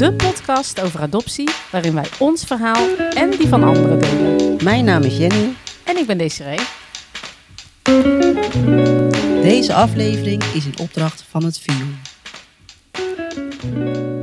De 0.00 0.12
podcast 0.12 0.80
over 0.80 1.00
adoptie, 1.00 1.50
waarin 1.70 1.94
wij 1.94 2.08
ons 2.18 2.44
verhaal 2.44 2.96
en 2.96 3.30
die 3.30 3.48
van 3.48 3.62
anderen 3.62 3.98
delen. 3.98 4.64
Mijn 4.64 4.84
naam 4.84 5.02
is 5.02 5.16
Jenny. 5.16 5.54
En 5.84 5.96
ik 5.96 6.06
ben 6.06 6.18
Desiree. 6.18 6.58
Deze 9.42 9.74
aflevering 9.74 10.42
is 10.42 10.66
in 10.66 10.78
opdracht 10.78 11.22
van 11.22 11.44
het 11.44 11.58
VIO. 11.58 11.86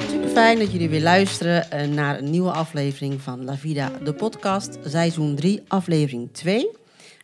Super 0.09 0.29
fijn 0.29 0.59
dat 0.59 0.71
jullie 0.71 0.89
weer 0.89 1.01
luisteren 1.01 1.71
eh, 1.71 1.87
naar 1.87 2.17
een 2.17 2.29
nieuwe 2.29 2.51
aflevering 2.51 3.21
van 3.21 3.43
La 3.43 3.57
Vida, 3.57 3.91
de 4.03 4.13
podcast, 4.13 4.77
seizoen 4.85 5.35
3, 5.35 5.63
aflevering 5.67 6.29
2. 6.31 6.69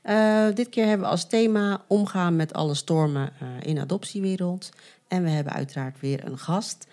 Uh, 0.05 0.45
dit 0.53 0.69
keer 0.69 0.85
hebben 0.85 1.05
we 1.05 1.11
als 1.11 1.27
thema 1.27 1.81
omgaan 1.87 2.35
met 2.35 2.53
alle 2.53 2.73
stormen 2.73 3.29
uh, 3.41 3.47
in 3.61 3.79
adoptiewereld. 3.79 4.69
En 5.07 5.23
we 5.23 5.29
hebben 5.29 5.53
uiteraard 5.53 5.99
weer 5.99 6.25
een 6.25 6.37
gast, 6.37 6.87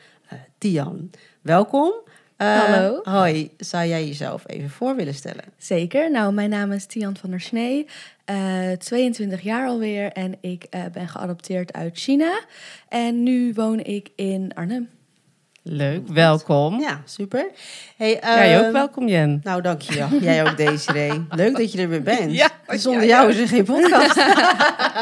Tian. 0.58 1.10
Welkom. 1.42 1.92
Hallo. 2.36 3.00
Hoi, 3.02 3.50
zou 3.58 3.86
jij 3.86 4.06
jezelf 4.06 4.42
even 4.46 4.70
voor 4.70 4.96
willen 4.96 5.14
stellen? 5.14 5.44
Zeker. 5.56 6.10
Nou, 6.10 6.32
mijn 6.32 6.50
naam 6.50 6.72
is 6.72 6.86
Tian 6.86 7.16
van 7.16 7.30
der 7.30 7.40
Snee, 7.40 7.86
22 8.78 9.40
jaar 9.40 9.68
alweer 9.68 10.12
en 10.12 10.36
ik 10.40 10.66
ben 10.92 11.08
geadopteerd 11.08 11.72
uit 11.72 11.98
China. 11.98 12.40
En 12.88 13.22
nu 13.22 13.52
woon 13.54 13.78
ik 13.78 14.08
in 14.16 14.54
Arnhem. 14.54 14.88
Leuk, 15.62 16.08
welkom. 16.08 16.80
Ja, 16.80 17.02
super. 17.04 17.50
Hey, 17.96 18.14
uh, 18.14 18.20
Jij 18.20 18.66
ook 18.66 18.72
welkom, 18.72 19.08
Jen. 19.08 19.40
Nou, 19.42 19.62
dankjewel. 19.62 20.08
Jij 20.20 20.48
ook, 20.48 20.56
Desiree. 20.56 21.26
Leuk 21.30 21.56
dat 21.56 21.72
je 21.72 21.80
er 21.80 21.88
weer 21.88 22.02
bent. 22.02 22.32
Ja, 22.32 22.50
Zonder 22.66 23.06
jou 23.06 23.30
is 23.30 23.38
er 23.38 23.48
geen 23.48 23.64
podcast. 23.64 24.22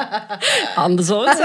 Andersom. 0.85 1.27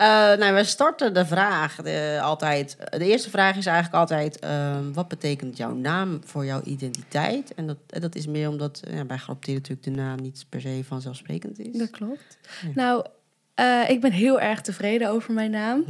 Uh, 0.00 0.06
nou, 0.06 0.54
we 0.54 0.64
starten 0.64 1.14
de 1.14 1.26
vraag 1.26 1.76
de, 1.76 2.18
altijd. 2.22 2.76
De 2.90 3.06
eerste 3.06 3.30
vraag 3.30 3.56
is 3.56 3.66
eigenlijk 3.66 3.96
altijd: 3.96 4.44
uh, 4.44 4.76
wat 4.92 5.08
betekent 5.08 5.56
jouw 5.56 5.74
naam 5.74 6.20
voor 6.24 6.44
jouw 6.44 6.62
identiteit? 6.64 7.54
En 7.54 7.66
dat, 7.66 7.76
dat 7.86 8.14
is 8.14 8.26
meer 8.26 8.48
omdat 8.48 8.82
ja, 8.90 9.04
bij 9.04 9.18
geadopteerden 9.18 9.62
natuurlijk 9.62 9.96
de 9.96 10.02
naam 10.02 10.20
niet 10.20 10.46
per 10.48 10.60
se 10.60 10.80
vanzelfsprekend 10.86 11.58
is. 11.58 11.78
Dat 11.78 11.90
klopt. 11.90 12.38
Ja. 12.62 12.68
Nou, 12.74 13.06
uh, 13.60 13.90
ik 13.90 14.00
ben 14.00 14.12
heel 14.12 14.40
erg 14.40 14.60
tevreden 14.60 15.10
over 15.10 15.32
mijn 15.32 15.50
naam. 15.50 15.84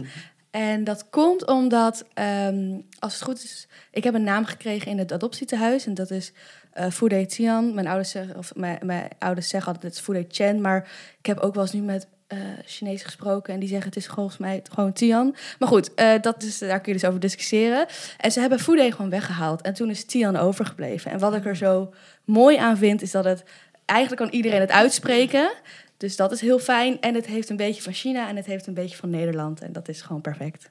En 0.51 0.85
dat 0.85 1.11
komt 1.11 1.47
omdat, 1.47 2.05
um, 2.49 2.87
als 2.99 3.15
het 3.15 3.23
goed 3.23 3.43
is, 3.43 3.69
ik 3.91 4.05
heb 4.05 4.15
een 4.15 4.23
naam 4.23 4.45
gekregen 4.45 4.91
in 4.91 4.99
het 4.99 5.13
adoptietehuis. 5.13 5.87
En 5.87 5.95
dat 5.95 6.11
is 6.11 6.33
uh, 6.75 6.87
Fude 6.91 7.27
Tian. 7.27 7.75
Mijn 7.75 7.87
ouders 7.87 8.11
zeggen, 8.11 8.37
of 8.37 8.55
mijn, 8.55 8.79
mijn 8.83 9.09
ouders 9.19 9.49
zeggen 9.49 9.73
altijd 9.73 9.93
het 9.93 10.01
is 10.01 10.07
Fude 10.07 10.27
Chen. 10.29 10.61
Maar 10.61 10.91
ik 11.19 11.27
heb 11.27 11.39
ook 11.39 11.55
wel 11.55 11.63
eens 11.63 11.73
nu 11.73 11.81
met 11.81 12.07
uh, 12.33 12.39
Chinees 12.65 13.03
gesproken. 13.03 13.55
En 13.55 13.61
die 13.61 13.69
zeggen 13.69 13.89
het 13.89 13.97
is 13.97 14.07
volgens 14.07 14.39
mij 14.39 14.63
gewoon 14.73 14.93
Tian. 14.93 15.37
Maar 15.59 15.69
goed, 15.69 15.91
uh, 15.97 16.13
dat 16.21 16.43
is, 16.43 16.59
daar 16.59 16.81
kun 16.81 16.93
je 16.93 16.99
dus 16.99 17.09
over 17.09 17.21
discussiëren. 17.21 17.87
En 18.19 18.33
ze 18.33 18.41
hebben 18.41 18.59
Fude 18.59 18.93
gewoon 18.93 19.11
weggehaald. 19.11 19.61
En 19.61 19.75
toen 19.75 19.91
is 19.91 20.05
Tian 20.05 20.37
overgebleven. 20.37 21.11
En 21.11 21.19
wat 21.19 21.35
ik 21.35 21.45
er 21.45 21.57
zo 21.57 21.93
mooi 22.25 22.57
aan 22.57 22.77
vind, 22.77 23.03
is 23.03 23.11
dat 23.11 23.25
het... 23.25 23.45
Eigenlijk 23.85 24.23
kan 24.23 24.31
iedereen 24.31 24.61
het 24.61 24.71
uitspreken. 24.71 25.53
Dus 25.97 26.17
dat 26.17 26.33
is 26.33 26.41
heel 26.41 26.59
fijn. 26.59 27.01
En 27.01 27.15
het 27.15 27.27
heeft 27.27 27.49
een 27.49 27.57
beetje 27.57 27.83
van 27.83 27.93
China 27.93 28.29
en 28.29 28.37
het 28.37 28.47
heeft 28.47 28.67
een 28.67 28.75
beetje 28.75 28.97
van 28.97 29.11
Nederland. 29.11 29.61
En 29.61 29.73
dat 29.73 29.89
is 29.89 30.03
gewoon 30.03 30.21
perfect. 30.21 30.71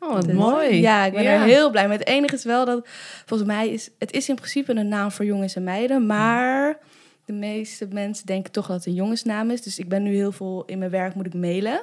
Oh, 0.00 0.12
wat 0.12 0.24
dus, 0.24 0.34
mooi. 0.34 0.80
Ja, 0.80 1.04
ik 1.04 1.12
ben 1.12 1.22
ja. 1.22 1.32
er 1.32 1.40
heel 1.40 1.70
blij 1.70 1.88
mee. 1.88 1.98
Het 1.98 2.06
enige 2.06 2.34
is 2.34 2.44
wel 2.44 2.64
dat, 2.64 2.88
volgens 3.26 3.48
mij 3.48 3.68
is... 3.68 3.90
Het 3.98 4.12
is 4.12 4.28
in 4.28 4.34
principe 4.34 4.74
een 4.74 4.88
naam 4.88 5.10
voor 5.10 5.24
jongens 5.24 5.54
en 5.54 5.64
meiden, 5.64 6.06
maar... 6.06 6.78
De 7.26 7.32
meeste 7.32 7.86
mensen 7.90 8.26
denken 8.26 8.52
toch 8.52 8.66
dat 8.66 8.76
het 8.76 8.86
een 8.86 8.94
jongensnaam 8.94 9.50
is. 9.50 9.62
Dus 9.62 9.78
ik 9.78 9.88
ben 9.88 10.02
nu 10.02 10.14
heel 10.14 10.32
veel 10.32 10.62
in 10.66 10.78
mijn 10.78 10.90
werk 10.90 11.14
moet 11.14 11.26
ik 11.26 11.34
mailen. 11.34 11.80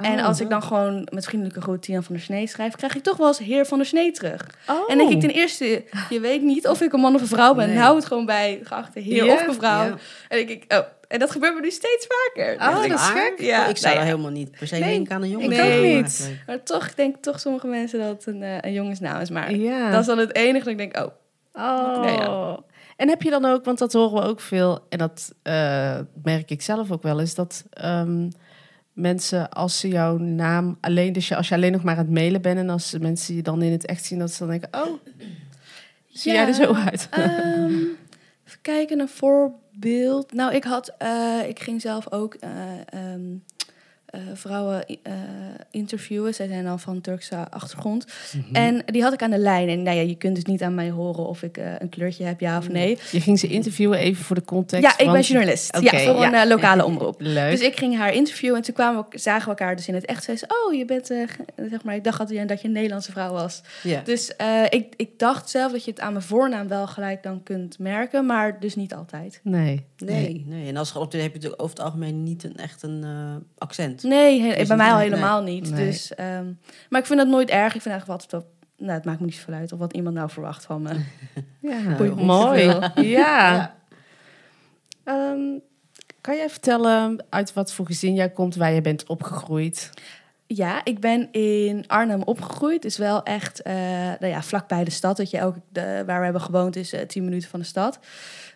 Oh, 0.00 0.06
en 0.06 0.18
als 0.18 0.40
ik 0.40 0.48
dan 0.48 0.62
gewoon 0.62 1.08
met 1.12 1.24
vriendelijke 1.24 1.60
groet 1.60 1.82
Tian 1.82 2.02
van 2.02 2.14
der 2.14 2.24
Snee 2.24 2.46
schrijf, 2.46 2.74
krijg 2.74 2.94
ik 2.94 3.02
toch 3.02 3.16
wel 3.16 3.26
eens 3.26 3.38
Heer 3.38 3.66
van 3.66 3.78
der 3.78 3.86
Snee 3.86 4.10
terug. 4.10 4.46
Oh. 4.68 4.90
En 4.90 4.98
denk 4.98 5.10
ik 5.10 5.20
ten 5.20 5.30
eerste, 5.30 5.84
je 6.10 6.20
weet 6.20 6.42
niet 6.42 6.68
of 6.68 6.80
ik 6.80 6.92
een 6.92 7.00
man 7.00 7.14
of 7.14 7.20
een 7.20 7.26
vrouw 7.26 7.54
ben. 7.54 7.68
Nee. 7.68 7.76
Hou 7.76 7.96
het 7.96 8.04
gewoon 8.04 8.26
bij 8.26 8.60
geachte 8.62 9.00
heer 9.00 9.24
yeah, 9.24 9.40
of 9.40 9.46
mevrouw. 9.46 9.84
Yeah. 9.84 9.96
En 10.28 10.46
denk 10.46 10.48
ik, 10.48 10.64
oh, 10.72 10.84
en 11.08 11.18
dat 11.18 11.30
gebeurt 11.30 11.54
me 11.54 11.60
nu 11.60 11.70
steeds 11.70 12.06
vaker. 12.08 12.54
Oh, 12.54 12.88
dat 12.88 13.00
is 13.00 13.06
gek. 13.06 13.34
Ja. 13.38 13.66
Ik 13.66 13.76
zou 13.76 13.94
nou, 13.94 14.06
ja. 14.06 14.12
helemaal 14.12 14.30
niet 14.30 14.50
per 14.50 14.66
se 14.66 14.76
nee, 14.76 14.94
denken 14.94 15.14
aan 15.14 15.22
een 15.22 15.28
jongen. 15.28 15.52
Ik 15.52 15.58
nee, 15.58 15.96
ook 15.96 16.02
niet. 16.02 16.30
Maar 16.46 16.62
toch 16.62 16.94
denken 16.94 17.20
toch 17.20 17.40
sommige 17.40 17.66
mensen 17.66 17.98
dat 17.98 18.08
het 18.08 18.26
een, 18.26 18.42
uh, 18.42 18.56
een 18.60 18.72
jongensnaam 18.72 19.20
is. 19.20 19.30
Maar 19.30 19.54
ja. 19.54 19.90
dat 19.90 20.00
is 20.00 20.06
dan 20.06 20.18
het 20.18 20.34
enige 20.34 20.64
dat 20.64 20.72
ik 20.72 20.78
denk, 20.78 20.96
oh. 20.96 21.12
Oh. 21.52 22.04
Ja. 22.04 22.58
En 22.96 23.08
heb 23.08 23.22
je 23.22 23.30
dan 23.30 23.44
ook, 23.44 23.64
want 23.64 23.78
dat 23.78 23.92
horen 23.92 24.22
we 24.22 24.28
ook 24.28 24.40
veel, 24.40 24.86
en 24.88 24.98
dat 24.98 25.34
uh, 25.42 25.98
merk 26.22 26.50
ik 26.50 26.62
zelf 26.62 26.90
ook 26.90 27.02
wel, 27.02 27.20
is 27.20 27.34
dat 27.34 27.64
um, 27.84 28.28
mensen 28.92 29.50
als 29.50 29.80
ze 29.80 29.88
jouw 29.88 30.16
naam 30.16 30.78
alleen, 30.80 31.12
dus 31.12 31.28
je, 31.28 31.36
als 31.36 31.48
je 31.48 31.54
alleen 31.54 31.72
nog 31.72 31.82
maar 31.82 31.96
aan 31.96 32.04
het 32.04 32.14
mailen 32.14 32.42
bent 32.42 32.58
en 32.58 32.70
als 32.70 32.98
mensen 32.98 33.34
je 33.34 33.42
dan 33.42 33.62
in 33.62 33.72
het 33.72 33.86
echt 33.86 34.04
zien, 34.04 34.18
dat 34.18 34.30
ze 34.30 34.38
dan 34.38 34.48
denken, 34.48 34.68
oh, 34.72 34.92
zie 36.08 36.32
ja, 36.32 36.38
jij 36.38 36.48
er 36.48 36.54
zo 36.54 36.74
uit? 36.74 37.08
Um, 37.18 37.96
even 38.46 38.60
kijken, 38.62 39.00
een 39.00 39.08
voorbeeld. 39.08 40.32
Nou, 40.32 40.54
ik 40.54 40.64
had, 40.64 40.94
uh, 41.02 41.48
ik 41.48 41.60
ging 41.60 41.80
zelf 41.80 42.12
ook 42.12 42.36
uh, 42.44 43.12
um, 43.12 43.32
uh, 43.32 43.55
vrouwen 44.34 44.84
uh, 44.88 45.12
interviewen. 45.70 46.34
Zij 46.34 46.46
zijn 46.48 46.64
dan 46.64 46.80
van 46.80 47.00
Turkse 47.00 47.50
achtergrond. 47.50 48.06
Mm 48.32 48.44
-hmm. 48.46 48.54
En 48.54 48.82
die 48.86 49.02
had 49.02 49.12
ik 49.12 49.22
aan 49.22 49.30
de 49.30 49.38
lijn. 49.38 49.68
En 49.68 49.82
nou 49.82 49.96
ja, 49.96 50.02
je 50.02 50.16
kunt 50.16 50.34
dus 50.34 50.44
niet 50.44 50.62
aan 50.62 50.74
mij 50.74 50.90
horen 50.90 51.26
of 51.26 51.42
ik 51.42 51.58
uh, 51.58 51.64
een 51.78 51.88
kleurtje 51.88 52.24
heb, 52.24 52.40
ja 52.40 52.58
of 52.58 52.68
nee. 52.68 52.98
Je 53.10 53.20
ging 53.20 53.38
ze 53.38 53.46
interviewen 53.46 53.98
even 53.98 54.24
voor 54.24 54.36
de 54.36 54.44
context? 54.44 54.84
Ja, 54.84 55.04
ik 55.04 55.12
ben 55.12 55.20
journalist. 55.20 55.76
Okay, 55.76 56.04
ja, 56.04 56.12
voor 56.12 56.22
ja. 56.22 56.42
een 56.42 56.48
lokale 56.48 56.84
omroep. 56.84 57.14
Leuk. 57.18 57.50
Dus 57.50 57.60
ik 57.60 57.76
ging 57.76 57.96
haar 57.96 58.14
interviewen 58.14 58.56
en 58.56 58.62
toen 58.62 58.74
kwamen 58.74 59.06
we, 59.10 59.18
zagen 59.18 59.42
we 59.42 59.48
elkaar 59.48 59.76
dus 59.76 59.88
in 59.88 59.94
het 59.94 60.04
echt. 60.04 60.24
Zei 60.24 60.36
ze, 60.36 60.46
oh, 60.48 60.74
je 60.74 60.84
bent, 60.84 61.06
zeg 61.06 61.82
maar, 61.84 61.94
ik 61.94 62.04
dacht 62.04 62.18
dat 62.18 62.30
je, 62.30 62.44
dat 62.44 62.60
je 62.60 62.66
een 62.66 62.72
Nederlandse 62.74 63.12
vrouw 63.12 63.32
was. 63.32 63.62
Yeah. 63.82 64.04
Dus 64.04 64.32
ik, 64.68 64.94
ik 64.96 65.18
dacht 65.18 65.50
zelf 65.50 65.72
dat 65.72 65.84
je 65.84 65.90
het 65.90 66.00
aan 66.00 66.12
mijn 66.12 66.24
voornaam 66.24 66.68
wel 66.68 66.86
gelijk 66.86 67.22
dan 67.22 67.42
kunt 67.42 67.78
merken, 67.78 68.26
maar 68.26 68.60
dus 68.60 68.74
niet 68.74 68.94
altijd. 68.94 69.40
Nee. 69.42 69.84
Nee, 69.98 70.44
nee. 70.46 70.68
En 70.68 70.76
als 70.76 70.90
geadopteerd 70.90 71.22
heb 71.22 71.32
je 71.32 71.38
natuurlijk 71.38 71.62
over 71.62 71.76
het 71.76 71.84
algemeen 71.84 72.22
niet 72.22 72.44
een, 72.44 72.56
echt 72.56 72.82
een 72.82 73.04
accent. 73.58 74.02
Nee, 74.08 74.42
he, 74.42 74.66
bij 74.66 74.76
mij 74.76 74.90
al 74.90 74.98
helemaal 74.98 75.42
nee. 75.42 75.54
niet. 75.54 75.70
Nee. 75.70 75.86
Dus, 75.86 76.12
um, 76.20 76.58
maar 76.88 77.00
ik 77.00 77.06
vind 77.06 77.18
dat 77.18 77.28
nooit 77.28 77.50
erg. 77.50 77.74
Ik 77.74 77.82
vind 77.82 77.94
eigenlijk 77.94 78.20
altijd 78.20 78.32
wel... 78.32 78.54
Nou, 78.78 78.92
het 78.92 79.04
maakt 79.04 79.20
me 79.20 79.26
niet 79.26 79.34
zoveel 79.34 79.54
uit 79.54 79.72
of 79.72 79.78
wat 79.78 79.92
iemand 79.92 80.14
nou 80.14 80.30
verwacht 80.30 80.64
van 80.64 80.82
me. 80.82 81.04
ja, 81.70 82.14
mooi. 82.14 82.62
Ja. 82.62 82.92
ja. 82.94 83.74
Um, 85.04 85.60
kan 86.20 86.36
jij 86.36 86.50
vertellen 86.50 87.24
uit 87.28 87.52
wat 87.52 87.72
voor 87.72 87.86
gezin 87.86 88.14
jij 88.14 88.30
komt, 88.30 88.54
waar 88.54 88.72
je 88.72 88.80
bent 88.80 89.06
opgegroeid? 89.06 89.90
Ja, 90.46 90.80
ik 90.84 91.00
ben 91.00 91.32
in 91.32 91.84
Arnhem 91.86 92.22
opgegroeid. 92.22 92.82
Dus 92.82 92.96
wel 92.96 93.22
echt 93.22 93.66
uh, 93.66 93.74
nou 94.18 94.26
ja, 94.26 94.42
vlakbij 94.42 94.84
de 94.84 94.90
stad. 94.90 95.16
Dat 95.16 95.30
je 95.30 95.38
elke, 95.38 95.60
de, 95.68 96.02
waar 96.06 96.18
we 96.18 96.24
hebben 96.24 96.42
gewoond 96.42 96.76
is 96.76 96.94
uh, 96.94 97.00
tien 97.00 97.24
minuten 97.24 97.48
van 97.48 97.60
de 97.60 97.66
stad. 97.66 97.98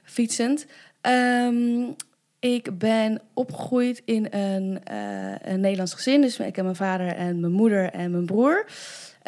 Fietsend. 0.02 0.66
Um, 1.02 1.96
ik 2.40 2.78
ben 2.78 3.20
opgegroeid 3.34 4.02
in 4.04 4.26
een, 4.30 4.80
uh, 4.92 5.34
een 5.42 5.60
Nederlands 5.60 5.94
gezin. 5.94 6.20
Dus 6.20 6.38
ik 6.38 6.56
heb 6.56 6.64
mijn 6.64 6.76
vader 6.76 7.06
en 7.06 7.40
mijn 7.40 7.52
moeder 7.52 7.90
en 7.90 8.10
mijn 8.10 8.26
broer. 8.26 8.66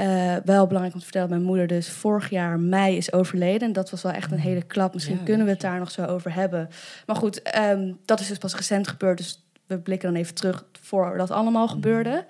Uh, 0.01 0.37
wel 0.45 0.67
belangrijk 0.67 0.95
om 0.95 0.99
te 0.99 1.05
vertellen, 1.05 1.29
mijn 1.29 1.43
moeder 1.43 1.67
dus 1.67 1.91
vorig 1.91 2.31
jaar 2.31 2.61
mei 2.61 2.97
is 2.97 3.13
overleden. 3.13 3.69
En 3.69 3.73
dat 3.73 3.91
was 3.91 4.03
wel 4.03 4.13
echt 4.13 4.33
een 4.33 4.39
hele 4.39 4.63
klap. 4.63 4.95
Misschien 4.95 5.17
ja, 5.17 5.23
kunnen 5.25 5.47
we 5.47 5.53
het 5.53 5.61
daar 5.61 5.79
nog 5.79 5.91
zo 5.91 6.05
over 6.05 6.35
hebben. 6.35 6.69
Maar 7.07 7.17
goed, 7.17 7.57
um, 7.59 7.99
dat 8.05 8.21
is 8.21 8.29
dus 8.29 8.39
pas 8.39 8.55
recent 8.55 8.89
gebeurd. 8.89 9.19
Dus 9.19 9.45
we 9.67 9.79
blikken 9.79 10.13
dan 10.13 10.21
even 10.21 10.35
terug 10.35 10.65
voor 10.81 11.17
dat 11.17 11.31
allemaal 11.31 11.69
gebeurde. 11.69 12.27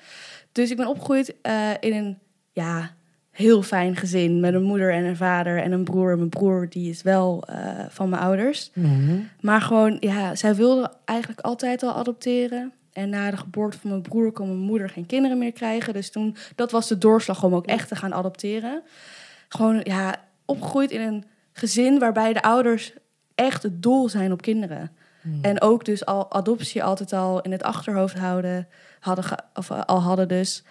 Dus 0.53 0.71
ik 0.71 0.77
ben 0.77 0.87
opgegroeid 0.87 1.35
uh, 1.43 1.71
in 1.81 1.95
een 1.95 2.19
ja, 2.53 2.91
heel 3.33 3.63
fijn 3.63 3.97
gezin. 3.97 4.41
Met 4.41 4.55
een 4.55 4.63
moeder 4.63 4.93
en 4.93 5.05
een 5.05 5.17
vader 5.17 5.63
en 5.63 5.73
een 5.73 5.85
broer. 5.85 6.17
Mijn 6.17 6.29
broer 6.29 6.69
die 6.69 6.91
is 6.91 7.03
wel 7.03 7.45
uh, 7.51 7.57
van 7.89 8.09
mijn 8.09 8.23
ouders. 8.23 8.71
Mm-hmm. 8.75 9.29
Maar 9.41 9.61
gewoon, 9.61 9.97
ja, 10.01 10.35
zij 10.35 10.55
wilde 10.55 10.93
eigenlijk 11.05 11.41
altijd 11.41 11.83
al 11.83 11.95
adopteren. 11.95 12.73
En 12.93 13.09
na 13.09 13.31
de 13.31 13.37
geboorte 13.37 13.79
van 13.79 13.91
mijn 13.91 14.03
broer 14.03 14.33
kon 14.33 14.47
mijn 14.47 14.59
moeder 14.59 14.89
geen 14.89 15.07
kinderen 15.07 15.39
meer 15.39 15.53
krijgen. 15.53 15.93
Dus 15.93 16.11
toen, 16.11 16.37
dat 16.55 16.71
was 16.71 16.89
de 16.89 16.99
doorslag 16.99 17.45
om 17.45 17.55
ook 17.55 17.67
echt 17.67 17.89
te 17.89 17.97
gaan 17.97 18.15
adopteren. 18.15 18.83
Gewoon, 19.49 19.81
ja, 19.85 20.15
opgegroeid 20.45 20.91
in 20.91 21.01
een 21.01 21.25
gezin 21.53 21.99
waarbij 21.99 22.33
de 22.33 22.43
ouders 22.43 22.93
echt 23.35 23.63
het 23.63 23.83
doel 23.83 24.09
zijn 24.09 24.33
op 24.33 24.43
kinderen. 24.43 24.91
Mm. 25.23 25.39
En 25.43 25.61
ook 25.61 25.85
dus 25.85 26.07
al 26.07 26.33
adoptie 26.33 26.85
altijd 26.85 27.13
al 27.13 27.41
in 27.41 27.53
het 27.53 27.63
achterhoofd 27.63 28.19
houden, 28.19 28.69
hadden, 29.01 29.25
of 29.55 29.71
al 29.71 30.01
hadden 30.01 30.29
dus. 30.29 30.65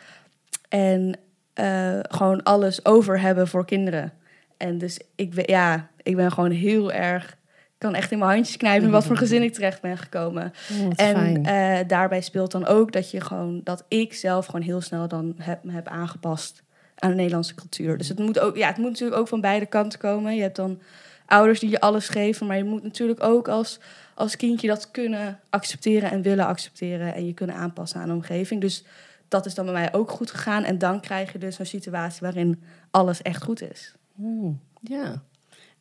En 0.69 1.18
uh, 1.56 2.00
gewoon 2.01 2.44
alles 2.44 2.86
over 2.86 3.19
hebben 3.19 3.48
voor 3.48 3.65
kinderen. 3.65 4.13
En 4.57 4.77
dus 4.77 5.00
ik, 5.15 5.50
ja, 5.50 5.89
ik 6.03 6.15
ben 6.15 6.31
gewoon 6.31 6.51
heel 6.51 6.92
erg. 6.92 7.30
Ik 7.51 7.88
kan 7.88 7.95
echt 7.95 8.12
in 8.12 8.19
mijn 8.19 8.31
handjes 8.31 8.57
knijpen 8.57 8.86
in 8.86 8.92
wat 8.92 9.06
voor 9.06 9.18
gezin 9.18 9.44
ik 9.44 9.53
terecht 9.53 9.81
ben 9.81 9.98
gekomen. 9.98 10.53
Oh, 10.71 10.92
en 10.95 11.39
uh, 11.45 11.77
daarbij 11.88 12.21
speelt 12.21 12.51
dan 12.51 12.65
ook 12.65 12.92
dat 12.92 13.12
je 13.12 13.21
gewoon 13.21 13.62
dat 13.63 13.86
ik 13.88 14.13
zelf 14.13 14.45
gewoon 14.45 14.62
heel 14.62 14.81
snel 14.81 15.07
dan 15.07 15.36
heb, 15.38 15.63
me 15.63 15.71
heb 15.71 15.88
aangepast 15.88 16.63
aan 16.95 17.09
de 17.09 17.15
Nederlandse 17.15 17.56
cultuur. 17.56 17.98
Dus 17.98 18.07
het 18.07 18.19
moet 18.19 18.39
ook, 18.39 18.57
ja, 18.57 18.68
het 18.68 18.77
moet 18.77 18.89
natuurlijk 18.89 19.19
ook 19.19 19.27
van 19.27 19.42
beide 19.42 19.65
kanten 19.65 20.00
komen. 20.00 20.36
Je 20.36 20.42
hebt 20.42 20.56
dan 20.56 20.80
ouders 21.25 21.59
die 21.59 21.69
je 21.69 21.80
alles 21.80 22.09
geven, 22.09 22.48
maar 22.48 22.57
je 22.57 22.63
moet 22.63 22.83
natuurlijk 22.83 23.24
ook 23.24 23.48
als, 23.48 23.80
als 24.15 24.36
kindje 24.36 24.68
dat 24.68 24.92
kunnen 24.92 25.39
accepteren 25.50 26.12
en 26.12 26.21
willen 26.21 26.45
accepteren 26.45 27.13
en 27.13 27.25
je 27.25 27.33
kunnen 27.33 27.56
aanpassen 27.56 28.01
aan 28.01 28.07
de 28.07 28.13
omgeving. 28.13 28.62
Dus 28.62 28.83
dat 29.31 29.45
is 29.45 29.56
dan 29.56 29.66
bij 29.66 29.74
mij 29.74 29.94
ook 29.94 30.12
goed 30.12 30.31
gegaan. 30.31 30.63
En 30.63 30.78
dan 30.78 31.01
krijg 31.01 31.31
je 31.31 31.38
dus 31.38 31.60
een 31.60 31.66
situatie 31.66 32.22
waarin 32.22 32.63
alles 32.92 33.22
echt 33.22 33.44
goed 33.44 33.62
is. 33.62 33.94
Hmm, 34.16 34.60
ja. 34.81 35.24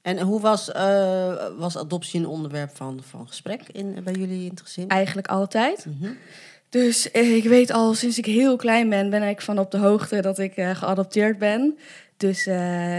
En 0.03 0.21
hoe 0.21 0.41
was, 0.41 0.73
eh, 0.73 1.47
was 1.59 1.79
adoptie 1.79 2.21
een 2.21 2.27
onderwerp 2.27 2.77
van, 2.77 3.01
van 3.03 3.29
gesprek 3.29 3.63
in, 3.73 4.01
bij 4.05 4.13
jullie 4.13 4.45
in 4.45 4.51
het 4.51 4.61
gezin? 4.61 4.89
Eigenlijk 4.89 5.29
altijd. 5.29 5.87
Mhm. 5.87 6.13
Dus 6.69 7.11
eh, 7.11 7.37
ik 7.37 7.45
weet 7.45 7.71
al 7.71 7.95
sinds 7.95 8.19
ik 8.19 8.27
heel 8.27 8.57
klein 8.57 8.89
ben, 8.89 9.11
ben 9.11 9.23
ik 9.23 9.41
van 9.41 9.59
op 9.59 9.71
de 9.71 9.79
hoogte 9.79 10.21
dat 10.21 10.39
ik 10.39 10.57
eh, 10.57 10.71
geadopteerd 10.71 11.39
ben. 11.39 11.79
Dus 12.17 12.47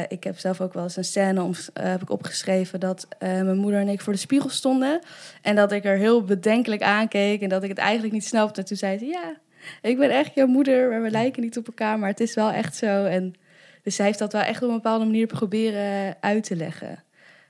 ik 0.07 0.23
heb 0.23 0.39
zelf 0.39 0.61
ook 0.61 0.73
wel 0.73 0.83
eens 0.83 0.95
een 0.95 1.03
scène 1.03 1.41
om, 1.41 1.53
heb 1.73 2.01
ik 2.01 2.09
opgeschreven 2.09 2.79
dat 2.79 3.07
mijn 3.19 3.57
moeder 3.57 3.79
en 3.79 3.87
ik 3.87 4.01
voor 4.01 4.13
de 4.13 4.19
spiegel 4.19 4.49
stonden. 4.49 4.99
En 5.41 5.55
dat 5.55 5.71
ik 5.71 5.85
er 5.85 5.97
heel 5.97 6.23
bedenkelijk 6.23 6.81
aankeek 6.81 7.41
en 7.41 7.49
dat 7.49 7.63
ik 7.63 7.69
het 7.69 7.77
eigenlijk 7.77 8.13
niet 8.13 8.25
snapte. 8.25 8.59
En 8.59 8.65
toen 8.65 8.77
zei 8.77 8.97
ze, 8.97 9.05
ja, 9.05 9.37
ik 9.81 9.97
ben 9.97 10.09
echt 10.09 10.33
jouw 10.33 10.47
moeder, 10.47 10.89
maar 10.89 11.01
we 11.01 11.11
lijken 11.11 11.41
niet 11.41 11.57
op 11.57 11.67
elkaar, 11.67 11.99
maar 11.99 12.09
het 12.09 12.19
is 12.19 12.33
wel 12.33 12.51
echt 12.51 12.75
zo. 12.75 13.05
En 13.05 13.35
dus 13.83 13.95
zij 13.95 14.05
heeft 14.05 14.19
dat 14.19 14.33
wel 14.33 14.41
echt 14.41 14.61
op 14.61 14.69
een 14.69 14.75
bepaalde 14.75 15.05
manier 15.05 15.27
proberen 15.27 16.15
uit 16.19 16.43
te 16.43 16.55
leggen. 16.55 17.03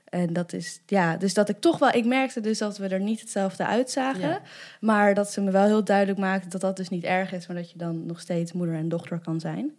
En 0.04 0.32
dat 0.32 0.52
is, 0.52 0.80
ja, 0.86 1.16
dus 1.16 1.34
dat 1.34 1.48
ik 1.48 1.60
toch 1.60 1.78
wel, 1.78 1.90
ik 1.90 2.04
merkte 2.04 2.40
dus 2.40 2.58
dat 2.58 2.78
we 2.78 2.88
er 2.88 3.00
niet 3.00 3.20
hetzelfde 3.20 3.66
uitzagen. 3.66 4.28
Ja. 4.28 4.40
Maar 4.80 5.14
dat 5.14 5.32
ze 5.32 5.40
me 5.40 5.50
wel 5.50 5.64
heel 5.64 5.84
duidelijk 5.84 6.18
maakte 6.18 6.48
dat 6.48 6.60
dat 6.60 6.76
dus 6.76 6.88
niet 6.88 7.04
erg 7.04 7.32
is, 7.32 7.46
maar 7.46 7.56
dat 7.56 7.70
je 7.70 7.78
dan 7.78 8.06
nog 8.06 8.20
steeds 8.20 8.52
moeder 8.52 8.74
en 8.74 8.88
dochter 8.88 9.20
kan 9.20 9.40
zijn. 9.40 9.72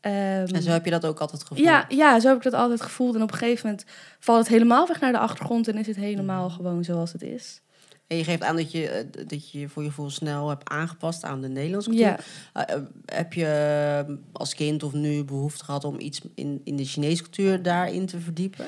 Ehm, 0.00 0.54
En 0.54 0.62
zo 0.62 0.70
heb 0.70 0.84
je 0.84 0.90
dat 0.90 1.06
ook 1.06 1.20
altijd 1.20 1.42
gevoeld? 1.42 1.60
ja, 1.60 1.84
ja, 1.88 2.20
zo 2.20 2.28
heb 2.28 2.36
ik 2.36 2.42
dat 2.42 2.52
altijd 2.52 2.82
gevoeld. 2.82 3.14
En 3.14 3.22
op 3.22 3.32
een 3.32 3.38
gegeven 3.38 3.66
moment 3.66 3.86
valt 4.18 4.38
het 4.38 4.48
helemaal 4.48 4.86
weg 4.86 5.00
naar 5.00 5.12
de 5.12 5.18
achtergrond 5.18 5.68
en 5.68 5.76
is 5.76 5.86
het 5.86 5.96
helemaal 5.96 6.50
gewoon 6.50 6.84
zoals 6.84 7.12
het 7.12 7.22
is. 7.22 7.60
En 8.06 8.16
je 8.16 8.24
geeft 8.24 8.42
aan 8.42 8.56
dat 8.56 8.72
je, 8.72 8.88
eh, 8.88 9.26
dat 9.28 9.50
je 9.50 9.68
voor 9.68 9.82
je 9.82 9.88
gevoel 9.88 10.10
snel 10.10 10.48
hebt 10.48 10.68
aangepast 10.68 11.24
aan 11.24 11.40
de 11.40 11.48
Nederlandse 11.48 11.90
cultuur. 11.90 12.06
Ja, 12.06 12.18
Eh, 12.52 12.74
eh, 12.74 12.82
heb 13.06 13.32
je 13.32 14.18
als 14.32 14.54
kind 14.54 14.82
of 14.82 14.92
nu 14.92 15.24
behoefte 15.24 15.64
gehad 15.64 15.84
om 15.84 16.00
iets 16.00 16.20
in, 16.34 16.60
in 16.64 16.76
de 16.76 16.84
Chinese 16.84 17.22
cultuur 17.22 17.62
daarin 17.62 18.06
te 18.06 18.20
verdiepen? 18.20 18.66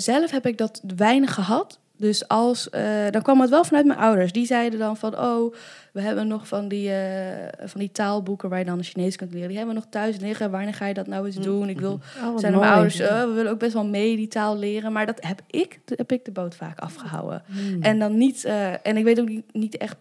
Zelf 0.00 0.30
heb 0.30 0.46
ik 0.46 0.58
dat 0.58 0.82
weinig 0.96 1.34
gehad. 1.34 1.80
Dus 2.02 2.28
als, 2.28 2.70
eh, 2.70 3.10
dan 3.10 3.22
kwam 3.22 3.40
het 3.40 3.50
wel 3.50 3.64
vanuit 3.64 3.86
mijn 3.86 3.98
ouders. 3.98 4.32
Die 4.32 4.46
zeiden 4.46 4.78
dan 4.78 4.96
van, 4.96 5.18
oh, 5.18 5.54
we 5.92 6.00
hebben 6.00 6.26
nog 6.26 6.48
van 6.48 6.68
die, 6.68 6.92
eh, 6.92 7.68
van 7.68 7.80
die 7.80 7.92
taalboeken 7.92 8.48
waar 8.48 8.58
je 8.58 8.64
dan 8.64 8.82
Chinees 8.82 9.16
kunt 9.16 9.32
leren. 9.32 9.48
Die 9.48 9.56
hebben 9.56 9.74
we 9.74 9.80
nog 9.80 9.90
thuis 9.90 10.18
liggen. 10.18 10.50
Wanneer 10.50 10.74
ga 10.74 10.86
je 10.86 10.94
dat 10.94 11.06
nou 11.06 11.26
eens 11.26 11.36
doen? 11.36 11.68
Ik 11.68 11.80
wil, 11.80 12.00
Oh, 12.24 12.38
zijn 12.38 12.58
mijn 12.58 12.72
ouders, 12.72 12.98
eh, 12.98 13.24
we 13.24 13.32
willen 13.32 13.50
ook 13.50 13.58
best 13.58 13.72
wel 13.72 13.86
mee 13.86 14.16
die 14.16 14.28
taal 14.28 14.58
leren. 14.58 14.92
Maar 14.92 15.06
dat 15.06 15.18
heb 15.20 15.40
ik, 15.46 15.80
heb 15.84 16.12
ik 16.12 16.24
de 16.24 16.30
boot 16.30 16.54
vaak 16.54 16.78
afgehouden. 16.78 17.42
Hmm. 17.46 17.82
En 17.82 17.98
dan 17.98 18.16
niet, 18.16 18.44
en 18.82 18.96
ik 18.96 19.04
weet 19.04 19.20
ook 19.20 19.28
niet, 19.28 19.52
niet 19.52 19.76
echt 19.76 19.96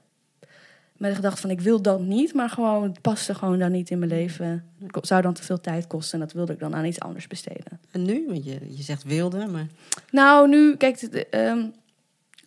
met 0.97 1.09
de 1.09 1.15
gedachte 1.15 1.41
van 1.41 1.49
ik 1.49 1.61
wil 1.61 1.81
dat 1.81 1.99
niet, 1.99 2.33
maar 2.33 2.49
gewoon 2.49 2.83
het 2.83 3.01
paste 3.01 3.35
gewoon 3.35 3.59
dan 3.59 3.71
niet 3.71 3.89
in 3.89 3.99
mijn 3.99 4.11
leven. 4.11 4.63
Het 4.91 5.07
zou 5.07 5.21
dan 5.21 5.33
te 5.33 5.43
veel 5.43 5.61
tijd 5.61 5.87
kosten 5.87 6.19
en 6.19 6.25
dat 6.25 6.33
wilde 6.33 6.53
ik 6.53 6.59
dan 6.59 6.75
aan 6.75 6.85
iets 6.85 6.99
anders 6.99 7.27
besteden. 7.27 7.79
En 7.91 8.01
nu? 8.05 8.25
Want 8.27 8.45
je, 8.45 8.59
je 8.69 8.83
zegt 8.83 9.03
wilde, 9.03 9.47
maar... 9.47 9.67
Nou, 10.11 10.49
nu, 10.49 10.75
kijk, 10.75 10.99
het, 10.99 11.29
ehm, 11.29 11.63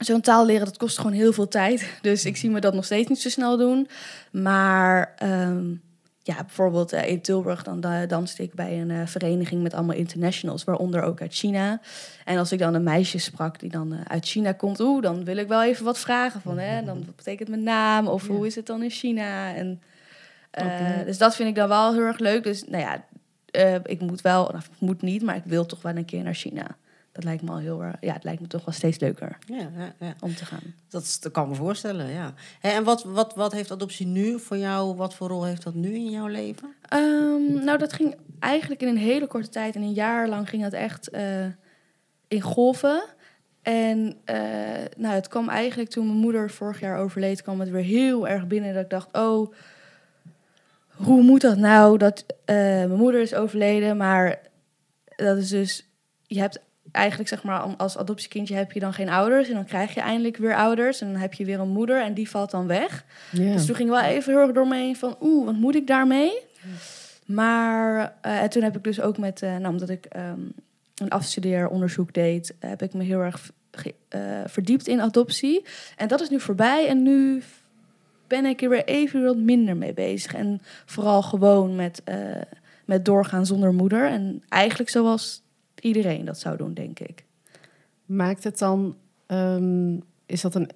zo'n 0.05 0.21
taal 0.21 0.47
leren, 0.47 0.65
dat 0.65 0.77
kost 0.77 0.97
gewoon 0.97 1.13
heel 1.13 1.33
veel 1.33 1.49
tijd. 1.49 1.99
Dus 2.01 2.25
ik 2.25 2.37
zie 2.37 2.51
me 2.51 2.61
dat 2.61 2.75
nog 2.75 2.85
steeds 2.85 3.09
niet 3.09 3.21
zo 3.21 3.29
snel 3.29 3.57
doen. 3.57 3.89
Maar 4.31 5.15
ehm, 5.17 5.67
ja, 6.23 6.35
bijvoorbeeld 6.35 6.93
eh, 6.93 7.09
in 7.09 7.21
Tilburg, 7.21 7.63
dan 7.63 7.81
da- 7.81 8.07
danste 8.07 8.43
ik 8.43 8.55
bij 8.55 8.81
een 8.81 8.91
eh, 8.91 9.07
vereniging 9.07 9.63
met 9.63 9.75
allemaal 9.75 9.97
internationals, 9.97 10.65
waaronder 10.65 11.03
ook 11.03 11.21
uit 11.21 11.35
China. 11.35 11.81
En 12.25 12.39
als 12.39 12.53
ik 12.53 12.59
dan 12.59 12.75
een 12.75 12.83
meisje 12.83 13.19
sprak 13.19 13.61
die 13.61 13.71
dan 13.71 13.93
eh, 13.93 13.99
uit 14.07 14.27
China 14.27 14.53
komt, 14.53 14.81
oeh, 14.81 15.03
dan 15.03 15.25
wil 15.25 15.37
ik 15.37 15.49
wel 15.49 15.63
even 15.63 15.85
wat 15.85 15.99
vragen 15.99 16.41
van, 16.41 16.59
hè, 16.59 16.85
dan 16.85 17.05
wat 17.07 17.17
betekent 17.17 17.49
mijn 17.49 17.63
naam 17.63 18.07
of 18.07 18.27
hoe 18.27 18.47
is 18.47 18.55
het 18.55 18.67
dan 18.67 18.83
in 18.83 18.91
China? 18.91 19.55
En. 19.55 19.83
Dus 21.07 21.19
dat 21.19 21.35
vind 21.37 21.49
ik 21.49 21.55
dan 21.55 21.69
wel 21.69 21.93
heel 21.93 22.03
erg 22.03 22.19
leuk. 22.19 22.45
Dus 22.45 22.65
nou 22.69 22.83
ja, 22.83 23.05
ik 23.85 24.01
moet 24.01 24.21
wel, 24.21 24.45
of 24.45 24.71
moet 24.79 25.03
niet, 25.03 25.23
maar 25.23 25.37
ik 25.37 25.45
wil 25.45 25.67
toch 25.67 25.83
wel 25.83 25.97
een 25.97 26.05
keer 26.05 26.23
naar 26.23 26.35
China. 26.35 26.77
Dat 27.15 27.25
lijkt 27.25 27.43
me 27.43 27.51
al 27.51 27.59
heel 27.59 27.83
erg, 27.83 27.97
ja, 28.01 28.13
het 28.13 28.25
lijkt 28.25 28.41
me 28.41 28.47
toch 28.47 28.65
wel 28.65 28.75
steeds 28.75 28.99
leuker 28.99 29.39
Ja, 29.47 29.69
ja, 29.77 29.95
ja. 30.01 30.15
om 30.21 30.35
te 30.35 30.45
gaan. 30.45 30.75
Dat, 30.89 31.03
is, 31.03 31.21
dat 31.21 31.33
kan 31.33 31.49
me 31.49 31.55
voorstellen, 31.55 32.11
ja. 32.11 32.35
En 32.61 32.85
wat, 32.85 33.05
wat, 33.05 33.35
wat 33.35 33.53
heeft 33.53 33.71
adoptie 33.71 34.07
nu 34.07 34.41
voor 34.41 34.57
jou? 34.57 34.97
Wat 34.97 35.15
voor 35.15 35.29
rol 35.29 35.45
heeft 35.45 35.63
dat 35.63 35.75
nu 35.75 35.95
in 35.95 36.11
jouw 36.11 36.27
leven? 36.27 36.75
Ehm, 36.89 37.65
nou, 37.65 37.79
dat 37.79 37.93
ging 37.93 38.17
eigenlijk 38.39 38.83
in 38.83 38.89
een 38.89 38.97
hele 38.97 39.27
korte 39.27 39.49
tijd. 39.49 39.75
In 39.75 39.83
een 39.83 39.93
jaar 39.93 40.29
lang 40.29 40.49
ging 40.49 40.63
dat 40.63 40.73
echt 40.73 41.09
eh, 41.09 41.47
in 42.29 42.41
golven. 42.41 43.05
En 43.63 44.17
eh, 44.25 44.37
nou, 44.97 45.15
het 45.15 45.29
kwam 45.29 45.49
eigenlijk 45.49 45.91
toen 45.91 46.07
mijn 46.07 46.19
moeder 46.19 46.51
vorig 46.51 46.81
jaar 46.81 46.99
overleed, 46.99 47.43
kwam 47.43 47.61
het 47.61 47.71
weer 47.71 47.83
heel 47.83 48.29
erg 48.29 48.47
binnen. 48.47 48.75
Dat 48.75 48.83
ik 48.83 48.91
dacht, 48.91 49.09
oh, 49.13 49.55
hoe 50.89 51.23
moet 51.23 51.41
dat 51.41 51.57
nou? 51.57 51.99
Dat 51.99 52.25
eh, 52.45 52.57
mijn 52.57 52.97
moeder 52.97 53.21
is 53.21 53.35
overleden, 53.35 53.97
maar 53.97 54.41
dat 55.17 55.37
is 55.37 55.49
dus, 55.49 55.87
je 56.27 56.41
hebt 56.41 56.61
eigenlijk 56.93 57.29
zeg 57.29 57.43
maar 57.43 57.61
als 57.61 57.99
adoptiekindje 57.99 58.55
heb 58.55 58.73
je 58.73 58.81
dan 58.81 58.93
geen 58.95 59.09
ouders 59.09 59.49
en 59.49 59.55
dan 59.55 59.65
krijg 59.65 59.95
je 59.95 60.01
eindelijk 60.01 60.37
weer 60.37 60.57
ouders 60.57 61.01
en 61.01 61.13
dan 61.13 61.21
heb 61.21 61.33
je 61.33 61.45
weer 61.45 61.61
een 61.61 61.69
moeder 61.69 62.03
en 62.03 62.15
die 62.15 62.29
valt 62.31 62.51
dan 62.51 62.67
weg. 62.67 63.05
Dus 63.55 63.67
toen 63.67 63.75
ging 63.77 63.91
wel 63.91 64.01
even 64.01 64.33
heel 64.33 64.43
erg 64.43 64.53
door 64.53 64.67
me 64.69 64.77
heen 64.77 64.97
van, 64.97 65.17
oeh, 65.21 65.45
wat 65.45 65.55
moet 65.55 65.75
ik 65.75 65.87
daarmee? 65.87 66.33
Maar 67.27 68.15
eh, 68.21 68.43
en 68.43 68.51
toen 68.51 68.63
heb 68.63 68.77
ik 68.77 68.85
dus 68.85 69.01
ook 69.01 69.19
met, 69.19 69.43
eh, 69.43 69.51
nou, 69.57 69.67
omdat 69.73 69.89
ik 69.89 70.05
ehm, 70.05 70.41
een 70.95 71.11
afstudeeronderzoek 71.11 72.13
deed, 72.15 72.55
heb 72.59 72.83
ik 72.83 72.95
me 72.95 73.03
heel 73.05 73.21
erg 73.21 73.51
ge- 73.71 73.95
eh, 74.09 74.21
verdiept 74.47 74.87
in 74.89 75.01
adoptie. 75.01 75.65
En 75.97 76.09
dat 76.09 76.21
is 76.21 76.29
nu 76.31 76.41
voorbij 76.41 76.89
en 76.89 77.03
nu 77.03 77.43
ben 78.27 78.45
ik 78.45 78.63
er 78.63 78.69
weer 78.69 78.85
even 78.85 79.25
wat 79.25 79.37
minder 79.37 79.77
mee 79.77 79.93
bezig. 79.95 80.35
En 80.35 80.61
vooral 80.87 81.23
gewoon 81.23 81.77
met, 81.77 82.03
met 82.85 83.05
doorgaan 83.05 83.47
zonder 83.47 83.73
moeder. 83.75 84.07
En 84.07 84.43
eigenlijk 84.49 84.91
zoals 84.91 85.43
iedereen 85.81 86.25
dat 86.25 86.39
zou 86.39 86.57
doen, 86.57 86.75
denk 86.75 86.99
ik. 87.01 87.25
Maakt 88.07 88.45
het 88.45 88.59
dan, 88.59 88.97
ehm, 89.27 89.97
is 90.27 90.41
dat 90.41 90.55
een, 90.55 90.69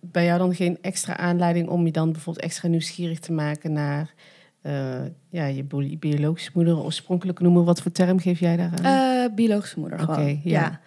bij 0.00 0.24
jou 0.24 0.38
dan 0.38 0.54
geen 0.54 0.78
extra 0.80 1.16
aanleiding 1.16 1.68
om 1.68 1.86
je 1.86 1.92
dan 1.92 2.12
bijvoorbeeld 2.12 2.44
extra 2.44 2.68
nieuwsgierig 2.68 3.18
te 3.18 3.32
maken 3.32 3.72
naar 3.72 4.14
eh, 4.62 5.00
ja, 5.28 5.44
je 5.46 5.62
bio- 5.64 5.96
biologische 5.98 6.50
moeder 6.54 6.78
oorspronkelijk 6.78 7.40
noemen? 7.40 7.64
Wat 7.64 7.82
voor 7.82 7.92
term 7.92 8.18
geef 8.18 8.40
jij 8.40 8.56
daaraan? 8.56 9.24
Eh, 9.28 9.34
biologische 9.34 9.80
moeder 9.80 10.02
Oké, 10.02 10.12
gewoon. 10.14 10.40
ja. 10.44 10.60
ja. 10.60 10.80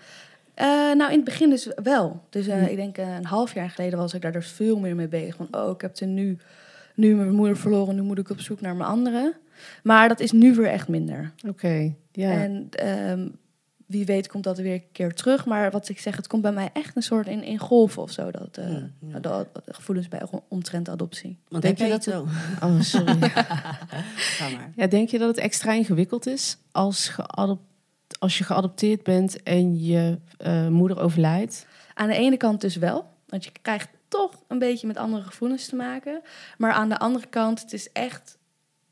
Eh, 0.53 0.95
nou, 0.97 1.09
in 1.11 1.15
het 1.15 1.23
begin 1.25 1.49
dus 1.49 1.71
wel. 1.83 2.23
Dus 2.29 2.45
Hm. 2.45 2.51
ik 2.63 2.75
denk 2.75 2.97
een 2.97 3.25
half 3.25 3.53
jaar 3.53 3.69
geleden 3.69 3.99
was 3.99 4.13
ik 4.13 4.21
daar 4.21 4.31
dus 4.31 4.51
veel 4.51 4.79
meer 4.79 4.95
mee 4.95 5.07
bezig. 5.07 5.35
Van, 5.35 5.47
oh, 5.51 5.69
ik 5.71 5.81
heb 5.81 5.97
er 5.97 6.07
nu, 6.07 6.37
nu 6.95 7.15
mijn 7.15 7.33
moeder 7.35 7.57
verloren, 7.57 7.95
nu 7.95 8.01
moet 8.01 8.17
ik 8.19 8.29
op 8.29 8.39
zoek 8.39 8.61
naar 8.61 8.75
mijn 8.75 8.89
andere. 8.89 9.33
Maar 9.83 10.07
dat 10.07 10.19
is 10.19 10.31
nu 10.31 10.53
weer 10.55 10.67
echt 10.69 10.87
minder. 10.87 11.31
Oké, 11.47 11.93
ja. 12.11 12.31
En 12.31 12.67
ehm, 12.71 13.27
wie 13.89 14.05
weet 14.05 14.27
komt 14.27 14.43
dat 14.43 14.57
weer 14.57 14.73
een 14.73 14.91
keer 14.91 15.13
terug. 15.13 15.45
Maar 15.45 15.71
wat 15.71 15.89
ik 15.89 15.99
zeg, 15.99 16.15
het 16.15 16.27
komt 16.27 16.41
bij 16.41 16.51
mij 16.51 16.69
echt 16.73 16.95
een 16.95 17.01
soort 17.01 17.27
in, 17.27 17.43
in 17.43 17.57
golven 17.57 18.01
of 18.01 18.11
zo. 18.11 18.31
Dat, 18.31 18.59
ja. 18.99 19.19
de, 19.19 19.47
de 19.65 19.73
gevoelens 19.73 20.07
bij 20.07 20.21
omtrent 20.47 20.89
adoptie. 20.89 21.37
Want 21.47 21.63
Denk 21.63 21.77
je 21.77 21.89
dat 21.89 22.03
zo? 22.03 22.27
Oh, 22.63 22.81
sorry. 22.81 23.19
Ga 24.37 24.49
maar. 24.49 24.71
ja, 24.75 24.87
denk 24.87 25.09
je 25.09 25.17
dat 25.17 25.27
het 25.27 25.37
extra 25.37 25.73
ingewikkeld 25.73 26.27
is 26.27 26.57
als, 26.71 27.07
geadop- 27.07 27.61
als 28.19 28.37
je 28.37 28.43
geadopteerd 28.43 29.03
bent 29.03 29.43
en 29.43 29.83
je 29.83 30.17
eh, 30.37 30.67
moeder 30.67 30.99
overlijdt? 30.99 31.65
Aan 31.93 32.07
de 32.07 32.15
ene 32.15 32.37
kant 32.37 32.61
dus 32.61 32.75
wel. 32.75 33.05
Want 33.25 33.43
je 33.43 33.51
krijgt 33.61 33.89
toch 34.07 34.43
een 34.47 34.59
beetje 34.59 34.87
met 34.87 34.97
andere 34.97 35.23
gevoelens 35.23 35.65
te 35.67 35.75
maken. 35.75 36.21
Maar 36.57 36.71
aan 36.71 36.89
de 36.89 36.99
andere 36.99 37.27
kant, 37.27 37.61
het 37.61 37.73
is 37.73 37.91
echt 37.91 38.37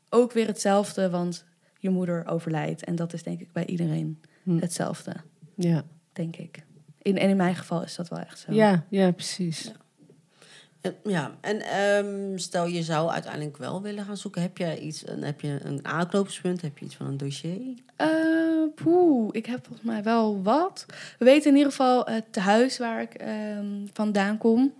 ook 0.08 0.32
weer 0.32 0.46
hetzelfde. 0.46 1.10
Want 1.10 1.44
je 1.78 1.90
moeder 1.90 2.26
overlijdt. 2.26 2.84
En 2.84 2.96
dat 2.96 3.12
is 3.12 3.22
denk 3.22 3.40
ik 3.40 3.52
bij 3.52 3.66
iedereen. 3.66 4.20
Hetzelfde, 4.56 5.12
Ja, 5.54 5.84
denk 6.12 6.36
ik. 6.36 6.64
In, 7.02 7.18
en 7.18 7.28
in 7.28 7.36
mijn 7.36 7.54
geval 7.56 7.82
is 7.82 7.94
dat 7.94 8.08
wel 8.08 8.18
echt 8.18 8.38
zo. 8.38 8.52
ja, 8.52 8.84
ja 8.88 9.10
precies. 9.12 9.72
En, 10.80 10.94
ja, 11.04 11.36
en 11.40 11.60
ehm, 11.62 12.38
stel 12.38 12.66
je 12.66 12.82
zou 12.82 13.10
uiteindelijk 13.10 13.56
wel 13.56 13.82
willen 13.82 14.04
gaan 14.04 14.16
zoeken. 14.16 14.42
Heb 14.42 14.58
je 14.58 14.80
iets, 14.80 15.08
een, 15.08 15.22
heb 15.22 15.40
je 15.40 15.58
een 15.62 15.86
aanknopingspunt? 15.86 16.62
Heb 16.62 16.78
je 16.78 16.84
iets 16.84 16.96
van 16.96 17.06
een 17.06 17.16
dossier? 17.16 17.74
Eh, 17.96 18.08
poeh, 18.74 19.28
ik 19.32 19.46
heb 19.46 19.66
volgens 19.66 19.86
mij 19.86 20.02
wel 20.02 20.42
wat. 20.42 20.86
We 21.18 21.24
weten 21.24 21.50
in 21.50 21.56
ieder 21.56 21.70
geval 21.70 22.04
het 22.04 22.32
tehuis 22.32 22.78
waar 22.78 23.00
ik 23.00 23.14
ehm, 23.14 23.86
vandaan 23.92 24.38
kom. 24.38 24.72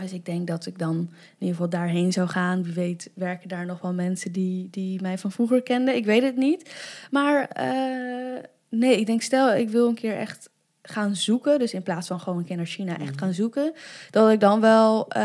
Dus 0.00 0.12
ik 0.12 0.24
denk 0.24 0.46
dat 0.46 0.66
ik 0.66 0.78
dan 0.78 0.96
in 0.96 1.08
ieder 1.38 1.54
geval 1.54 1.68
daarheen 1.68 2.12
zou 2.12 2.28
gaan. 2.28 2.62
Wie 2.62 2.72
weet 2.72 3.10
werken 3.14 3.48
daar 3.48 3.66
nog 3.66 3.80
wel 3.80 3.92
mensen 3.92 4.32
die, 4.32 4.68
die 4.70 5.02
mij 5.02 5.18
van 5.18 5.32
vroeger 5.32 5.62
kenden. 5.62 5.96
Ik 5.96 6.04
weet 6.04 6.22
het 6.22 6.36
niet. 6.36 6.74
Maar 7.10 7.48
eh, 7.48 8.42
nee, 8.68 8.98
ik 8.98 9.06
denk 9.06 9.22
stel 9.22 9.54
ik 9.54 9.68
wil 9.68 9.88
een 9.88 9.94
keer 9.94 10.16
echt 10.16 10.50
gaan 10.82 11.16
zoeken. 11.16 11.58
Dus 11.58 11.72
in 11.72 11.82
plaats 11.82 12.06
van 12.06 12.20
gewoon 12.20 12.38
een 12.38 12.44
keer 12.44 12.56
naar 12.56 12.66
China 12.66 12.98
echt 12.98 13.18
gaan 13.18 13.34
zoeken. 13.34 13.72
Dat 14.10 14.30
ik 14.30 14.40
dan 14.40 14.60
wel 14.60 15.08
eh, 15.08 15.22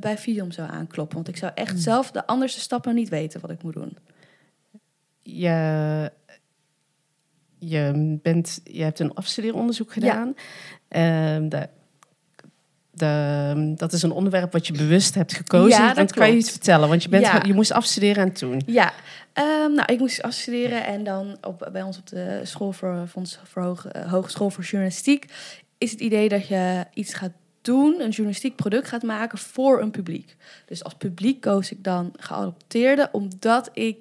bij 0.00 0.18
Fium 0.18 0.50
zou 0.50 0.70
aankloppen. 0.70 1.16
Want 1.16 1.28
ik 1.28 1.36
zou 1.36 1.52
echt 1.54 1.80
zelf 1.80 2.10
de 2.10 2.26
anderste 2.26 2.60
stappen 2.60 2.94
niet 2.94 3.08
weten 3.08 3.40
wat 3.40 3.50
ik 3.50 3.62
moet 3.62 3.74
doen. 3.74 3.96
Je, 5.22 6.12
je, 7.58 8.18
bent, 8.22 8.60
je 8.64 8.82
hebt 8.82 8.98
een 8.98 9.14
afstudeeronderzoek 9.14 9.92
gedaan. 9.92 10.34
Ehm, 10.88 11.48
daar 11.48 11.68
de, 13.00 13.72
dat 13.76 13.92
is 13.92 14.02
een 14.02 14.10
onderwerp 14.12 14.52
wat 14.52 14.66
je 14.66 14.72
bewust 14.72 15.14
hebt 15.14 15.32
gekozen. 15.34 15.82
Ja, 15.82 15.94
dat 15.94 16.12
kan 16.12 16.30
je 16.30 16.36
iets 16.36 16.50
vertellen, 16.50 16.88
want 16.88 17.02
je, 17.02 17.08
bent, 17.08 17.24
Ja. 17.24 17.42
je 17.46 17.54
moest 17.54 17.72
afstuderen 17.72 18.24
en 18.24 18.32
toen. 18.32 18.62
Ja, 18.66 18.92
ehm, 19.32 19.72
nou, 19.74 19.92
ik 19.92 19.98
moest 19.98 20.22
afstuderen 20.22 20.86
en 20.86 21.04
dan 21.04 21.36
op, 21.42 21.68
bij 21.72 21.82
ons 21.82 21.98
op 21.98 22.06
de 22.06 22.40
school 22.42 22.72
voor, 22.72 23.06
Fonds 23.10 23.38
voor 23.44 23.62
Hoge, 23.62 23.88
eh, 23.88 24.10
Hogeschool 24.10 24.50
voor 24.50 24.64
Journalistiek 24.64 25.24
is 25.78 25.90
het 25.90 26.00
idee 26.00 26.28
dat 26.28 26.48
je 26.48 26.84
iets 26.94 27.14
gaat 27.14 27.32
doen, 27.62 28.00
een 28.00 28.10
journalistiek 28.10 28.56
product 28.56 28.88
gaat 28.88 29.02
maken 29.02 29.38
voor 29.38 29.80
een 29.80 29.90
publiek. 29.90 30.36
Dus 30.66 30.84
als 30.84 30.94
publiek 30.94 31.40
koos 31.40 31.70
ik 31.70 31.84
dan 31.84 32.12
geadopteerde, 32.16 33.08
omdat 33.12 33.70
ik 33.72 33.96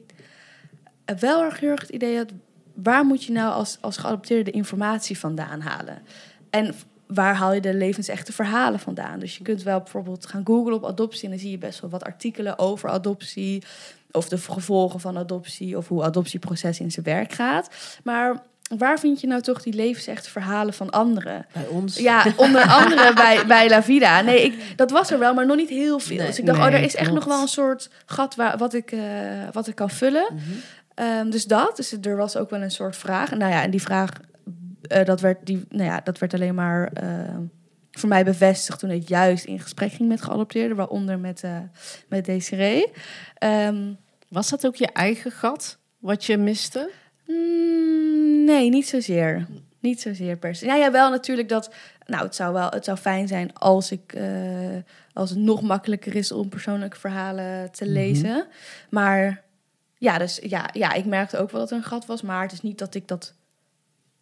wel 1.20 1.44
erg 1.44 1.60
heel 1.60 1.70
erg 1.70 1.82
het 1.82 1.90
idee 1.90 2.18
had, 2.18 2.32
waar 2.74 3.06
moet 3.06 3.24
je 3.24 3.32
nou 3.32 3.54
als, 3.54 3.78
als 3.82 3.98
geadopteerde 3.98 4.44
de 4.44 4.58
informatie 4.58 5.20
vandaan 5.20 5.62
halen? 5.62 6.02
En 6.50 6.74
waar 7.14 7.36
haal 7.36 7.54
je 7.54 7.62
de 7.62 7.74
levensechte 7.74 8.34
verhalen 8.34 8.80
vandaan? 8.80 9.20
Dus 9.20 9.38
je 9.38 9.44
kunt 9.44 9.64
wel 9.64 9.80
bijvoorbeeld 9.80 10.26
gaan 10.26 10.46
googlen 10.46 10.74
op 10.74 10.86
adoptie 10.86 11.24
en 11.24 11.30
dan 11.30 11.40
zie 11.40 11.52
je 11.52 11.58
best 11.58 11.82
wel 11.82 11.90
wat 11.90 12.04
artikelen 12.04 12.60
over 12.60 12.90
adoptie, 12.90 13.64
of 14.12 14.30
de 14.30 14.38
gevolgen 14.38 15.00
van 15.00 15.18
adoptie, 15.18 15.78
of 15.78 15.88
hoe 15.88 16.04
adoptieproces 16.04 16.80
in 16.80 16.92
zijn 16.92 17.06
werk 17.06 17.32
gaat. 17.32 17.70
Maar 18.04 18.42
waar 18.78 19.00
vind 19.00 19.22
je 19.22 19.28
nou 19.28 19.42
toch 19.42 19.62
die 19.62 19.74
levensechte 19.74 20.30
verhalen 20.30 20.74
van 20.74 20.90
anderen? 20.90 21.46
Bij 21.54 21.68
ons. 21.68 21.98
Ja, 21.98 22.26
onder 22.36 22.62
andere 22.82 23.14
bij, 23.14 23.46
bij 23.48 23.70
La 23.70 23.84
Vida. 23.84 24.22
Nee, 24.22 24.44
ik, 24.44 24.74
dat 24.76 24.92
was 24.92 25.12
er 25.12 25.20
wel, 25.20 25.34
maar 25.34 25.46
nog 25.46 25.58
niet 25.58 25.70
heel 25.70 26.00
veel. 26.00 26.18
Nee. 26.18 26.28
dus 26.28 26.40
ik 26.40 26.46
dacht, 26.46 26.60
Nee, 26.60 26.68
oh, 26.68 26.74
er 26.74 26.84
is 26.84 26.96
echt 26.96 27.08
klopt. 27.08 27.26
nog 27.26 27.34
wel 27.34 27.42
een 27.42 27.48
soort 27.48 27.90
gat 28.06 28.36
waar, 28.36 28.58
wat, 28.58 28.74
ik, 28.74 28.92
eh, 28.92 29.00
wat 29.52 29.68
ik 29.68 29.76
kan 29.76 29.90
vullen. 29.90 30.28
Mhm. 30.32 30.42
Ehm, 30.94 31.30
dus 31.30 31.46
dat, 31.46 31.76
dus 31.76 31.92
er 32.02 32.16
was 32.16 32.38
ook 32.38 32.50
wel 32.50 32.62
een 32.62 32.72
soort 32.72 32.96
vraag. 32.96 33.32
En 33.32 33.38
nou 33.38 33.52
ja, 33.52 33.64
en 33.64 33.72
die 33.72 33.82
vraag, 33.82 34.10
eh, 34.82 35.06
dat, 35.06 35.22
werd 35.22 35.46
die, 35.46 35.66
nou 35.70 35.84
ja, 35.84 36.02
dat 36.04 36.18
werd 36.20 36.34
alleen 36.34 36.56
maar 36.56 36.88
eh, 36.94 37.36
voor 37.92 38.10
mij 38.10 38.24
bevestigd 38.26 38.80
toen 38.80 38.90
ik 38.92 39.08
juist 39.08 39.46
in 39.46 39.60
gesprek 39.60 39.92
ging 39.92 40.10
met 40.10 40.22
geadopteerden, 40.22 40.78
waaronder 40.78 41.20
met, 41.20 41.44
eh 41.44 41.58
met 42.10 42.26
Desiree. 42.26 42.92
Ehm, 43.38 43.94
Was 44.30 44.50
dat 44.50 44.66
ook 44.66 44.76
je 44.76 44.88
eigen 44.88 45.32
gat 45.32 45.78
wat 46.00 46.26
je 46.26 46.38
miste? 46.38 46.92
Mm, 47.28 48.44
nee, 48.44 48.70
niet 48.70 48.88
zozeer. 48.88 49.48
Niet 49.80 50.02
zozeer 50.02 50.38
per 50.38 50.56
se. 50.56 50.66
Ja, 50.66 50.76
ja, 50.76 50.92
wel 50.92 51.10
natuurlijk 51.10 51.50
dat. 51.50 51.74
Nou, 52.06 52.24
het 52.24 52.36
zou 52.36 52.54
wel. 52.54 52.70
Het 52.70 52.86
zou 52.86 52.98
fijn 52.98 53.28
zijn 53.28 53.54
als 53.54 53.92
ik. 53.92 54.18
als 55.14 55.30
het 55.30 55.40
nog 55.40 55.62
makkelijker 55.62 56.16
is 56.16 56.32
om 56.32 56.50
persoonlijke 56.50 57.00
verhalen 57.00 57.72
te 57.72 57.84
Mhm. 57.84 57.94
lezen. 57.94 58.48
Maar 58.90 59.44
ja, 59.98 60.18
dus 60.18 60.40
ja, 60.44 60.70
ja, 60.74 60.94
ik 60.94 61.06
merkte 61.06 61.38
ook 61.38 61.52
wel 61.52 61.60
dat 61.60 61.72
er 61.72 61.78
een 61.78 61.84
gat 61.84 62.06
was. 62.06 62.22
Maar 62.22 62.42
het 62.42 62.52
is 62.52 62.62
niet 62.62 62.78
dat 62.78 62.96
ik 62.96 63.08
dat 63.08 63.34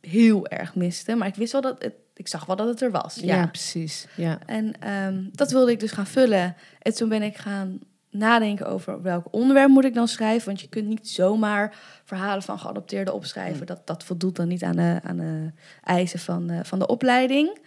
heel 0.02 0.48
erg 0.48 0.76
miste. 0.76 1.16
Maar 1.16 1.28
ik 1.28 1.36
wist 1.36 1.52
wel 1.52 1.62
dat 1.62 1.84
het. 1.84 1.94
Ik 2.14 2.28
zag 2.28 2.46
wel 2.46 2.56
dat 2.56 2.68
het 2.68 2.82
er 2.82 2.92
was. 2.92 3.16
Ja, 3.16 3.36
Ja. 3.36 3.46
precies. 3.48 4.08
Ja. 4.16 4.40
En 4.46 4.74
ehm, 4.80 5.24
dat 5.32 5.52
wilde 5.52 5.72
ik 5.72 5.80
dus 5.80 5.92
gaan 5.92 6.08
vullen. 6.08 6.56
En 6.82 6.94
toen 6.96 7.10
ben 7.10 7.22
ik 7.22 7.38
gaan 7.38 7.80
nadenken 8.10 8.68
over 8.68 9.02
welk 9.02 9.26
onderwerp 9.34 9.70
moet 9.70 9.86
ik 9.86 9.94
dan 9.94 10.08
schrijven. 10.08 10.46
Want 10.48 10.62
je 10.62 10.70
kunt 10.70 10.88
niet 10.88 11.10
zomaar 11.10 11.76
verhalen 12.04 12.44
van 12.44 12.60
geadopteerden 12.60 13.14
opschrijven. 13.14 13.66
Dat, 13.66 13.88
dat 13.88 14.04
voldoet 14.04 14.36
dan 14.36 14.48
niet 14.48 14.64
aan 14.64 14.76
de, 14.76 15.00
aan 15.04 15.18
de 15.18 15.52
eisen 15.84 16.20
van, 16.20 16.48
de- 16.48 16.66
van 16.66 16.80
de 16.80 16.88
opleiding. 16.88 17.60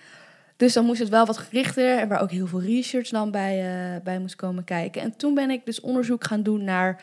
Dus 0.57 0.73
dan 0.73 0.85
moest 0.85 1.01
het 1.01 1.09
wel 1.09 1.27
wat 1.27 1.39
gerichter 1.39 1.99
en 1.99 2.09
waar 2.09 2.21
ook 2.21 2.31
heel 2.31 2.47
veel 2.47 2.63
research 2.63 3.09
dan 3.09 3.31
bij, 3.31 3.59
eh, 3.95 4.03
bij 4.03 4.19
moest 4.19 4.37
komen 4.37 4.65
kijken. 4.65 5.03
En 5.03 5.17
toen 5.17 5.35
ben 5.35 5.51
ik 5.51 5.65
dus 5.67 5.81
onderzoek 5.81 6.25
gaan 6.25 6.43
doen 6.43 6.65
naar. 6.65 7.03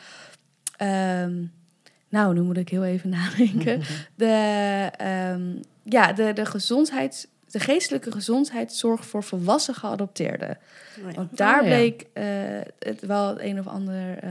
ehm, 0.78 1.44
nou, 2.10 2.34
nu 2.34 2.42
moet 2.42 2.58
ik 2.58 2.70
heel 2.70 2.86
even 2.86 3.10
nadenken. 3.20 3.82
De, 4.16 4.90
ehm, 4.98 5.42
ja, 5.84 6.14
de, 6.14 6.34
de 6.34 6.46
gezondheids, 6.46 7.28
de 7.50 7.60
geestelijke 7.60 8.12
gezondheidszorg 8.12 9.06
voor 9.06 9.24
volwassen 9.24 9.74
geadopteerden. 9.76 10.58
Oh 11.00 11.10
ja. 11.10 11.16
Want 11.16 11.38
daar 11.38 11.62
Oh, 11.62 11.68
ja. 11.68 11.76
bleek 11.76 12.06
eh, 12.14 12.26
het 12.80 13.02
wel 13.02 13.28
het 13.28 13.40
een 13.40 13.60
of 13.60 13.68
ander. 13.68 14.18
eh, 14.18 14.30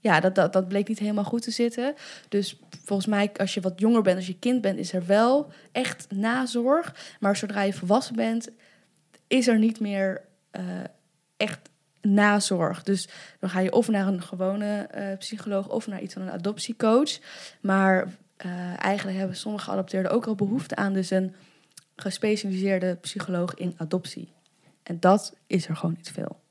ja, 0.00 0.20
dat, 0.20 0.34
dat, 0.34 0.52
dat 0.52 0.68
bleek 0.68 0.88
niet 0.88 0.98
helemaal 0.98 1.24
goed 1.24 1.42
te 1.42 1.50
zitten. 1.50 1.94
Dus 2.28 2.58
volgens 2.84 3.08
mij, 3.08 3.30
als 3.36 3.54
je 3.54 3.60
wat 3.60 3.72
jonger 3.80 4.02
bent, 4.02 4.16
als 4.16 4.26
je 4.26 4.38
kind 4.38 4.60
bent, 4.60 4.78
is 4.78 4.92
er 4.92 5.06
wel 5.06 5.52
echt 5.72 6.06
nazorg. 6.10 6.94
Maar 7.20 7.36
zodra 7.36 7.62
je 7.62 7.72
volwassen 7.72 8.16
bent, 8.16 8.48
is 9.26 9.46
er 9.48 9.58
niet 9.58 9.80
meer 9.80 10.20
eh, 10.50 10.62
echt 11.36 11.58
nazorg. 12.04 12.82
Dus 12.82 13.08
dan 13.40 13.50
ga 13.50 13.60
je 13.60 13.72
of 13.72 13.88
naar 13.88 14.06
een 14.06 14.22
gewone 14.22 14.86
eh, 14.90 15.18
psycholoog 15.18 15.68
of 15.68 15.86
naar 15.86 16.00
iets 16.00 16.14
van 16.14 16.22
een 16.22 16.30
adoptiecoach. 16.30 17.18
Maar 17.60 18.06
eh, 18.36 18.82
eigenlijk 18.82 19.18
hebben 19.18 19.36
sommige 19.36 19.64
geadopteerden 19.64 20.12
ook 20.12 20.26
al 20.26 20.34
behoefte 20.34 20.76
aan 20.76 20.92
dus 20.92 21.10
een 21.10 21.34
gespecialiseerde 21.96 22.94
psycholoog 23.00 23.54
in 23.54 23.74
adoptie. 23.76 24.32
En 24.82 25.00
dat 25.00 25.34
is 25.46 25.68
er 25.68 25.76
gewoon 25.76 25.94
niet 25.96 26.10
veel. 26.10 26.42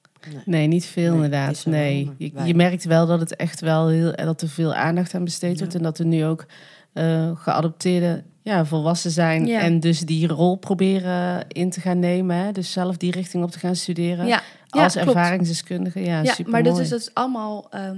Nee, 0.46 0.68
niet 0.68 0.86
veel 0.86 1.14
Nee, 1.16 1.24
inderdaad. 1.24 1.64
er 1.64 1.72
Nee, 1.72 2.10
je, 2.18 2.32
je 2.44 2.56
merkt 2.56 2.84
wel 2.84 3.06
dat 3.06 3.20
het 3.20 3.36
echt 3.36 3.60
wel 3.60 3.88
heel, 3.88 4.16
dat 4.16 4.42
er 4.42 4.50
veel 4.50 4.74
aandacht 4.74 5.14
aan 5.14 5.24
besteed 5.24 5.54
Ja. 5.54 5.60
wordt 5.60 5.76
en 5.76 5.84
dat 5.84 6.00
er 6.00 6.06
nu 6.06 6.26
ook 6.26 6.46
eh 6.94 7.32
geadopteerden 7.36 8.26
ja, 8.42 8.66
volwassen 8.66 9.12
zijn 9.12 9.46
Ja. 9.46 9.60
en 9.60 9.80
dus 9.80 10.00
die 10.00 10.28
rol 10.28 10.56
proberen 10.56 11.46
in 11.48 11.70
te 11.70 11.82
gaan 11.82 12.00
nemen. 12.00 12.36
Hè? 12.36 12.52
Dus 12.52 12.72
zelf 12.72 12.98
die 12.98 13.12
richting 13.12 13.44
op 13.44 13.52
te 13.52 13.60
gaan 13.60 13.76
studeren 13.76 14.26
Ja, 14.26 14.42
als 14.70 14.96
ervaringsdeskundige. 14.96 16.00
Ja, 16.04 16.22
Ja, 16.22 16.34
super 16.34 16.52
maar 16.52 16.64
dat 16.64 16.80
is, 16.80 16.90
dat 16.90 17.00
is 17.00 17.14
allemaal. 17.14 17.68
ehm, 17.70 17.98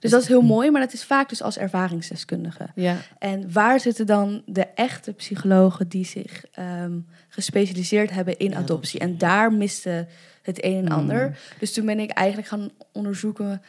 dus 0.00 0.10
dat 0.10 0.22
is 0.22 0.28
heel 0.28 0.42
mooi, 0.42 0.70
maar 0.70 0.80
dat 0.80 0.92
is 0.92 1.04
vaak 1.04 1.28
dus 1.28 1.42
als 1.42 1.58
ervaringsdeskundige. 1.58 2.66
Ja, 2.74 2.96
En 3.18 3.52
waar 3.52 3.80
zitten 3.80 4.06
dan 4.06 4.42
de 4.46 4.66
echte 4.74 5.12
psychologen 5.12 5.88
die 5.88 6.04
zich 6.04 6.44
ehm, 6.52 6.92
gespecialiseerd 7.28 8.10
hebben 8.10 8.38
in 8.38 8.54
adoptie? 8.56 9.00
En 9.00 9.18
daar 9.18 9.52
miste 9.52 10.06
het 10.42 10.64
een 10.64 10.76
en 10.76 10.84
Mm. 10.84 10.90
ander. 10.92 11.38
Dus 11.58 11.72
toen 11.72 11.86
ben 11.86 11.98
ik 12.00 12.10
eigenlijk 12.10 12.48
gaan 12.48 12.70
onderzoeken. 12.92 13.62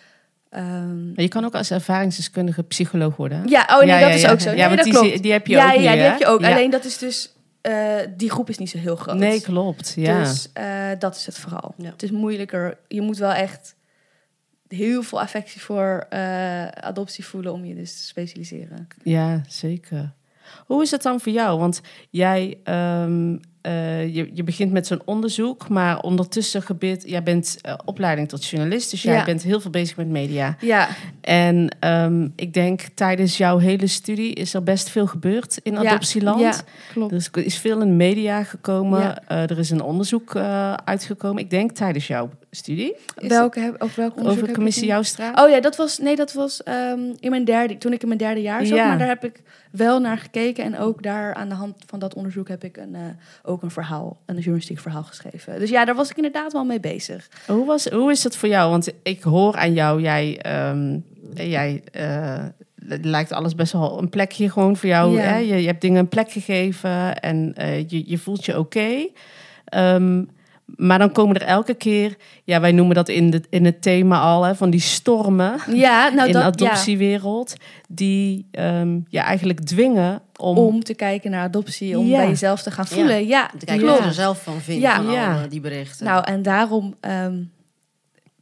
Ehm, 0.51 1.21
je 1.21 1.27
kan 1.27 1.45
ook 1.45 1.53
als 1.55 1.71
ervaringsdeskundige 1.71 2.63
psycholoog 2.63 3.15
worden. 3.15 3.37
hè? 3.37 3.43
ja, 3.47 3.67
oh 3.69 3.77
nee, 3.79 3.87
Ja, 3.87 3.99
dat 3.99 4.09
ja, 4.09 4.15
is 4.15 4.21
ja. 4.21 4.31
ook 4.31 4.39
zo. 4.39 4.49
Ja, 4.49 4.55
Nee, 4.55 4.63
want 4.65 4.75
dat 4.75 4.85
die, 4.85 4.93
klopt. 4.93 5.21
die 5.23 5.31
heb 5.31 5.47
je 5.47 5.53
ja, 5.53 5.71
ook 5.71 5.77
nu, 5.77 5.83
ja, 5.83 5.91
die 5.93 6.01
heb 6.01 6.19
je 6.19 6.25
ook. 6.25 6.41
Ja. 6.41 6.51
Alleen 6.51 6.69
dat 6.69 6.85
is 6.85 6.97
dus. 6.97 7.33
eh, 7.61 7.95
die 8.17 8.29
groep 8.29 8.49
is 8.49 8.57
niet 8.57 8.69
zo 8.69 8.77
heel 8.77 8.95
groot. 8.95 9.15
Nee, 9.17 9.41
klopt. 9.41 9.93
Ja. 9.95 10.19
Dus 10.23 10.49
eh, 10.53 10.89
dat 10.99 11.15
is 11.15 11.25
het 11.25 11.37
vooral. 11.37 11.73
Ja. 11.77 11.89
Het 11.89 12.03
is 12.03 12.11
moeilijker. 12.11 12.77
Je 12.87 13.01
moet 13.01 13.17
wel 13.17 13.31
echt 13.31 13.75
heel 14.67 15.03
veel 15.03 15.21
affectie 15.21 15.61
voor 15.61 16.05
eh, 16.09 16.67
adoptie 16.67 17.25
voelen 17.25 17.53
om 17.53 17.65
je 17.65 17.75
dus 17.75 17.91
te 17.97 18.03
specialiseren. 18.05 18.87
Ja, 19.03 19.41
zeker. 19.47 20.13
Hoe 20.65 20.81
is 20.81 20.91
het 20.91 21.01
dan 21.01 21.19
voor 21.19 21.31
jou? 21.31 21.59
Want 21.59 21.81
jij, 22.09 22.57
ehm, 22.63 23.37
eh, 23.61 24.15
je, 24.15 24.29
je 24.33 24.43
begint 24.43 24.71
met 24.71 24.87
zo'n 24.87 25.01
onderzoek, 25.05 25.69
maar 25.69 25.99
ondertussen 26.01 26.61
gebeurt, 26.61 27.09
jij 27.09 27.23
bent 27.23 27.57
eh, 27.61 27.73
opleiding 27.85 28.29
tot 28.29 28.45
journalist, 28.45 28.91
dus 28.91 29.01
jij 29.01 29.15
Ja. 29.15 29.23
bent 29.23 29.43
heel 29.43 29.59
veel 29.59 29.71
bezig 29.71 29.97
met 29.97 30.07
media. 30.07 30.55
Ja, 30.59 30.87
En 31.21 31.75
ehm, 31.79 32.27
ik 32.35 32.53
denk 32.53 32.81
tijdens 32.93 33.37
jouw 33.37 33.57
hele 33.57 33.87
studie 33.87 34.33
is 34.33 34.53
er 34.53 34.63
best 34.63 34.89
veel 34.89 35.07
gebeurd 35.07 35.59
in 35.63 35.77
adoptieland. 35.77 36.39
ja, 36.39 36.55
klopt. 36.93 37.11
Er 37.35 37.45
is, 37.45 37.57
veel 37.57 37.81
in 37.81 37.95
media 37.97 38.43
gekomen. 38.43 38.99
Ja. 39.01 39.21
Eh, 39.27 39.41
er 39.49 39.59
is 39.59 39.69
een 39.69 39.81
onderzoek 39.81 40.35
uitgekomen. 40.85 41.43
Ik 41.43 41.49
denk 41.49 41.71
tijdens 41.71 42.07
jouw 42.07 42.29
studie. 42.51 42.95
Is 43.17 43.27
welke 43.27 43.59
heb, 43.59 43.75
over 43.79 43.99
welk 43.99 44.09
het 44.09 44.17
onderzoek 44.17 44.37
over 44.37 44.47
je 44.47 44.55
commissie 44.55 44.85
Joustra? 44.87 45.31
Oh 45.35 45.49
ja, 45.49 45.59
dat 45.59 45.75
was, 45.75 45.97
nee, 45.97 46.15
dat 46.15 46.33
was 46.33 46.63
ehm, 46.63 46.99
in 47.19 47.29
mijn 47.29 47.45
derde, 47.45 47.77
toen 47.77 47.93
ik 47.93 48.01
in 48.01 48.07
mijn 48.07 48.19
derde 48.19 48.41
jaar 48.41 48.65
zat. 48.65 48.77
Ja. 48.77 48.87
Maar 48.87 48.97
daar 48.97 49.07
heb 49.07 49.23
ik 49.23 49.41
wel 49.71 49.99
naar 49.99 50.17
gekeken. 50.17 50.63
En 50.63 50.77
ook 50.77 51.03
daar 51.03 51.33
aan 51.33 51.49
de 51.49 51.55
hand 51.55 51.75
van 51.85 51.99
dat 51.99 52.13
onderzoek 52.13 52.47
heb 52.47 52.63
ik 52.63 52.77
een, 52.77 52.95
eh, 52.95 53.01
ook 53.43 53.61
een 53.61 53.71
verhaal, 53.71 54.17
een 54.25 54.35
journalistiek 54.35 54.79
verhaal 54.79 55.03
geschreven. 55.03 55.59
Dus 55.59 55.69
ja, 55.69 55.85
daar 55.85 55.95
was 55.95 56.09
ik 56.09 56.15
inderdaad 56.15 56.53
wel 56.53 56.65
mee 56.65 56.79
bezig. 56.79 57.29
Hoe, 57.47 57.65
was, 57.65 57.85
hoe 57.85 58.11
is 58.11 58.21
dat 58.21 58.35
voor 58.35 58.49
jou? 58.49 58.69
Want 58.69 58.91
ik 59.03 59.23
hoor 59.23 59.55
aan 59.55 59.73
jou, 59.73 60.01
jij, 60.01 60.39
ehm, 60.41 60.99
jij 61.33 61.83
eh, 61.91 62.45
lijkt 63.01 63.31
alles 63.31 63.55
best 63.55 63.73
wel 63.73 63.99
een 63.99 64.09
plekje 64.09 64.49
gewoon 64.49 64.77
voor 64.77 64.89
jou. 64.89 65.15
Ja. 65.15 65.21
Hè? 65.21 65.37
Je, 65.37 65.55
je 65.55 65.67
hebt 65.67 65.81
dingen 65.81 65.99
een 65.99 66.07
plek 66.07 66.31
gegeven 66.31 67.19
en 67.19 67.53
eh, 67.55 67.89
je, 67.89 68.09
je 68.09 68.17
voelt 68.17 68.45
je 68.45 68.59
oké. 68.59 69.07
Ehm, 69.65 70.23
maar 70.75 70.99
dan 70.99 71.11
komen 71.11 71.35
er 71.35 71.41
elke 71.47 71.73
keer, 71.73 72.15
ja, 72.43 72.59
wij 72.59 72.71
noemen 72.71 72.95
dat 72.95 73.09
in, 73.09 73.29
de, 73.29 73.41
in 73.49 73.65
het 73.65 73.81
thema 73.81 74.19
al, 74.21 74.43
hè, 74.43 74.55
van 74.55 74.69
die 74.69 74.79
stormen 74.79 75.59
Ja, 75.73 76.09
nou 76.09 76.27
in 76.27 76.33
dat, 76.33 76.57
de 76.57 76.65
adoptiewereld, 76.65 77.53
die 77.87 78.47
ehm 78.51 78.99
je 79.09 79.19
eigenlijk 79.19 79.59
dwingen 79.59 80.21
om. 80.39 80.57
om 80.57 80.83
te 80.83 80.93
kijken 80.93 81.31
naar 81.31 81.43
adoptie, 81.43 81.97
om 81.99 82.05
Ja. 82.05 82.17
bij 82.17 82.27
jezelf 82.27 82.61
te 82.61 82.71
gaan 82.71 82.87
voelen. 82.87 83.27
Ja, 83.27 83.49
Om 83.53 83.59
te 83.59 83.65
kijken 83.65 83.83
klopt. 83.85 83.97
wat 83.99 84.03
je 84.03 84.09
er 84.17 84.23
zelf 84.23 84.43
van 84.43 84.61
vindt, 84.61 84.81
Ja. 84.81 84.95
van 85.03 85.11
Ja. 85.11 85.41
al 85.41 85.49
die 85.49 85.61
berichten. 85.61 86.05
Nou, 86.05 86.23
en 86.25 86.41
daarom 86.41 86.95
ehm, 86.99 87.37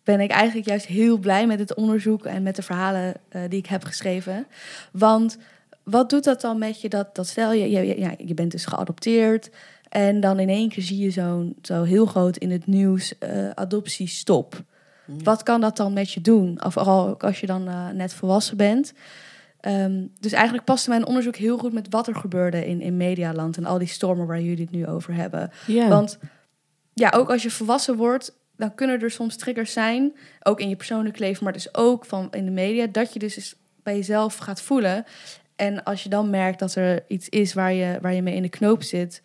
ben 0.04 0.20
ik 0.20 0.32
eigenlijk 0.32 0.68
juist 0.68 0.86
heel 0.86 1.18
blij 1.18 1.48
met 1.48 1.60
het 1.60 1.74
onderzoek 1.76 2.26
en 2.26 2.44
met 2.44 2.56
de 2.56 2.62
verhalen 2.62 3.14
eh, 3.30 3.42
die 3.50 3.60
ik 3.60 3.66
heb 3.66 3.84
geschreven. 3.84 4.48
Want 4.92 5.38
wat 5.84 6.10
doet 6.10 6.24
dat 6.24 6.42
dan 6.42 6.58
met 6.58 6.82
je? 6.82 6.90
Dat, 6.90 7.16
dat 7.16 7.28
stel 7.28 7.54
je, 7.54 7.70
je, 7.70 7.86
je- 7.88 8.00
ja, 8.00 8.12
je 8.18 8.34
bent 8.34 8.52
dus 8.52 8.66
geadopteerd. 8.66 9.50
En 9.90 10.20
dan 10.20 10.40
in 10.40 10.50
één 10.50 10.70
keer 10.70 10.84
zie 10.84 11.00
je 11.00 11.10
zo'n 11.10 11.56
zo 11.62 11.84
heel 11.84 12.06
groot 12.06 12.38
in 12.38 12.52
het 12.52 12.68
nieuws 12.68 13.18
eh 13.18 13.50
adoptie 13.50 14.08
stop. 14.08 14.64
Ja. 15.06 15.14
Wat 15.24 15.44
kan 15.44 15.62
dat 15.62 15.78
dan 15.78 15.94
met 15.94 16.12
je 16.12 16.22
doen? 16.22 16.64
Of 16.66 16.74
vooral 16.74 17.08
ook 17.08 17.24
als 17.24 17.40
je 17.40 17.46
dan 17.46 17.68
eh, 17.68 17.90
net 17.90 18.14
volwassen 18.14 18.58
bent. 18.58 18.94
Ehm, 19.60 20.06
dus 20.20 20.32
eigenlijk 20.32 20.66
paste 20.66 20.90
mijn 20.90 21.06
onderzoek 21.06 21.36
heel 21.36 21.58
goed 21.58 21.74
met 21.74 21.88
wat 21.90 22.08
er 22.08 22.16
gebeurde 22.16 22.68
in, 22.68 22.82
in 22.82 22.98
Medialand 22.98 23.58
en 23.58 23.66
al 23.66 23.78
die 23.78 23.88
stormen 23.88 24.28
waar 24.28 24.42
jullie 24.42 24.64
het 24.64 24.72
nu 24.72 24.88
over 24.88 25.14
hebben. 25.14 25.52
Want 25.68 26.18
ja, 26.94 27.10
ook 27.16 27.30
als 27.30 27.44
je 27.44 27.52
volwassen 27.52 27.96
wordt, 27.96 28.38
dan 28.58 28.76
kunnen 28.76 29.02
er 29.02 29.12
soms 29.12 29.36
triggers 29.36 29.74
zijn, 29.74 30.14
ook 30.44 30.60
in 30.60 30.70
je 30.70 30.76
persoonlijk 30.76 31.20
leven, 31.20 31.44
maar 31.44 31.54
dus 31.54 31.76
ook 31.76 32.06
van 32.06 32.28
in 32.32 32.46
de 32.46 32.52
media, 32.52 32.88
dat 32.88 33.14
je 33.14 33.20
dus 33.20 33.36
eens 33.36 33.56
bij 33.84 33.96
jezelf 33.96 34.38
gaat 34.38 34.62
voelen. 34.62 35.06
En 35.56 35.84
als 35.84 36.04
je 36.04 36.10
dan 36.10 36.30
merkt 36.30 36.60
dat 36.60 36.76
er 36.76 37.04
iets 37.08 37.30
is 37.30 37.54
waar 37.54 37.74
je, 37.74 37.98
waar 38.02 38.14
je 38.14 38.22
mee 38.22 38.36
in 38.36 38.42
de 38.42 38.50
knoop 38.50 38.84
zit, 38.84 39.22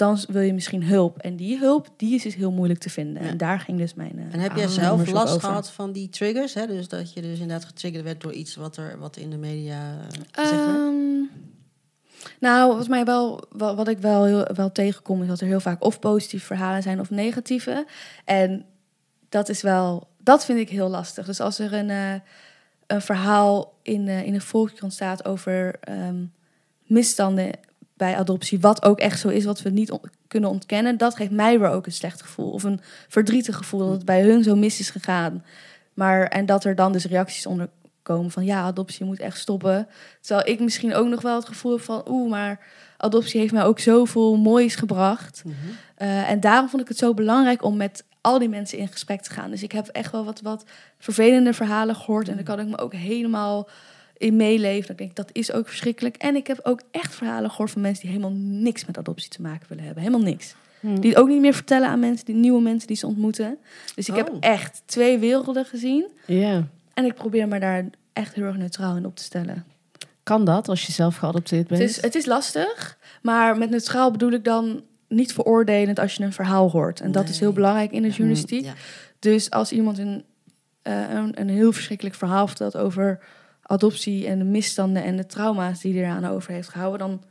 dan 0.00 0.18
wil 0.28 0.42
je 0.42 0.52
misschien 0.54 0.84
hulp. 0.84 1.18
En 1.18 1.36
die 1.36 1.58
hulp, 1.58 1.88
die 1.96 2.14
is 2.14 2.22
dus 2.22 2.34
heel 2.34 2.50
moeilijk 2.52 2.80
te 2.80 2.90
vinden. 2.90 3.22
Ja. 3.22 3.28
En 3.28 3.36
daar 3.36 3.60
ging 3.60 3.78
dus 3.78 3.94
mijn. 3.94 4.18
eh, 4.18 4.32
En 4.34 4.40
heb 4.40 4.56
jij 4.56 4.66
zelf 4.68 5.10
last 5.10 5.34
over. 5.34 5.48
gehad 5.48 5.70
van 5.70 5.92
die 5.92 6.08
triggers? 6.08 6.54
Hè? 6.54 6.66
Dus 6.66 6.88
dat 6.88 7.12
je 7.12 7.20
dus 7.22 7.38
inderdaad 7.38 7.64
getriggerd 7.64 8.04
werd 8.04 8.20
door 8.20 8.32
iets 8.32 8.54
wat 8.56 8.76
er 8.76 8.98
wat 8.98 9.16
in 9.16 9.30
de 9.30 9.36
media 9.36 9.96
eh, 9.98 10.06
gezegd 10.30 10.64
werd? 10.64 10.76
Ehm, 10.78 11.20
nou, 12.40 12.76
wat 12.76 12.88
mij 12.88 13.04
wel, 13.04 13.44
wel- 13.50 13.76
wat 13.76 13.88
ik 13.88 13.98
wel, 13.98 14.24
heel, 14.24 14.44
wel 14.54 14.72
tegenkom, 14.72 15.22
is 15.22 15.28
dat 15.28 15.40
er 15.40 15.46
heel 15.46 15.60
vaak 15.60 15.84
of 15.84 15.98
positieve 15.98 16.46
verhalen 16.46 16.82
zijn 16.82 17.00
of 17.00 17.10
negatieve. 17.10 17.86
En 18.24 18.64
dat 19.28 19.48
is 19.48 19.62
wel, 19.62 20.08
dat 20.22 20.44
vind 20.44 20.58
ik 20.58 20.68
heel 20.68 20.88
lastig. 20.88 21.26
Dus 21.26 21.40
als 21.40 21.58
er 21.58 21.72
een, 21.72 21.90
eh, 21.90 22.14
een 22.86 23.02
verhaal 23.02 23.78
in, 23.82 24.08
eh, 24.08 24.22
in 24.26 24.34
een 24.34 24.40
volkskrant 24.40 24.92
staat 24.92 25.24
over 25.24 25.76
ehm, 25.80 26.24
misstanden 26.86 27.50
bij 28.00 28.16
adoptie, 28.16 28.60
wat 28.60 28.82
ook 28.84 28.98
echt 28.98 29.20
zo 29.20 29.28
is, 29.28 29.44
wat 29.44 29.62
we 29.62 29.70
niet 29.70 29.90
on- 29.90 30.10
kunnen 30.28 30.50
ontkennen, 30.50 30.96
dat 30.96 31.16
geeft 31.16 31.30
mij 31.30 31.58
weer 31.58 31.68
ook 31.68 31.86
een 31.86 31.92
slecht 31.92 32.22
gevoel 32.22 32.50
of 32.50 32.62
een 32.62 32.80
verdrietig 33.08 33.56
gevoel 33.56 33.80
dat 33.80 33.90
het 33.90 34.04
bij 34.04 34.22
hun 34.22 34.42
zo 34.42 34.56
mis 34.56 34.80
is 34.80 34.90
gegaan. 34.90 35.44
Maar 35.94 36.22
en 36.22 36.46
dat 36.46 36.64
er 36.64 36.74
dan 36.74 36.92
dus 36.92 37.04
reacties 37.04 37.46
onder 37.46 37.68
komen 38.02 38.30
van 38.30 38.44
ja, 38.44 38.60
adoptie 38.62 39.04
moet 39.06 39.20
echt 39.20 39.38
stoppen. 39.38 39.88
Terwijl 40.20 40.48
ik 40.48 40.60
misschien 40.60 40.94
ook 40.94 41.08
nog 41.08 41.22
wel 41.22 41.36
het 41.36 41.46
gevoel 41.46 41.72
heb 41.72 41.80
van 41.80 42.02
oeh, 42.08 42.30
maar 42.30 42.60
adoptie 42.96 43.40
heeft 43.40 43.52
mij 43.52 43.64
ook 43.64 43.78
zoveel 43.78 44.36
moois 44.36 44.74
gebracht. 44.74 45.42
Mhm. 45.44 45.54
Eh, 45.94 46.30
en 46.30 46.40
daarom 46.40 46.68
vond 46.68 46.82
ik 46.82 46.88
het 46.88 46.98
zo 46.98 47.14
belangrijk 47.14 47.62
om 47.64 47.76
met 47.76 48.04
al 48.20 48.38
die 48.38 48.48
mensen 48.48 48.78
in 48.78 48.88
gesprek 48.88 49.20
te 49.20 49.30
gaan. 49.30 49.50
Dus 49.50 49.62
ik 49.62 49.72
heb 49.72 49.86
echt 49.86 50.12
wel 50.12 50.24
wat, 50.24 50.40
wat 50.40 50.64
vervelende 50.98 51.52
verhalen 51.52 51.94
gehoord. 51.96 52.28
En 52.28 52.34
daar 52.34 52.44
kan 52.44 52.60
ik 52.60 52.66
me 52.66 52.78
ook 52.78 52.94
helemaal 52.94 53.68
in 54.20 54.36
meeleven. 54.36 54.90
Ik 54.90 54.98
denk, 54.98 55.16
dat 55.16 55.28
is 55.32 55.52
ook 55.52 55.68
verschrikkelijk. 55.68 56.16
En 56.16 56.36
ik 56.36 56.46
heb 56.46 56.60
ook 56.62 56.82
echt 56.90 57.14
verhalen 57.14 57.50
gehoord 57.50 57.70
van 57.70 57.80
mensen 57.82 58.02
die 58.02 58.16
helemaal 58.16 58.36
niks 58.38 58.84
met 58.84 58.98
adoptie 58.98 59.30
te 59.30 59.42
maken 59.42 59.66
willen 59.68 59.84
hebben. 59.84 60.02
Helemaal 60.02 60.26
niks. 60.26 60.54
Hm. 60.80 61.00
Die 61.00 61.10
het 61.10 61.18
ook 61.18 61.28
niet 61.28 61.40
meer 61.40 61.54
vertellen 61.54 61.88
aan 61.88 61.98
mensen, 62.00 62.26
die 62.26 62.34
nieuwe 62.34 62.60
mensen 62.62 62.88
die 62.88 62.96
ze 62.96 63.06
ontmoeten. 63.06 63.58
Dus 63.94 64.08
ik 64.08 64.14
heb 64.14 64.28
Oh. 64.30 64.36
echt 64.40 64.82
twee 64.86 65.18
werelden 65.18 65.64
gezien. 65.64 66.06
Ja. 66.26 66.66
En 66.94 67.04
ik 67.04 67.14
probeer 67.14 67.48
me 67.48 67.58
daar 67.60 67.84
echt 68.12 68.34
heel 68.34 68.44
erg 68.44 68.56
neutraal 68.56 68.96
in 68.96 69.06
op 69.06 69.16
te 69.16 69.22
stellen. 69.22 69.64
Kan 70.22 70.44
dat 70.44 70.68
als 70.68 70.86
je 70.86 70.92
zelf 70.92 71.16
geadopteerd 71.16 71.68
bent? 71.68 71.80
Het 71.80 71.90
is, 71.90 72.02
het 72.02 72.14
is 72.14 72.26
lastig, 72.26 72.98
maar 73.22 73.58
met 73.58 73.70
neutraal 73.70 74.10
bedoel 74.10 74.30
ik 74.32 74.44
dan 74.44 74.82
niet 75.08 75.32
veroordelend 75.32 75.98
als 75.98 76.14
je 76.14 76.24
een 76.24 76.32
verhaal 76.32 76.70
hoort. 76.70 77.00
En 77.00 77.12
dat 77.12 77.28
is 77.28 77.40
heel 77.40 77.52
belangrijk 77.52 77.90
in 77.90 78.02
de 78.02 78.08
journalistiek. 78.08 78.64
Ja. 78.64 78.74
Dus 79.18 79.50
als 79.50 79.72
iemand 79.72 79.98
een, 79.98 80.24
eh, 80.82 81.10
een, 81.10 81.40
een 81.40 81.48
heel 81.48 81.72
verschrikkelijk 81.72 82.16
verhaal 82.16 82.46
vertelt 82.46 82.76
over 82.76 83.20
adoptie 83.70 84.26
en 84.26 84.38
de 84.38 84.44
misstanden 84.44 85.04
en 85.04 85.16
de 85.16 85.26
trauma's 85.26 85.80
die 85.80 85.94
hij 85.94 86.02
eraan 86.02 86.24
over 86.26 86.52
heeft 86.52 86.68
gehouden, 86.68 86.98
dan, 86.98 87.22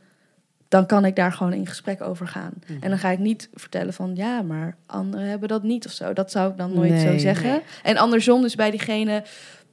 dan 0.67 0.85
kan 0.85 1.05
ik 1.05 1.15
daar 1.15 1.31
gewoon 1.31 1.53
in 1.53 1.67
gesprek 1.67 2.01
over 2.01 2.27
gaan. 2.27 2.51
Mhm. 2.67 2.83
En 2.83 2.89
dan 2.89 2.99
ga 2.99 3.09
ik 3.09 3.19
niet 3.19 3.49
vertellen 3.53 3.93
van 3.93 4.11
ja, 4.15 4.41
maar 4.41 4.75
anderen 4.85 5.27
hebben 5.29 5.49
dat 5.49 5.63
niet 5.63 5.85
of 5.85 5.91
zo. 5.91 6.13
Dat 6.13 6.31
zou 6.31 6.51
ik 6.51 6.57
dan 6.57 6.73
nooit 6.73 6.91
Nee. 6.91 7.11
zo 7.11 7.17
zeggen. 7.17 7.49
Nee. 7.49 7.61
En 7.83 7.97
andersom, 7.97 8.41
dus 8.41 8.55
bij 8.55 8.71
diegene 8.71 9.23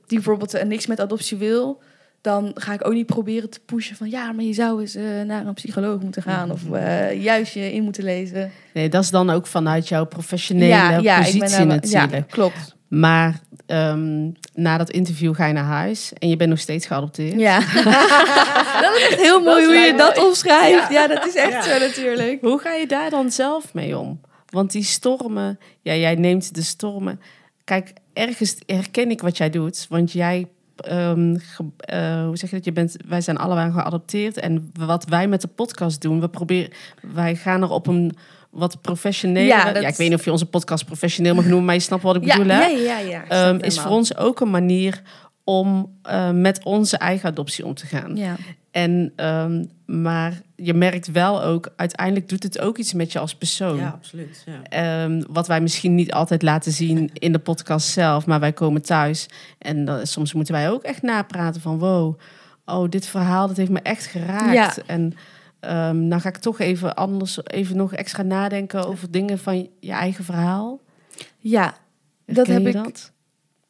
die 0.07 0.19
bijvoorbeeld 0.19 0.55
eh, 0.55 0.65
niks 0.65 0.87
met 0.87 1.01
adoptie 1.01 1.37
wil, 1.37 1.83
dan 2.21 2.51
ga 2.55 2.73
ik 2.73 2.87
ook 2.87 2.93
niet 2.93 3.07
proberen 3.07 3.51
te 3.51 3.61
pushen 3.67 3.97
van 3.97 4.11
ja, 4.11 4.33
maar 4.33 4.45
je 4.45 4.53
zou 4.53 4.81
eens 4.81 4.95
eh, 4.95 5.03
naar 5.27 5.47
een 5.47 5.55
psycholoog 5.55 6.01
moeten 6.01 6.23
gaan 6.23 6.51
of 6.51 6.71
eh, 6.73 7.23
juist 7.23 7.55
je 7.55 7.73
in 7.73 7.83
moeten 7.83 8.05
lezen. 8.05 8.51
Nee, 8.75 8.89
dat 8.89 9.03
is 9.03 9.11
dan 9.11 9.31
ook 9.31 9.47
vanuit 9.47 9.89
jouw 9.89 10.05
professionele 10.07 11.03
positie 11.03 11.41
daar 11.41 11.57
wel- 11.67 11.67
natuurlijk. 11.67 12.13
Ja, 12.13 12.21
klopt. 12.21 12.75
Maar 12.89 13.41
ehm, 13.67 14.31
na 14.55 14.77
dat 14.79 14.91
interview 14.91 15.35
ga 15.35 15.47
je 15.47 15.53
naar 15.53 15.65
huis 15.65 16.13
en 16.19 16.29
je 16.29 16.37
bent 16.37 16.51
nog 16.51 16.59
steeds 16.59 16.87
geadopteerd. 16.87 17.41
Ja. 17.41 17.59
dat 18.85 18.97
is 18.97 19.07
echt 19.11 19.21
heel 19.21 19.41
mooi 19.41 19.61
Dat 19.63 19.73
hoe 19.73 19.75
je 19.85 19.95
dat 19.97 20.25
omschrijft. 20.27 20.91
Ja. 20.91 21.07
dat 21.07 21.27
is 21.27 21.35
echt 21.35 21.53
Ja. 21.53 21.63
zo 21.63 21.79
natuurlijk. 21.79 22.41
Hoe 22.41 22.59
ga 22.59 22.73
je 22.73 22.87
daar 22.87 23.11
dan 23.11 23.31
zelf 23.31 23.75
mee 23.75 23.99
om? 23.99 24.21
Want 24.47 24.73
die 24.73 24.85
stormen, 24.85 25.59
ja, 25.83 25.95
jij 25.95 26.15
neemt 26.15 26.55
de 26.55 26.63
stormen. 26.63 27.21
Kijk, 27.65 27.93
ergens 28.13 28.57
herken 28.67 29.11
ik 29.11 29.21
wat 29.21 29.37
jij 29.37 29.51
doet. 29.51 29.87
Want 29.89 30.13
jij, 30.13 30.47
ehm, 30.77 31.37
ge- 31.39 31.65
eh, 31.77 32.25
hoe 32.25 32.37
zeg 32.37 32.51
je 32.51 32.57
dat? 32.57 32.65
Je 32.65 32.73
bent, 32.73 32.97
wij 33.09 33.21
zijn 33.21 33.37
allebei 33.37 33.73
geadopteerd. 33.73 34.37
En 34.37 34.71
wat 34.79 35.05
wij 35.05 35.29
met 35.29 35.41
de 35.41 35.49
podcast 35.49 36.01
doen, 36.01 36.21
we 36.21 36.29
proberen, 36.29 36.71
wij 37.13 37.37
gaan 37.37 37.63
er 37.63 37.71
op 37.71 37.87
een 37.87 38.17
wat 38.51 38.81
professionele. 38.81 39.47
Ja, 39.47 39.75
ik 39.75 39.97
weet 39.97 40.09
niet 40.09 40.19
of 40.19 40.25
je 40.25 40.31
onze 40.33 40.47
podcast 40.47 40.85
professioneel 40.85 41.35
mag 41.35 41.45
noemen, 41.45 41.65
maar 41.65 41.75
je 41.75 41.81
snapt 41.81 42.03
wat 42.03 42.17
ik 42.17 42.25
Ja, 42.25 42.37
bedoel. 42.37 42.53
hè? 42.53 42.65
ja, 42.67 42.99
ja, 42.99 42.99
ja. 42.99 43.25
Ehm, 43.29 43.59
is 43.61 43.81
voor 43.81 43.91
ons 43.91 44.17
ook 44.17 44.41
een 44.41 44.51
manier 44.51 45.03
om 45.45 45.97
eh, 46.03 46.31
met 46.31 46.65
onze 46.65 46.97
eigen 46.97 47.29
adoptie 47.29 47.67
om 47.67 47.75
te 47.75 47.87
gaan. 47.87 48.17
Ja. 48.17 48.37
En, 48.71 49.13
ehm, 49.17 49.65
maar 49.87 50.41
je 50.57 50.75
merkt 50.75 51.11
wel 51.13 51.43
ook, 51.43 51.73
uiteindelijk 51.77 52.29
doet 52.29 52.43
het 52.43 52.59
ook 52.61 52.79
iets 52.79 52.93
met 52.93 53.13
je 53.13 53.19
als 53.19 53.35
persoon. 53.35 53.77
ja, 53.77 53.89
absoluut. 53.89 54.45
Ja. 54.47 54.63
Ehm, 55.05 55.23
wat 55.29 55.47
wij 55.47 55.61
misschien 55.61 55.95
niet 55.95 56.13
altijd 56.13 56.43
laten 56.43 56.73
zien 56.73 57.11
in 57.13 57.33
de 57.33 57.39
podcast 57.39 57.89
zelf, 57.89 58.27
maar 58.27 58.41
wij 58.41 58.53
komen 58.53 58.83
thuis. 58.83 59.27
En 59.59 59.85
dan- 59.85 60.07
soms 60.07 60.33
moeten 60.33 60.55
wij 60.55 60.71
ook 60.71 60.83
echt 60.83 61.03
napraten 61.03 61.61
van 61.61 61.79
wow, 61.79 62.19
oh, 62.65 62.89
dit 62.89 63.07
verhaal 63.07 63.47
dat 63.49 63.57
heeft 63.57 63.71
me 63.71 63.81
echt 63.83 64.07
geraakt. 64.07 64.53
Ja. 64.53 64.73
En 64.87 65.15
ehm, 65.61 66.09
dan 66.09 66.21
ga 66.21 66.29
ik 66.29 66.37
toch 66.37 66.59
even 66.59 66.95
anders, 66.95 67.39
even 67.45 67.77
nog 67.77 67.93
extra 67.93 68.23
nadenken 68.23 68.87
over 68.87 69.11
dingen 69.11 69.39
van 69.39 69.69
je 69.81 69.93
eigen 69.93 70.25
verhaal. 70.25 70.81
ja, 71.39 71.75
dat 72.27 72.47
heb 72.47 72.67
ik 72.67 72.73
dat? 72.73 73.13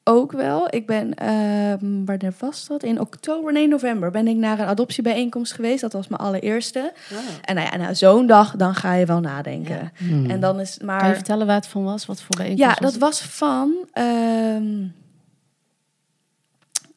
ook 0.09 0.33
wel. 0.33 0.67
Ik 0.71 0.87
ben, 0.87 1.15
ehm 1.15 2.05
wanneer 2.05 2.35
was 2.39 2.67
dat? 2.67 2.83
In 2.83 3.01
oktober, 3.01 3.53
nee, 3.53 3.69
november 3.69 4.11
ben 4.11 4.29
ik 4.29 4.37
naar 4.37 4.59
een 4.59 4.67
adoptiebijeenkomst 4.67 5.53
geweest. 5.53 5.81
Dat 5.81 5.93
was 5.93 6.09
mijn 6.09 6.21
allereerste. 6.21 6.93
Ah. 7.13 7.19
En 7.43 7.55
nou 7.55 7.69
ja, 7.71 7.77
na 7.77 7.95
zo'n 7.95 8.27
dag, 8.27 8.57
dan 8.57 8.75
ga 8.75 8.95
je 8.95 9.07
wel 9.07 9.21
nadenken. 9.21 9.77
Ja. 9.77 10.07
Hmm. 10.07 10.31
En 10.31 10.41
dan 10.41 10.61
is 10.61 10.79
maar... 10.79 10.99
Kan 10.99 11.09
je 11.09 11.15
vertellen 11.15 11.47
waar 11.47 11.57
het 11.57 11.67
van 11.67 11.85
was? 11.85 12.07
Wat 12.07 12.21
voor 12.21 12.37
bijeenkomst 12.37 12.81
Ja, 12.81 12.87
dat 12.87 12.97
was 12.97 13.21
van. 13.21 13.73
ehm 13.93 14.85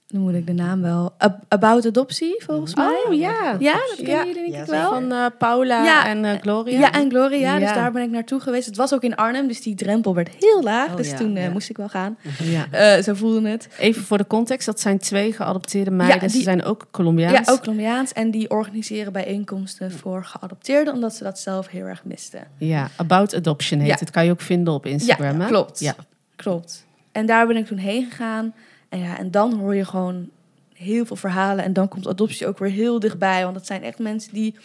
nu 0.09 0.19
moet 0.19 0.33
ik 0.33 0.47
de 0.47 0.53
naam 0.53 0.81
wel. 0.81 1.13
Ab- 1.17 1.39
About 1.47 1.85
Adoptie, 1.85 2.43
volgens 2.45 2.75
mij. 2.75 3.03
Oh 3.07 3.13
ja. 3.13 3.55
Ja, 3.59 3.73
dat 3.73 3.95
kennen 3.95 4.15
Ja. 4.15 4.25
jullie 4.25 4.41
denk 4.41 4.53
Ja, 4.53 4.59
ik 4.61 4.65
wel. 4.65 4.89
Van 4.91 5.11
eh, 5.11 5.25
Paula 5.37 5.83
Ja. 5.83 6.05
en 6.07 6.25
eh, 6.25 6.41
Gloria. 6.41 6.79
Ja, 6.79 6.91
en 6.91 7.09
Gloria, 7.09 7.59
dus 7.59 7.73
daar 7.73 7.91
ben 7.91 8.01
ik 8.03 8.09
naartoe 8.09 8.39
geweest. 8.39 8.65
Het 8.65 8.75
was 8.77 8.93
ook 8.93 9.03
in 9.03 9.15
Arnhem, 9.15 9.47
dus 9.47 9.61
die 9.61 9.75
drempel 9.75 10.15
werd 10.15 10.29
heel 10.39 10.63
laag. 10.63 10.89
Oh, 10.89 10.95
dus 10.95 11.09
ja, 11.09 11.15
toen 11.17 11.35
eh, 11.35 11.43
ja. 11.43 11.49
moest 11.49 11.69
ik 11.69 11.77
wel 11.77 11.89
gaan. 11.89 12.17
Ja. 12.43 12.65
Eh, 12.71 13.03
zo 13.03 13.13
voelde 13.13 13.49
het. 13.49 13.67
Even 13.79 14.03
voor 14.03 14.17
de 14.17 14.27
context, 14.27 14.65
dat 14.65 14.79
zijn 14.79 14.97
twee 14.99 15.33
geadopteerde 15.33 15.91
meiden. 15.91 16.21
Ja, 16.21 16.27
Ze 16.27 16.41
zijn 16.41 16.63
ook 16.63 16.87
Colombiaans. 16.91 17.47
Ja, 17.47 17.53
ook 17.53 17.59
Colombiaans. 17.61 18.13
En 18.13 18.31
die 18.31 18.49
organiseren 18.49 19.13
bijeenkomsten 19.13 19.91
voor 19.91 20.25
geadopteerden, 20.25 20.93
omdat 20.93 21.15
ze 21.15 21.23
dat 21.23 21.39
zelf 21.39 21.67
heel 21.67 21.85
erg 21.85 22.03
misten. 22.03 22.43
Ja, 22.57 22.89
About 22.95 23.35
Adoption 23.35 23.79
heet 23.79 23.89
Ja. 23.89 23.95
het. 23.99 24.11
Kan 24.11 24.25
je 24.25 24.31
ook 24.31 24.41
vinden 24.41 24.73
op 24.73 24.85
Instagram, 24.85 25.35
ja, 25.37 25.41
hè? 25.41 25.47
klopt. 25.47 25.79
Ja. 25.79 25.95
Klopt. 26.35 26.85
En 27.11 27.25
daar 27.25 27.47
ben 27.47 27.55
ik 27.57 27.65
toen 27.65 27.77
heen 27.77 28.05
gegaan. 28.09 28.53
En, 28.89 28.99
ja, 28.99 29.17
en 29.17 29.31
dan 29.31 29.53
hoor 29.53 29.75
je 29.75 29.85
gewoon 29.85 30.29
heel 30.73 31.05
veel 31.05 31.15
verhalen. 31.15 31.63
En 31.63 31.73
dan 31.73 31.87
komt 31.87 32.07
adoptie 32.07 32.47
ook 32.47 32.57
weer 32.57 32.71
heel 32.71 32.99
dichtbij. 32.99 33.43
Want 33.43 33.55
dat 33.55 33.65
zijn 33.65 33.83
echt 33.83 33.99
mensen 33.99 34.33
die 34.33 34.55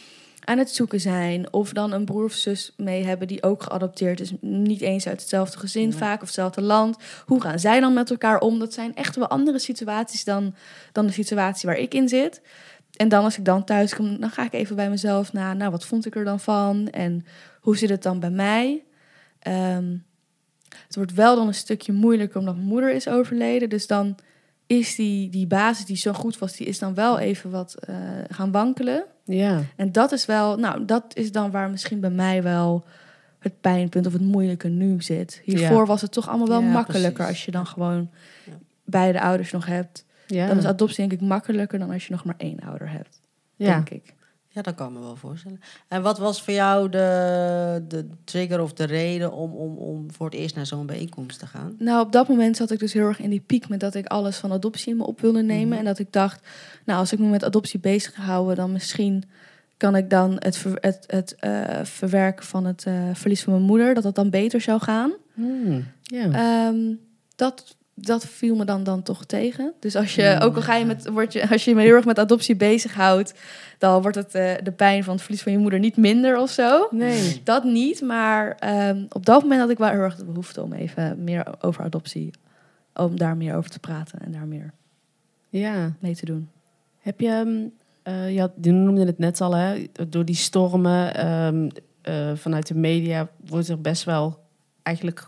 aan 0.45 0.59
het 0.59 0.71
zoeken 0.71 1.01
zijn. 1.01 1.53
Of 1.53 1.73
dan 1.73 1.93
een 1.93 2.05
broer 2.05 2.25
of 2.25 2.33
zus 2.33 2.73
mee 2.77 3.05
hebben 3.05 3.29
die 3.29 3.43
ook 3.43 3.63
geadopteerd 3.63 4.21
is. 4.21 4.33
Niet 4.41 4.81
eens 4.81 5.07
uit 5.07 5.21
hetzelfde 5.21 5.59
gezin 5.59 5.89
Nee. 5.89 5.99
vaak 5.99 6.21
of 6.21 6.27
hetzelfde 6.27 6.63
land. 6.63 6.97
Hoe 7.27 7.41
gaan 7.41 7.59
zij 7.59 7.81
dan 7.81 7.93
met 7.95 8.11
elkaar 8.11 8.41
om? 8.41 8.59
Dat 8.59 8.73
zijn 8.73 8.95
echt 8.95 9.17
wel 9.17 9.29
andere 9.29 9.59
situaties 9.59 10.25
dan, 10.25 10.55
dan 10.93 11.07
de 11.07 11.13
situatie 11.13 11.69
waar 11.69 11.79
ik 11.79 11.95
in 11.95 12.09
zit. 12.09 12.41
En 12.97 13.09
dan 13.09 13.25
als 13.25 13.39
ik 13.39 13.45
dan 13.45 13.65
thuis 13.65 13.95
kom, 13.95 14.21
dan 14.21 14.31
ga 14.31 14.45
ik 14.45 14.53
even 14.53 14.77
bij 14.77 14.91
mezelf 14.91 15.33
na. 15.33 15.53
Nou, 15.53 15.71
wat 15.71 15.85
vond 15.85 16.07
ik 16.07 16.17
er 16.17 16.25
dan 16.25 16.41
van? 16.41 16.89
En 16.91 17.27
hoe 17.61 17.77
zit 17.77 17.89
het 17.89 18.03
dan 18.03 18.21
bij 18.21 18.31
mij? 18.31 18.83
Ehm, 19.39 19.97
het 20.87 20.97
wordt 20.97 21.15
wel 21.15 21.37
dan 21.37 21.47
een 21.47 21.55
stukje 21.55 21.93
moeilijker 21.93 22.39
omdat 22.39 22.55
mijn 22.55 22.67
moeder 22.67 22.91
is 22.95 23.09
overleden. 23.09 23.69
Dus 23.69 23.87
dan 23.87 24.17
is 24.67 24.95
die, 24.95 25.31
die 25.31 25.47
basis 25.47 25.85
die 25.85 25.97
zo 25.97 26.13
goed 26.13 26.39
was, 26.39 26.57
die 26.57 26.67
is 26.67 26.79
dan 26.79 26.95
wel 26.95 27.19
even 27.19 27.51
wat 27.51 27.75
eh, 27.75 27.97
gaan 28.29 28.51
wankelen. 28.51 29.05
Ja. 29.25 29.61
En 29.77 29.93
dat 29.93 30.13
is 30.13 30.27
wel, 30.27 30.57
nou, 30.59 30.85
dat 30.85 31.05
is 31.15 31.33
dan 31.33 31.51
waar 31.51 31.71
misschien 31.71 32.01
bij 32.01 32.11
mij 32.11 32.43
wel 32.43 32.85
het 33.39 33.61
pijnpunt 33.61 34.07
of 34.07 34.13
het 34.13 34.23
moeilijke 34.23 34.69
nu 34.69 35.03
zit. 35.03 35.41
Hiervoor 35.45 35.79
Ja. 35.81 35.85
was 35.87 36.01
het 36.03 36.13
toch 36.13 36.29
allemaal 36.29 36.49
wel 36.49 36.61
Ja, 36.61 36.71
makkelijker 36.71 37.13
precies. 37.13 37.31
als 37.35 37.45
je 37.45 37.51
dan 37.51 37.67
gewoon 37.67 38.11
Ja. 38.47 38.53
beide 38.85 39.21
ouders 39.21 39.53
nog 39.53 39.67
hebt. 39.67 40.05
Ja. 40.27 40.47
Dan 40.47 40.57
is 40.59 40.65
adoptie 40.65 40.97
denk 40.97 41.13
ik 41.13 41.29
makkelijker 41.29 41.79
dan 41.79 41.91
als 41.91 42.07
je 42.07 42.13
nog 42.13 42.25
maar 42.25 42.35
één 42.39 42.61
ouder 42.61 42.91
hebt, 42.91 43.21
ja. 43.57 43.75
denk 43.75 43.91
ik. 43.91 44.15
Ja, 44.55 44.63
dat 44.63 44.75
kan 44.75 44.93
me 44.93 45.01
wel 45.01 45.17
voorstellen. 45.17 45.61
En 45.89 46.03
wat 46.03 46.19
was 46.19 46.43
voor 46.43 46.55
jou 46.55 46.89
de, 46.89 47.85
de 47.89 48.07
trigger 48.25 48.61
of 48.61 48.73
de 48.73 48.85
reden 48.85 49.33
om, 49.33 49.53
om, 49.53 49.77
om 49.77 50.13
voor 50.13 50.27
het 50.27 50.35
eerst 50.35 50.55
naar 50.55 50.67
zo'n 50.67 50.87
bijeenkomst 50.87 51.39
te 51.39 51.47
gaan? 51.47 51.75
Nou, 51.79 52.05
op 52.05 52.13
dat 52.13 52.29
moment 52.29 52.57
zat 52.57 52.71
ik 52.71 52.79
dus 52.79 52.93
heel 52.93 53.07
erg 53.07 53.21
in 53.21 53.31
die 53.31 53.43
piek 53.47 53.69
met 53.69 53.81
dat 53.81 53.95
ik 53.95 54.07
alles 54.07 54.37
van 54.37 54.53
adoptie 54.53 54.91
in 54.91 54.97
me 54.97 55.07
op 55.07 55.21
wilde 55.21 55.43
nemen. 55.43 55.69
Mhm. 55.69 55.79
En 55.79 55.85
dat 55.85 55.99
ik 55.99 56.13
dacht, 56.13 56.47
nou, 56.85 56.99
als 56.99 57.13
ik 57.13 57.19
me 57.19 57.27
met 57.27 57.45
adoptie 57.45 57.81
bezig 57.81 58.15
ga 58.15 58.23
houden, 58.23 58.57
dan 58.57 58.73
misschien 58.73 59.25
kan 59.77 59.97
ik 59.97 60.11
dan 60.11 60.37
het, 60.39 60.57
ver- 60.57 60.79
het, 60.81 61.05
het 61.07 61.35
eh, 61.35 61.85
verwerken 61.85 62.45
van 62.47 62.65
het 62.65 62.85
eh, 62.87 62.95
verlies 63.13 63.43
van 63.43 63.53
mijn 63.53 63.65
moeder, 63.65 63.95
dat 63.95 64.03
dat 64.03 64.15
dan 64.15 64.31
beter 64.31 64.61
zou 64.61 64.81
gaan. 64.81 65.13
Ja. 66.03 66.31
Ehm, 66.31 66.95
dat, 67.37 67.77
dat 67.95 68.27
viel 68.27 68.57
me 68.57 68.65
dan, 68.65 68.85
dan 68.85 69.03
toch 69.03 69.25
tegen. 69.25 69.73
Dus 69.81 69.97
als 69.97 70.15
je, 70.15 70.39
ook 70.43 70.57
al 70.57 70.63
ga 70.63 70.75
je 70.77 70.85
met, 70.85 71.09
word 71.09 71.33
je, 71.33 71.49
als 71.51 71.65
je 71.65 71.75
je 71.75 71.81
heel 71.81 71.95
erg 71.95 72.05
met 72.05 72.19
adoptie 72.19 72.57
bezighoudt, 72.57 73.35
dan 73.79 74.03
wordt 74.03 74.17
het, 74.17 74.35
eh, 74.35 74.53
de 74.63 74.73
pijn 74.73 75.05
van 75.05 75.13
het 75.15 75.23
verlies 75.23 75.43
van 75.43 75.53
je 75.53 75.59
moeder 75.59 75.79
niet 75.79 75.97
minder 75.97 76.39
of 76.39 76.51
zo. 76.51 76.89
nee. 76.91 77.41
Dat 77.45 77.65
niet, 77.65 78.01
maar 78.03 78.57
ehm, 78.59 79.05
op 79.09 79.27
dat 79.27 79.43
moment 79.43 79.61
had 79.61 79.71
ik 79.71 79.79
wel 79.79 79.89
heel 79.89 80.01
erg 80.01 80.17
de 80.17 80.25
behoefte 80.25 80.63
om 80.63 80.73
even 80.73 81.25
meer 81.25 81.47
over 81.61 81.85
adoptie, 81.85 82.31
om 82.95 83.19
daar 83.19 83.37
meer 83.37 83.57
over 83.57 83.71
te 83.71 83.79
praten 83.79 84.19
en 84.21 84.33
daar 84.33 84.47
meer 84.47 84.73
Ja. 85.49 85.93
mee 85.99 86.15
te 86.17 86.25
doen. 86.25 86.49
Heb 87.01 87.21
je, 87.21 87.29
ehm, 87.29 87.57
eh, 88.03 88.35
je, 88.35 88.41
had, 88.41 88.53
je 88.61 88.71
noemde 88.73 89.05
het 89.07 89.19
net 89.19 89.41
al, 89.41 89.53
hè, 89.57 89.87
door 90.09 90.25
die 90.25 90.35
stormen 90.35 91.15
ehm, 91.15 91.69
eh, 92.03 92.31
vanuit 92.35 92.67
de 92.67 92.75
media 92.75 93.29
wordt 93.47 93.69
er 93.69 93.81
best 93.81 94.05
wel 94.05 94.39
eigenlijk 94.83 95.27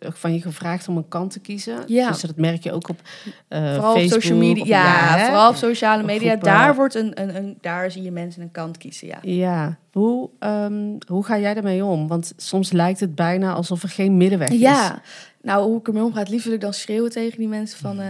van 0.00 0.34
je 0.34 0.40
gevraagd 0.40 0.88
om 0.88 0.96
een 0.96 1.08
kant 1.08 1.30
te 1.30 1.40
kiezen. 1.40 1.78
Ja. 1.86 2.08
Dus 2.08 2.20
dat 2.20 2.36
merk 2.36 2.62
je 2.62 2.72
ook 2.72 2.88
op 2.88 3.00
eh, 3.48 3.74
vooral 3.74 3.94
Facebook. 3.94 4.14
op 4.14 4.22
social 4.22 4.38
media, 4.38 4.64
ja, 4.64 5.24
vooral 5.26 5.48
op 5.48 5.56
sociale 5.56 6.02
media, 6.02 6.28
groepen. 6.28 6.48
daar 6.48 6.74
wordt 6.74 6.94
een, 6.94 7.20
een, 7.20 7.36
een, 7.36 7.58
daar 7.60 7.90
zie 7.90 8.02
je 8.02 8.10
mensen 8.10 8.42
een 8.42 8.50
kant 8.50 8.78
kiezen, 8.78 9.08
ja. 9.08 9.18
Ja, 9.22 9.78
hoe, 9.92 10.30
ehm, 10.38 10.96
hoe 11.06 11.24
ga 11.24 11.38
jij 11.38 11.54
daarmee 11.54 11.84
om? 11.84 12.08
Want 12.08 12.32
soms 12.36 12.72
lijkt 12.72 13.00
het 13.00 13.14
bijna 13.14 13.52
alsof 13.52 13.82
er 13.82 13.88
geen 13.88 14.16
middenweg 14.16 14.48
is. 14.48 14.58
Ja, 14.58 15.02
nou 15.42 15.64
hoe 15.64 15.78
ik 15.78 15.86
ermee 15.86 16.02
omga, 16.02 16.18
het 16.18 16.28
liefst 16.28 16.44
wil 16.44 16.54
ik 16.54 16.60
dan 16.60 16.74
schreeuwen 16.74 17.10
tegen 17.10 17.38
die 17.38 17.48
mensen 17.48 17.78
van, 17.78 18.00
eh, 18.00 18.06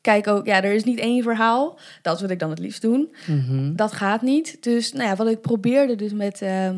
kijk 0.00 0.26
ook, 0.26 0.46
ja, 0.46 0.62
er 0.62 0.74
is 0.74 0.84
niet 0.84 0.98
één 0.98 1.22
verhaal, 1.22 1.78
dat 2.02 2.20
wil 2.20 2.30
ik 2.30 2.38
dan 2.38 2.50
het 2.50 2.58
liefst 2.58 2.82
doen. 2.82 3.14
Mhm. 3.26 3.74
Dat 3.74 3.92
gaat 3.92 4.22
niet. 4.22 4.62
Dus 4.62 4.92
nou 4.92 5.08
ja, 5.08 5.16
wat 5.16 5.28
ik 5.28 5.40
probeerde 5.40 5.96
dus 5.96 6.12
met, 6.12 6.42
ehm, 6.42 6.76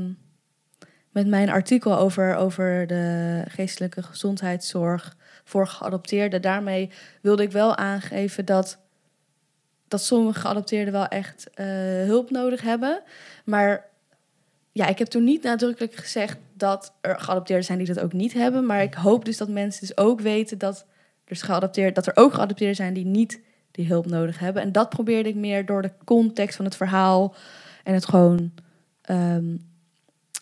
met 1.17 1.27
mijn 1.27 1.51
artikel 1.51 1.99
over, 1.99 2.35
over 2.35 2.87
de 2.87 3.43
geestelijke 3.49 4.03
gezondheidszorg 4.03 5.17
voor 5.45 5.67
geadopteerden, 5.67 6.43
daarmee 6.43 6.91
wilde 7.21 7.43
ik 7.43 7.53
wel 7.53 7.77
aangeven 7.77 8.45
dat, 8.45 8.79
dat 9.89 10.03
sommige 10.03 10.41
geadopteerden 10.41 10.93
wel 10.93 11.07
echt 11.07 11.51
eh, 11.55 11.67
hulp 12.05 12.31
nodig 12.31 12.61
hebben. 12.61 13.03
Maar 13.45 13.85
ja, 14.73 14.87
ik 14.87 14.99
heb 14.99 15.09
toen 15.09 15.25
niet 15.25 15.43
nadrukkelijk 15.43 15.95
gezegd 15.95 16.39
dat 16.53 16.93
er 17.01 17.21
geadopteerden 17.21 17.65
zijn 17.65 17.79
die 17.79 17.87
dat 17.87 18.01
ook 18.01 18.13
niet 18.13 18.33
hebben. 18.33 18.67
Maar 18.67 18.83
ik 18.83 18.95
hoop 18.95 19.25
dus 19.25 19.37
dat 19.37 19.49
mensen 19.49 19.87
dus 19.87 19.97
ook 19.97 20.21
weten 20.21 20.59
dat, 20.59 20.87
dus 21.25 21.43
geadopteerd, 21.43 21.95
dat 21.95 22.07
er 22.07 22.17
ook 22.17 22.35
geadopteerden 22.35 22.77
zijn 22.77 22.95
die 22.95 23.07
niet 23.07 23.41
die 23.71 23.87
hulp 23.87 24.07
nodig 24.07 24.39
hebben. 24.39 24.63
En 24.63 24.73
dat 24.73 24.89
probeerde 24.89 25.29
ik 25.29 25.35
meer 25.35 25.67
door 25.67 25.83
de 25.83 25.93
context 26.05 26.57
van 26.57 26.65
het 26.65 26.77
verhaal 26.77 27.35
en 27.85 27.95
het 27.95 28.07
gewoon 28.07 28.53
ehm, 29.01 29.55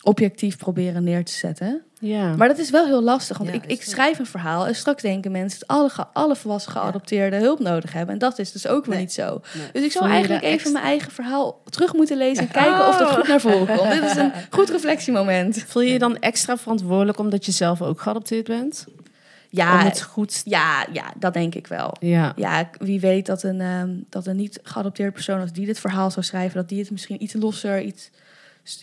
objectief 0.05 0.57
proberen 0.57 1.03
neer 1.03 1.25
te 1.25 1.31
zetten. 1.31 1.81
Ja. 1.99 2.35
Maar 2.35 2.47
dat 2.47 2.57
is 2.57 2.69
wel 2.69 2.85
heel 2.85 3.01
lastig, 3.03 3.37
want 3.37 3.49
Ja, 3.49 3.55
ik, 3.55 3.65
ik 3.65 3.81
schrijf 3.83 4.19
een 4.19 4.25
verhaal 4.25 4.67
en 4.67 4.75
straks 4.75 5.01
denken 5.01 5.31
mensen 5.31 5.59
dat 5.59 5.67
alle, 5.67 5.89
ge- 5.89 6.05
alle 6.13 6.35
volwassen 6.35 6.71
geadopteerden 6.71 7.39
hulp 7.39 7.59
nodig 7.59 7.93
hebben. 7.93 8.13
En 8.13 8.19
dat 8.19 8.39
is 8.39 8.51
dus 8.51 8.67
ook 8.67 8.85
weer 8.85 8.95
Nee. 8.95 9.03
niet 9.03 9.13
zo. 9.13 9.41
Nee. 9.57 9.67
Dus 9.73 9.83
ik 9.83 9.91
zou 9.91 10.09
eigenlijk 10.09 10.43
even 10.43 10.53
extra- 10.53 10.71
mijn 10.71 10.83
eigen 10.85 11.11
verhaal 11.11 11.61
terug 11.69 11.93
moeten 11.93 12.17
lezen 12.17 12.43
en 12.43 12.51
kijken 12.61 12.87
of 12.87 12.97
dat 12.97 13.09
goed 13.11 13.27
naar 13.27 13.41
voren 13.41 13.77
komt. 13.77 13.91
Dit 13.91 14.03
is 14.03 14.15
een 14.15 14.31
goed 14.49 14.69
reflectiemoment. 14.69 15.63
Voel 15.67 15.81
je 15.81 15.91
je 15.91 15.99
dan 15.99 16.17
extra 16.19 16.57
verantwoordelijk 16.57 17.19
omdat 17.19 17.45
je 17.45 17.51
zelf 17.51 17.81
ook 17.81 18.01
geadopteerd 18.01 18.47
bent? 18.47 18.85
Om 18.87 18.93
Ja, 19.49 19.83
het 19.83 20.01
goed... 20.01 20.41
ja, 20.43 20.85
ja, 20.93 21.13
dat 21.19 21.33
denk 21.33 21.55
ik 21.55 21.67
wel. 21.67 21.95
Ja. 21.99 22.33
Ja, 22.35 22.69
wie 22.77 22.99
weet 22.99 23.25
dat 23.25 23.43
een, 23.43 23.61
ehm, 23.61 23.89
dat 24.09 24.25
een 24.27 24.35
niet 24.35 24.59
geadopteerde 24.63 25.11
persoon 25.11 25.39
als 25.41 25.51
die 25.51 25.65
dit 25.65 25.79
verhaal 25.79 26.11
zou 26.11 26.25
schrijven, 26.25 26.55
dat 26.57 26.69
die 26.69 26.79
het 26.79 26.91
misschien 26.91 27.23
iets 27.23 27.33
losser, 27.33 27.81
iets, 27.81 28.09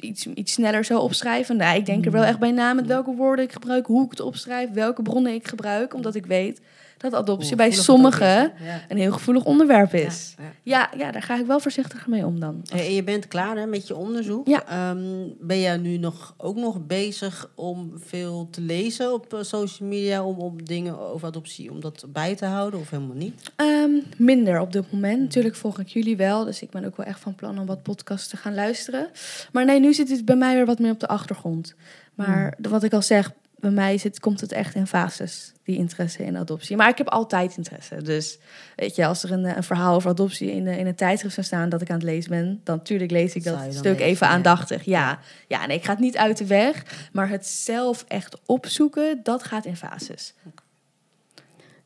iets, 0.00 0.26
iets 0.26 0.52
sneller 0.52 0.84
zou 0.84 1.00
opschrijven. 1.00 1.56
Nee, 1.56 1.78
ik 1.78 1.86
denk 1.86 2.04
er 2.06 2.12
wel 2.12 2.24
echt 2.24 2.38
bij 2.38 2.50
na 2.50 2.72
met 2.72 2.86
welke 2.86 3.14
woorden 3.14 3.44
ik 3.44 3.52
gebruik, 3.52 3.86
hoe 3.86 4.04
ik 4.04 4.10
het 4.10 4.20
opschrijf, 4.20 4.70
welke 4.70 5.02
bronnen 5.02 5.34
ik 5.34 5.48
gebruik, 5.48 5.94
omdat 5.94 6.14
ik 6.14 6.26
weet 6.26 6.60
dat 7.02 7.14
adoptie 7.14 7.56
bij 7.56 7.70
sommigen? 7.70 8.52
Ja. 8.64 8.80
een 8.88 8.96
heel 8.96 9.12
gevoelig 9.12 9.44
onderwerp 9.44 9.94
is. 9.94 10.34
Ja, 10.62 10.90
ja. 10.96 11.10
Daar 11.12 11.22
ga 11.22 11.38
ik 11.38 11.46
wel 11.46 11.60
voorzichtiger 11.60 12.10
mee 12.10 12.26
om 12.26 12.40
dan. 12.40 12.62
En 12.72 12.92
je 12.94 13.02
bent 13.04 13.28
klaar 13.28 13.56
hè, 13.56 13.66
met 13.66 13.86
je 13.86 13.96
onderzoek. 13.96 14.46
Ja. 14.48 14.66
Ehm, 14.66 15.02
ben 15.40 15.60
jij 15.60 15.76
nu 15.76 15.96
nog, 15.96 16.34
ook 16.36 16.56
nog 16.56 16.86
bezig 16.86 17.50
om 17.54 17.92
veel 18.04 18.48
te 18.50 18.60
lezen 18.60 19.12
op 19.12 19.34
eh, 19.34 19.42
social 19.42 19.88
media, 19.88 20.24
om, 20.24 20.38
om 20.38 20.64
dingen 20.64 20.98
over 20.98 21.26
adoptie, 21.28 21.70
om 21.70 21.80
dat 21.80 22.04
bij 22.08 22.34
te 22.36 22.44
houden 22.44 22.80
of 22.80 22.90
helemaal 22.90 23.16
niet? 23.16 23.50
Ehm, 23.56 23.90
minder 24.16 24.60
op 24.60 24.72
dit 24.72 24.92
moment. 24.92 25.20
Natuurlijk 25.20 25.54
volg 25.56 25.78
ik 25.78 25.88
jullie 25.88 26.16
wel. 26.16 26.44
Dus 26.44 26.62
ik 26.62 26.70
ben 26.70 26.84
ook 26.84 26.96
wel 26.96 27.06
echt 27.06 27.20
van 27.20 27.34
plan 27.34 27.58
om 27.58 27.66
wat 27.66 27.82
podcasts 27.82 28.28
te 28.28 28.36
gaan 28.36 28.54
luisteren. 28.54 29.08
Maar 29.52 29.64
nee, 29.64 29.80
nu 29.80 29.94
zit 29.94 30.10
het 30.10 30.24
bij 30.24 30.36
mij 30.36 30.54
weer 30.54 30.66
wat 30.66 30.78
meer 30.78 30.92
op 30.92 31.00
de 31.00 31.08
achtergrond. 31.08 31.74
Maar 32.14 32.54
de- 32.58 32.68
wat 32.68 32.82
ik 32.82 32.92
al 32.92 33.02
zeg, 33.02 33.32
bij 33.62 33.70
mij 33.70 33.98
zit, 33.98 34.20
komt 34.20 34.40
het 34.40 34.52
echt 34.52 34.74
in 34.74 34.86
fases, 34.86 35.52
die 35.64 35.76
interesse 35.76 36.24
in 36.24 36.36
adoptie. 36.36 36.76
Maar 36.76 36.88
ik 36.88 36.98
heb 36.98 37.08
altijd 37.08 37.56
interesse. 37.56 38.02
Dus 38.02 38.38
weet 38.76 38.96
je, 38.96 39.06
als 39.06 39.22
er 39.22 39.32
een, 39.32 39.44
eh, 39.44 39.56
een 39.56 39.62
verhaal 39.62 39.94
over 39.94 40.10
adoptie 40.10 40.52
in, 40.52 40.64
de, 40.64 40.78
in 40.78 40.86
een 40.86 40.94
tijdschrift 40.94 41.34
zou 41.34 41.46
staan 41.46 41.68
dat 41.68 41.82
ik 41.82 41.90
aan 41.90 41.96
het 41.96 42.04
lezen 42.04 42.30
ben, 42.30 42.60
dan 42.64 42.76
natuurlijk 42.76 43.10
lees 43.10 43.34
ik 43.34 43.44
dat 43.44 43.58
stuk 43.70 43.84
lezen, 43.84 44.04
even 44.04 44.26
ja. 44.26 44.32
aandachtig. 44.32 44.84
Ja. 44.84 45.18
ja, 45.48 45.66
nee, 45.66 45.76
ik 45.76 45.84
ga 45.84 45.90
het 45.90 46.00
niet 46.00 46.16
uit 46.16 46.38
de 46.38 46.46
weg. 46.46 47.08
Maar 47.12 47.28
het 47.28 47.46
zelf 47.46 48.04
echt 48.08 48.36
opzoeken, 48.46 49.20
dat 49.22 49.42
gaat 49.42 49.64
in 49.64 49.76
fases. 49.76 50.34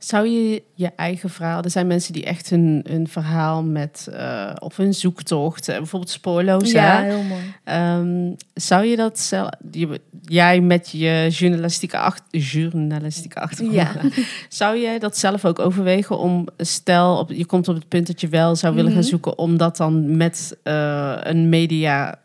Zou 0.06 0.28
je 0.28 0.62
je 0.74 0.90
eigen 0.96 1.30
verhaal... 1.30 1.62
Er 1.62 1.70
zijn 1.70 1.86
mensen 1.86 2.12
die 2.12 2.24
echt 2.24 2.50
hun, 2.50 2.84
hun 2.88 3.08
verhaal 3.08 3.62
met... 3.62 4.08
eh 4.12 4.50
op 4.58 4.76
hun 4.76 4.94
zoektocht, 4.94 5.68
eh, 5.68 5.76
bijvoorbeeld 5.76 6.10
spoorloos, 6.12 6.70
ja, 6.70 6.96
hè? 7.02 7.04
heel 7.12 7.22
mooi. 7.22 7.42
Ehm, 7.64 8.32
zou 8.54 8.84
je 8.84 8.96
dat 8.96 9.18
zelf... 9.18 9.48
je- 9.70 10.00
Jij 10.22 10.60
met 10.60 10.90
je 10.90 11.26
journalistieke, 11.30 11.98
acht, 11.98 12.22
journalistieke 12.30 13.40
achtergrond... 13.40 13.74
Ja. 13.76 13.92
Zou 14.48 14.78
jij 14.80 14.98
dat 14.98 15.16
zelf 15.18 15.44
ook 15.44 15.58
overwegen 15.58 16.18
om... 16.18 16.48
Stel, 16.58 17.18
op, 17.18 17.30
je 17.32 17.46
komt 17.46 17.68
op 17.68 17.74
het 17.74 17.88
punt 17.88 18.06
dat 18.06 18.20
je 18.20 18.28
wel 18.28 18.56
zou 18.56 18.74
willen 18.74 18.90
Mhm. 18.90 19.00
gaan 19.00 19.08
zoeken... 19.08 19.38
om 19.38 19.56
dat 19.56 19.76
dan 19.76 20.16
met 20.16 20.56
eh, 20.62 21.16
een 21.20 21.48
media... 21.48 22.18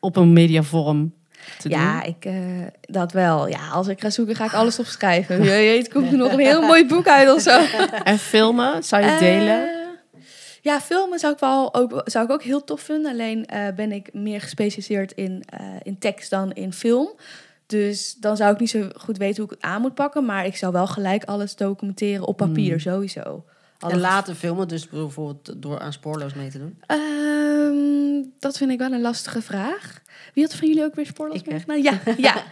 op 0.00 0.16
een 0.16 0.32
mediavorm 0.32 1.12
te 1.58 1.68
Ja, 1.68 2.00
doen? 2.00 2.08
ik, 2.08 2.24
eh, 2.24 2.34
dat 2.80 3.12
wel. 3.12 3.48
Ja, 3.48 3.68
als 3.72 3.88
ik 3.88 4.00
ga 4.00 4.10
zoeken, 4.10 4.36
ga 4.36 4.44
ik 4.44 4.52
alles 4.54 4.78
opschrijven. 4.78 5.38
Je 5.44 5.50
weet, 5.50 5.92
komt 5.92 6.12
er 6.12 6.18
nog 6.18 6.32
een 6.32 6.38
heel 6.38 6.62
mooi 6.62 6.86
boek 6.86 7.08
uit 7.08 7.32
of 7.34 7.40
zo. 7.40 7.60
En 8.04 8.18
filmen, 8.18 8.82
zou 8.84 9.04
je 9.04 9.16
delen? 9.18 9.68
Eh, 9.68 9.82
ja, 10.62 10.80
filmen 10.80 11.18
zou 11.18 11.32
ik, 11.32 11.38
wel 11.38 11.74
ook, 11.74 12.00
zou 12.04 12.24
ik 12.24 12.30
ook 12.30 12.42
heel 12.42 12.64
tof 12.64 12.80
vinden. 12.80 13.10
Alleen 13.12 13.46
eh, 13.46 13.74
ben 13.76 13.92
ik 13.92 14.08
meer 14.12 14.40
gespecialiseerd 14.40 15.12
in, 15.12 15.44
in 15.82 15.98
tekst 15.98 16.30
dan 16.30 16.52
in 16.52 16.72
film. 16.72 17.08
Dus 17.66 18.14
dan 18.14 18.36
zou 18.36 18.52
ik 18.52 18.60
niet 18.60 18.70
zo 18.70 18.88
goed 18.96 19.16
weten 19.18 19.36
hoe 19.42 19.52
ik 19.52 19.58
het 19.60 19.70
aan 19.70 19.80
moet 19.80 19.94
pakken. 19.94 20.24
Maar 20.24 20.46
ik 20.46 20.56
zou 20.56 20.72
wel 20.72 20.86
gelijk 20.86 21.24
alles 21.24 21.56
documenteren 21.56 22.26
op 22.26 22.36
papier, 22.36 22.70
Hmm. 22.70 22.80
sowieso. 22.80 23.44
Alle- 23.78 23.92
En 23.92 24.00
laten 24.00 24.36
filmen, 24.36 24.68
dus 24.68 24.88
bijvoorbeeld 24.88 25.52
door 25.62 25.78
aan 25.80 25.92
spoorloos 25.92 26.34
mee 26.34 26.48
te 26.50 26.58
doen. 26.58 26.78
Ehm, 26.86 28.22
dat 28.40 28.56
vind 28.56 28.70
ik 28.70 28.78
wel 28.78 28.92
een 28.92 29.00
lastige 29.00 29.42
vraag. 29.42 30.02
Wie 30.34 30.44
had 30.44 30.54
van 30.54 30.68
jullie 30.68 30.84
ook 30.84 30.94
weer 30.94 31.06
spoorloos 31.06 31.36
Ik, 31.42 31.46
meegedaan? 31.66 31.82
Ja, 31.82 31.92
ja. 32.16 32.34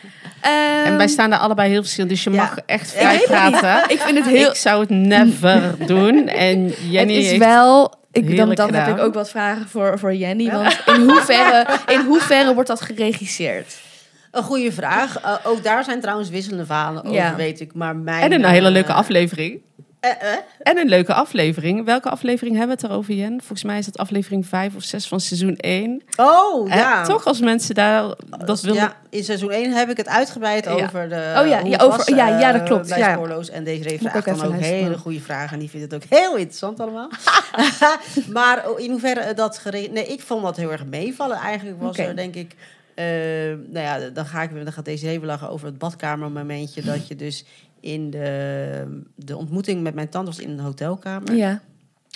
En 0.40 0.84
Ehm, 0.84 0.96
wij 0.96 1.08
staan 1.08 1.30
daar 1.30 1.38
allebei 1.38 1.70
heel 1.70 1.80
verschillend, 1.82 2.10
dus 2.10 2.24
je 2.24 2.30
Ja. 2.30 2.36
mag 2.36 2.56
echt 2.66 2.92
Ik 2.92 2.98
vrij 2.98 3.16
niet. 3.16 3.24
praten. 3.26 3.90
Ik 3.90 4.00
vind 4.00 4.18
het 4.18 4.26
heel... 4.26 4.48
Ik 4.50 4.56
zou 4.56 4.80
het 4.80 4.90
never 4.90 5.74
doen. 5.86 6.26
En 6.28 6.68
Jenny 6.68 7.14
het 7.14 7.22
is 7.22 7.28
heeft- 7.30 7.44
wel. 7.44 7.94
Ik, 8.12 8.36
dan 8.36 8.54
dan 8.54 8.74
heb 8.74 8.96
ik 8.96 9.02
ook 9.02 9.14
wat 9.14 9.30
vragen 9.30 9.68
voor, 9.68 9.98
voor 9.98 10.14
Jenny. 10.14 10.50
Want 10.52 10.80
in 10.86 11.00
hoeverre, 11.08 11.66
in 11.86 12.00
hoeverre 12.00 12.54
wordt 12.54 12.68
dat 12.68 12.80
geregisseerd? 12.80 13.80
Een 14.30 14.42
goede 14.42 14.72
vraag. 14.72 15.20
Eh, 15.20 15.34
ook 15.44 15.62
daar 15.62 15.84
zijn 15.84 16.00
trouwens 16.00 16.28
wisselende 16.30 16.66
verhalen 16.66 17.02
over, 17.02 17.14
Ja. 17.16 17.34
weet 17.36 17.60
ik. 17.60 17.74
Maar 17.74 17.96
mijn, 17.96 18.22
En 18.22 18.32
een 18.32 18.44
hele 18.50 18.66
eh, 18.66 18.72
leuke 18.72 18.92
aflevering. 18.92 19.60
Eh, 20.02 20.32
eh? 20.32 20.38
En 20.58 20.78
een 20.78 20.88
leuke 20.88 21.14
aflevering. 21.14 21.84
Welke 21.84 22.10
aflevering 22.10 22.56
hebben 22.56 22.76
we 22.76 22.82
het 22.82 22.90
erover, 22.90 23.14
Jen? 23.14 23.38
Volgens 23.38 23.62
mij 23.62 23.78
is 23.78 23.86
het 23.86 23.98
aflevering 23.98 24.46
5 24.46 24.74
of 24.74 24.82
6 24.82 25.08
van 25.08 25.20
seizoen 25.20 25.56
1. 25.56 26.02
Oh, 26.16 26.68
ja. 26.68 27.04
Toch 27.04 27.24
als 27.26 27.40
mensen 27.40 27.74
daar 27.74 28.14
dat 28.44 28.60
willen. 28.60 28.80
Ja, 28.80 28.96
in 29.10 29.24
seizoen 29.24 29.50
1 29.50 29.72
heb 29.72 29.90
ik 29.90 29.96
het 29.96 30.08
uitgebreid 30.08 30.64
Ja. 30.64 30.70
over 30.72 31.08
de. 31.08 31.34
Oh 31.40 31.46
ja, 31.46 31.58
ja, 31.58 31.78
over- 31.78 31.96
was, 31.96 32.06
ja, 32.06 32.28
ja, 32.38 32.46
eh, 32.52 32.58
dat 32.58 32.62
klopt, 32.68 32.88
Bij 32.88 32.98
ja. 32.98 33.18
En 33.52 33.64
deze 33.64 33.98
vraagt 33.98 34.16
ook 34.28 34.38
dan 34.38 34.46
ook 34.54 34.60
hele 34.60 34.98
goede 34.98 35.20
vragen. 35.20 35.52
En 35.52 35.58
die 35.58 35.70
vindt 35.70 35.92
het 35.92 36.02
ook 36.04 36.10
heel 36.10 36.36
interessant 36.36 36.80
allemaal. 36.80 37.08
maar 38.32 38.64
in 38.76 38.90
hoeverre 38.90 39.34
dat 39.34 39.58
gere... 39.58 39.88
Nee, 39.92 40.06
ik 40.06 40.20
vond 40.20 40.42
dat 40.42 40.56
heel 40.56 40.72
erg 40.72 40.84
meevallen. 40.84 41.36
Eigenlijk 41.36 41.82
was 41.82 41.98
er 41.98 42.16
denk 42.16 42.34
ik... 42.34 42.54
nou 42.94 43.80
ja, 43.86 43.98
dan, 43.98 44.26
ga 44.26 44.42
ik, 44.42 44.50
weer- 44.50 44.64
dan 44.64 44.72
gaat 44.72 44.84
deze 44.84 45.08
even 45.08 45.26
lachen 45.26 45.48
over 45.50 45.66
het 45.66 45.78
badkamermomentje. 45.78 46.82
Dat 46.82 47.08
je 47.08 47.16
dus 47.16 47.44
in 47.82 48.10
de, 48.10 49.02
de 49.14 49.36
ontmoeting 49.36 49.82
met 49.82 49.94
mijn 49.94 50.08
tante 50.08 50.30
was 50.30 50.40
in 50.40 50.50
een 50.50 50.58
hotelkamer. 50.58 51.34
Ja. 51.34 51.62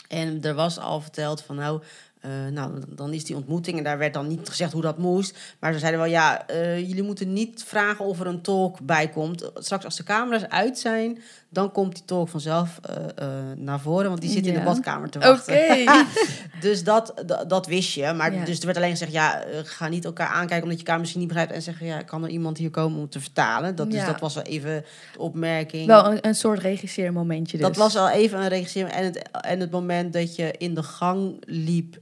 En 0.08 0.42
er 0.42 0.54
was 0.54 0.78
al 0.78 1.00
verteld 1.00 1.42
van 1.42 1.56
nou, 1.56 1.82
eh, 2.26 2.52
nou, 2.52 2.72
dan 2.88 3.12
is 3.12 3.24
die 3.24 3.36
ontmoeting 3.36 3.78
en 3.78 3.84
daar 3.84 3.98
werd 3.98 4.14
dan 4.14 4.26
niet 4.26 4.48
gezegd 4.48 4.72
hoe 4.72 4.82
dat 4.82 4.98
moest. 4.98 5.38
Maar 5.60 5.72
ze 5.72 5.78
zeiden 5.78 6.00
wel, 6.00 6.10
ja, 6.10 6.46
eh, 6.46 6.78
jullie 6.78 7.02
moeten 7.02 7.32
niet 7.32 7.64
vragen 7.66 8.04
of 8.04 8.20
er 8.20 8.26
een 8.26 8.40
tolk 8.42 8.80
bij 8.80 9.08
komt. 9.08 9.50
Straks 9.54 9.84
als 9.84 9.96
de 9.96 10.02
camera's 10.02 10.48
uit 10.48 10.78
zijn, 10.78 11.18
dan 11.48 11.72
komt 11.72 11.94
die 11.94 12.04
tolk 12.04 12.28
vanzelf 12.28 12.80
eh, 12.82 13.26
naar 13.56 13.80
voren, 13.80 14.08
want 14.08 14.20
die 14.20 14.30
zit 14.30 14.46
in 14.46 14.54
de 14.54 14.60
badkamer 14.60 15.10
te 15.10 15.18
Oké. 15.18 15.26
wachten. 15.28 16.06
dus 16.60 16.84
dat, 16.84 17.14
dat, 17.26 17.48
dat 17.50 17.66
wist 17.66 17.92
je. 17.94 18.12
Maar 18.12 18.34
Ja. 18.34 18.44
dus 18.44 18.58
er 18.58 18.64
werd 18.64 18.76
alleen 18.76 18.90
gezegd, 18.90 19.12
ja, 19.12 19.44
ga 19.64 19.88
niet 19.88 20.04
elkaar 20.04 20.28
aankijken 20.28 20.62
omdat 20.62 20.78
je 20.80 20.84
elkaar 20.84 20.98
misschien 21.00 21.20
niet 21.20 21.28
begrijpt. 21.28 21.52
En 21.52 21.62
zeggen, 21.62 21.86
ja, 21.86 22.02
kan 22.02 22.24
er 22.24 22.30
iemand 22.30 22.58
hier 22.58 22.70
komen 22.70 22.98
om 22.98 23.08
te 23.08 23.20
vertalen? 23.20 23.76
Dat, 23.76 23.90
dus 23.90 24.00
Ja. 24.00 24.06
dat 24.06 24.20
was 24.20 24.34
wel 24.34 24.42
even 24.44 24.84
de 25.12 25.18
opmerking. 25.18 25.86
Wel 25.86 26.06
een, 26.10 26.18
een 26.26 26.34
soort 26.34 26.58
regisseermomentje 26.58 27.56
dus. 27.56 27.66
Dat 27.66 27.76
was 27.76 27.96
al 27.96 28.08
even 28.10 28.40
een 28.40 28.48
regisseur. 28.48 28.86
En 28.86 29.04
het, 29.04 29.28
en 29.40 29.60
het 29.60 29.70
moment 29.70 30.12
dat 30.12 30.36
je 30.36 30.54
in 30.58 30.74
de 30.74 30.82
gang 30.82 31.36
liep 31.46 31.96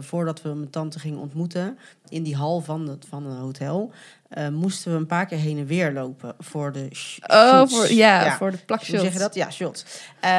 voordat 0.00 0.42
we 0.42 0.48
mijn 0.48 0.70
tante 0.70 0.98
gingen 0.98 1.18
ontmoeten, 1.18 1.78
in 2.08 2.22
die 2.22 2.36
hal 2.36 2.60
van 2.60 2.88
het, 2.88 3.06
van 3.08 3.26
een 3.26 3.36
hotel, 3.36 3.92
eh, 4.28 4.48
moesten 4.48 4.92
we 4.92 4.98
een 4.98 5.06
paar 5.06 5.26
keer 5.26 5.38
heen 5.38 5.58
en 5.58 5.66
weer 5.66 5.92
lopen 5.92 6.34
voor 6.38 6.72
de 6.72 6.86
sh- 6.92 7.18
Oh, 7.26 7.66
voor, 7.66 7.92
ja, 7.92 8.36
voor 8.36 8.50
de 8.50 8.56
Hoe 8.56 8.66
plakshots. 8.66 9.02
zeg 9.02 9.12
je 9.12 9.18
dat? 9.18 9.34
Ja, 9.34 9.50
shots. 9.50 9.84
Eh, 10.20 10.30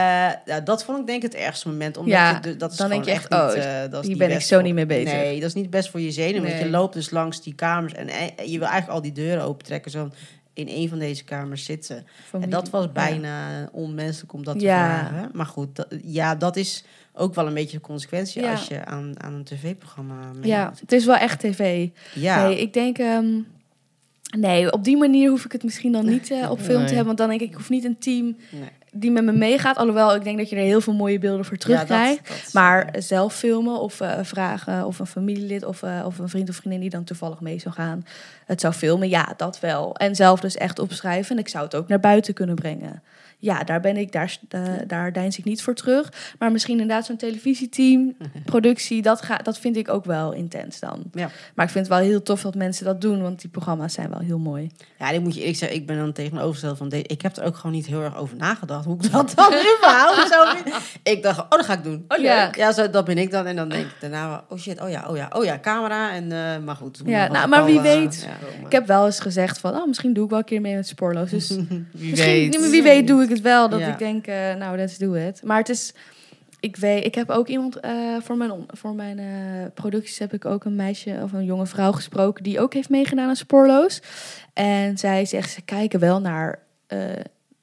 ja, 0.46 0.60
dat 0.64 0.84
vond 0.84 1.00
ik 1.00 1.06
denk 1.08 1.24
ik 1.24 1.32
het 1.32 1.42
ergste 1.42 1.68
moment. 1.68 1.98
Omdat 1.98 2.14
Ja, 2.14 2.40
je, 2.44 2.56
dat 2.58 2.72
is 2.72 2.78
dan 2.78 2.90
denk 2.90 3.06
je 3.06 3.12
echt, 3.12 3.30
niet, 3.30 3.40
oh, 3.40 3.56
eh, 3.58 3.92
dat 3.92 4.02
is 4.02 4.08
hier 4.08 4.10
niet 4.10 4.18
ben 4.18 4.32
ik 4.32 4.42
zo 4.42 4.56
voor- 4.56 4.64
niet 4.64 4.74
mee 4.74 4.86
bezig. 4.86 5.14
Nee, 5.14 5.40
dat 5.40 5.50
is 5.50 5.56
niet 5.56 5.70
best 5.70 5.90
voor 5.90 6.00
je 6.00 6.12
zenuwen. 6.12 6.50
Want 6.50 6.62
je 6.64 6.70
loopt 6.70 6.94
dus 6.94 7.10
langs 7.10 7.42
die 7.42 7.54
kamers 7.56 7.94
en, 7.94 8.08
en 8.08 8.50
je 8.52 8.58
wil 8.60 8.68
eigenlijk 8.68 8.90
al 8.90 9.02
die 9.02 9.12
deuren 9.12 9.44
opentrekken. 9.44 9.92
Zo 9.92 10.10
in 10.54 10.68
een 10.68 10.90
van 10.90 11.00
deze 11.00 11.24
kamers 11.24 11.66
zitten. 11.66 12.06
En 12.42 12.50
dat 12.50 12.70
was 12.70 12.92
bijna 12.92 13.70
onmenselijk 13.72 14.34
om 14.34 14.44
dat 14.44 14.60
te 14.60 14.66
Ja. 14.66 14.88
vragen. 15.08 15.30
Maar 15.34 15.46
goed, 15.46 15.76
dat- 15.76 15.88
ja, 16.04 16.36
dat 16.36 16.56
is 16.56 16.84
ook 17.14 17.36
wel 17.36 17.48
een 17.48 17.54
beetje 17.54 17.78
de 17.78 17.84
consequentie 17.84 18.42
Ja. 18.42 18.52
als 18.52 18.68
je 18.68 18.86
aan, 18.86 19.14
aan 19.24 19.34
een 19.34 19.44
tv-programma 19.44 20.14
meedoet. 20.26 20.46
Ja, 20.46 20.74
het 20.80 20.92
is 20.92 21.06
wel 21.06 21.16
echt 21.16 21.40
tv. 21.40 21.88
Ja. 22.14 22.44
Nee, 22.48 22.60
ik 22.62 22.74
denk... 22.74 22.98
ehm, 22.98 23.40
nee, 24.38 24.72
op 24.72 24.84
die 24.84 24.98
manier 24.98 25.30
hoef 25.30 25.46
ik 25.46 25.52
het 25.52 25.64
misschien 25.64 25.92
dan 25.92 26.06
niet 26.06 26.32
eh, 26.32 26.52
op 26.52 26.60
film 26.60 26.78
Nee. 26.78 26.88
te 26.88 26.94
hebben. 26.96 27.06
Want 27.06 27.18
dan 27.18 27.30
denk 27.30 27.42
ik, 27.42 27.50
ik 27.50 27.56
hoef 27.56 27.70
niet 27.70 27.84
een 27.86 27.98
team 28.00 28.38
Nee. 28.52 28.70
die 28.92 29.12
met 29.12 29.24
me 29.24 29.32
meegaat. 29.32 29.78
Alhoewel, 29.78 30.16
ik 30.16 30.24
denk 30.24 30.38
dat 30.38 30.50
je 30.50 30.56
er 30.56 30.62
heel 30.62 30.82
veel 30.82 30.94
mooie 30.94 31.20
beelden 31.20 31.46
voor 31.46 31.58
terugkrijgt. 31.58 32.28
Ja, 32.28 32.36
Maar 32.54 32.96
zelf 32.98 33.36
filmen 33.36 33.80
of 33.80 34.02
eh, 34.02 34.20
vragen 34.22 34.86
of 34.86 35.00
een 35.00 35.06
familielid 35.08 35.66
of, 35.66 35.84
eh, 35.84 36.04
of 36.06 36.18
een 36.20 36.30
vriend 36.30 36.50
of 36.50 36.56
vriendin 36.56 36.80
die 36.82 36.90
dan 36.90 37.04
toevallig 37.04 37.40
mee 37.40 37.60
zou 37.60 37.74
gaan, 37.76 38.06
het 38.46 38.62
zou 38.62 38.74
filmen, 38.74 39.10
ja, 39.10 39.34
dat 39.38 39.60
wel. 39.60 39.96
En 39.96 40.16
zelf 40.16 40.40
dus 40.40 40.56
echt 40.56 40.80
opschrijven 40.80 41.36
en 41.36 41.42
ik 41.42 41.50
zou 41.50 41.64
het 41.64 41.76
ook 41.76 41.88
naar 41.88 42.00
buiten 42.00 42.34
kunnen 42.34 42.56
brengen. 42.56 43.02
Ja, 43.42 43.64
daar 43.64 43.80
ben 43.80 43.98
ik, 43.98 44.12
daar, 44.12 44.38
eh, 44.50 44.62
daar 44.88 45.14
deins 45.14 45.38
ik 45.38 45.44
niet 45.44 45.62
voor 45.62 45.74
terug. 45.74 46.14
Maar 46.40 46.52
misschien 46.52 46.80
inderdaad 46.80 47.06
zo'n 47.06 47.18
televisieteam, 47.18 48.16
productie, 48.46 49.02
dat, 49.02 49.22
ga, 49.22 49.38
dat 49.38 49.58
vind 49.58 49.78
ik 49.78 49.90
ook 49.90 50.06
wel 50.06 50.34
intens 50.34 50.80
dan. 50.80 51.04
Ja. 51.14 51.30
Maar 51.56 51.66
ik 51.66 51.72
vind 51.72 51.88
het 51.88 51.96
wel 51.96 52.06
heel 52.06 52.22
tof 52.22 52.42
dat 52.42 52.56
mensen 52.56 52.86
dat 52.86 53.02
doen, 53.02 53.22
want 53.22 53.42
die 53.42 53.50
programma's 53.50 53.94
zijn 53.94 54.10
wel 54.10 54.20
heel 54.20 54.40
mooi. 54.40 54.70
Ja, 55.00 55.12
dit 55.12 55.22
moet 55.22 55.34
je 55.34 55.40
eerlijk 55.40 55.58
zeggen. 55.58 55.78
Ik 55.78 55.86
ben 55.86 55.98
dan 55.98 56.12
tegenovergesteld 56.14 56.78
van... 56.78 56.90
De, 56.90 57.02
ik 57.02 57.22
heb 57.22 57.38
er 57.38 57.44
ook 57.44 57.56
gewoon 57.56 57.72
niet 57.72 57.86
heel 57.86 58.02
erg 58.02 58.18
over 58.18 58.38
nagedacht. 58.38 58.86
Hoe 58.86 58.96
ik 58.96 59.12
dat 59.12 59.34
dan 59.36 59.54
überhaupt 59.78 60.28
zou 60.34 60.58
vinden. 60.58 60.82
Ik 61.04 61.24
dacht, 61.24 61.40
oh, 61.40 61.50
dat 61.50 61.66
ga 61.66 61.74
ik 61.74 61.84
doen. 61.84 62.06
Oh, 62.08 62.18
leuk. 62.18 62.56
Ja, 62.56 62.72
zo, 62.72 62.90
dat 62.90 63.06
ben 63.06 63.18
ik 63.18 63.32
dan. 63.32 63.46
En 63.46 63.56
dan 63.56 63.70
denk 63.70 63.86
ik 63.86 63.96
daarna, 64.00 64.44
oh 64.50 64.58
shit, 64.58 64.82
oh 64.82 64.90
ja, 64.90 65.08
oh 65.10 65.18
ja, 65.18 65.30
oh 65.34 65.44
ja, 65.44 65.60
camera. 65.60 66.14
En, 66.14 66.32
eh, 66.32 66.64
maar 66.66 66.76
goed. 66.76 67.02
Ja, 67.06 67.28
nou, 67.28 67.48
maar 67.48 67.66
wie 67.66 67.78
eh, 67.78 67.84
weet. 67.84 68.28
ja. 68.28 68.66
Ik 68.66 68.72
heb 68.72 68.88
wel 68.88 69.06
eens 69.06 69.20
gezegd 69.20 69.60
van, 69.60 69.76
oh, 69.76 69.88
misschien 69.88 70.14
doe 70.14 70.24
ik 70.24 70.30
wel 70.30 70.40
een 70.40 70.46
keer 70.46 70.62
mee 70.62 70.76
met 70.76 70.88
Spoorloos. 70.88 71.30
Dus 71.30 71.50
Wie 71.92 72.16
weet. 72.16 72.70
wie 72.70 72.84
weet 72.84 73.08
doe 73.08 73.24
ik 73.24 73.31
het 73.32 73.42
wel. 73.42 73.70
Dat 73.70 73.80
Ja. 73.80 73.88
ik 73.92 73.98
denk, 74.00 74.28
eh, 74.28 74.54
nou, 74.56 74.78
let's 74.78 74.98
do 74.98 75.14
it. 75.14 75.42
Maar 75.44 75.58
het 75.58 75.70
is... 75.70 75.94
Ik 76.60 76.76
weet, 76.76 77.06
ik 77.06 77.16
heb 77.16 77.30
ook 77.30 77.48
iemand 77.48 77.80
eh, 77.80 77.92
voor 78.22 78.38
mijn, 78.38 78.52
voor 78.68 78.94
mijn 78.96 79.20
eh, 79.20 79.26
producties 79.74 80.20
heb 80.20 80.34
ik 80.34 80.46
ook 80.46 80.66
een 80.66 80.76
meisje 80.76 81.20
of 81.24 81.32
een 81.34 81.46
jonge 81.46 81.66
vrouw 81.66 81.92
gesproken 81.92 82.44
die 82.44 82.60
ook 82.60 82.74
heeft 82.74 82.90
meegedaan 82.90 83.28
aan 83.30 83.36
Spoorloos. 83.36 84.02
En 84.54 84.98
zij 84.98 85.26
zegt, 85.26 85.52
ze 85.52 85.62
kijken 85.62 86.00
wel 86.00 86.20
naar 86.22 86.60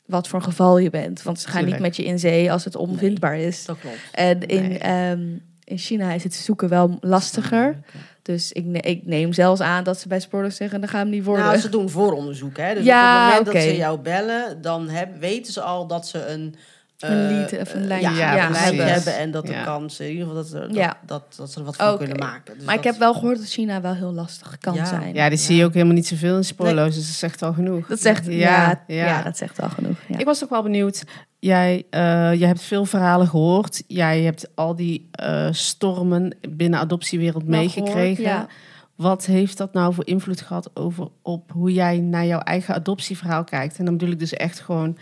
wat 0.07 0.29
voor 0.29 0.43
geval 0.43 0.79
je 0.79 0.91
bent. 0.91 1.23
Want 1.23 1.41
ze 1.41 1.49
gaan 1.49 1.61
Tuurlijk. 1.61 1.83
niet 1.83 1.87
met 1.87 1.97
je 1.97 2.05
in 2.05 2.19
zee 2.19 2.53
als 2.53 2.65
het 2.65 2.77
onvindbaar 2.77 3.39
is. 3.39 3.65
Dat 3.65 3.79
klopt. 3.79 3.97
En 4.13 4.47
in, 4.47 4.69
Nee. 4.69 4.79
ehm, 4.79 5.27
in 5.69 5.79
China 5.79 6.13
is 6.13 6.23
het 6.25 6.35
zoeken 6.35 6.69
wel 6.69 6.99
lastiger. 7.01 7.79
Dus 8.23 8.53
ik, 8.53 8.65
ne- 8.65 8.79
ik 8.79 9.07
neem 9.07 9.33
zelfs 9.33 9.61
aan 9.61 9.85
dat 9.85 9.99
ze 9.99 10.09
bij 10.09 10.21
Spoorloos 10.21 10.57
zeggen, 10.57 10.81
dan 10.81 10.89
gaan 10.89 11.09
we 11.09 11.15
niet 11.15 11.25
worden. 11.25 11.45
Nou, 11.45 11.59
ze 11.59 11.69
doen 11.69 11.91
vooronderzoek. 11.91 12.57
Hè? 12.57 12.75
Dus 12.75 12.85
Ja, 12.85 13.19
op 13.21 13.27
het 13.27 13.45
moment 13.45 13.57
dat 13.65 13.73
ze 13.73 13.77
jou 13.77 13.99
bellen, 13.99 14.63
dan 14.63 14.89
heb, 14.89 15.21
weten 15.21 15.53
ze 15.53 15.61
al 15.61 15.87
dat 15.87 16.07
ze 16.09 16.27
een... 16.27 16.55
Een 16.99 17.11
eh, 17.29 17.31
lead 17.31 17.61
of 17.67 17.75
een 17.75 17.81
eh, 17.81 17.87
lijn- 17.87 18.01
ja, 18.03 18.53
hebben 18.53 19.17
en 19.19 19.31
dat 19.31 19.47
de 19.47 19.53
Ja. 19.53 19.65
kans, 19.65 20.01
in 20.01 20.11
ieder 20.11 20.27
geval 20.27 20.43
dat, 20.43 20.53
er- 20.53 20.67
dat, 20.69 20.77
Ja. 20.77 20.97
dat, 21.07 21.23
dat 21.37 21.51
ze 21.53 21.59
er 21.59 21.65
wat 21.65 21.77
van 21.77 21.99
kunnen 21.99 22.19
maken. 22.19 22.55
Dus 22.57 22.65
maar 22.65 22.75
ik 22.75 22.85
heb 22.85 22.97
wel 22.99 23.13
gehoord 23.15 23.37
dat 23.39 23.47
China 23.49 23.81
wel 23.81 23.95
heel 23.95 24.13
lastig 24.13 24.59
kan 24.59 24.75
Ja. 24.75 24.85
zijn. 24.85 25.15
Ja, 25.15 25.29
die 25.29 25.39
zie 25.39 25.57
je 25.57 25.65
ook 25.65 25.73
helemaal 25.73 25.95
niet 25.95 26.07
zoveel 26.07 26.37
in 26.37 26.45
spoorloos, 26.45 26.95
dus 26.95 27.07
dat 27.07 27.15
zegt 27.17 27.43
al 27.43 27.53
genoeg. 27.53 27.87
Dat 27.87 28.01
zegt, 28.01 28.27
ja, 28.27 28.85
ja, 28.87 29.23
dat 29.23 29.37
zegt 29.37 29.61
al 29.63 29.69
genoeg. 29.69 29.97
Ja. 30.09 30.19
Ik 30.19 30.25
was 30.25 30.39
toch 30.39 30.49
wel 30.49 30.63
benieuwd. 30.63 31.05
Jij, 31.39 31.87
eh, 31.91 32.01
jij 32.35 32.47
hebt 32.49 32.63
veel 32.63 32.85
verhalen 32.85 33.29
gehoord. 33.29 33.83
Jij 33.87 34.23
hebt 34.23 34.49
al 34.55 34.77
die 34.77 35.09
eh, 35.11 35.49
stormen 35.51 36.37
binnen 36.49 36.81
adoptiewereld 36.81 37.47
meegekregen. 37.47 38.25
gehoord, 38.25 38.39
ja. 38.41 38.47
Wat 38.95 39.25
heeft 39.27 39.57
dat 39.57 39.73
nou 39.73 39.95
voor 39.95 40.07
invloed 40.07 40.41
gehad 40.41 40.71
over 40.75 41.09
op 41.23 41.51
hoe 41.53 41.73
jij 41.73 41.99
naar 41.99 42.27
jouw 42.27 42.39
eigen 42.41 42.75
adoptieverhaal 42.75 43.45
kijkt? 43.45 43.79
En 43.79 43.85
dan 43.85 43.97
bedoel 43.97 44.13
ik 44.13 44.19
dus 44.19 44.33
echt 44.33 44.61
gewoon 44.61 44.99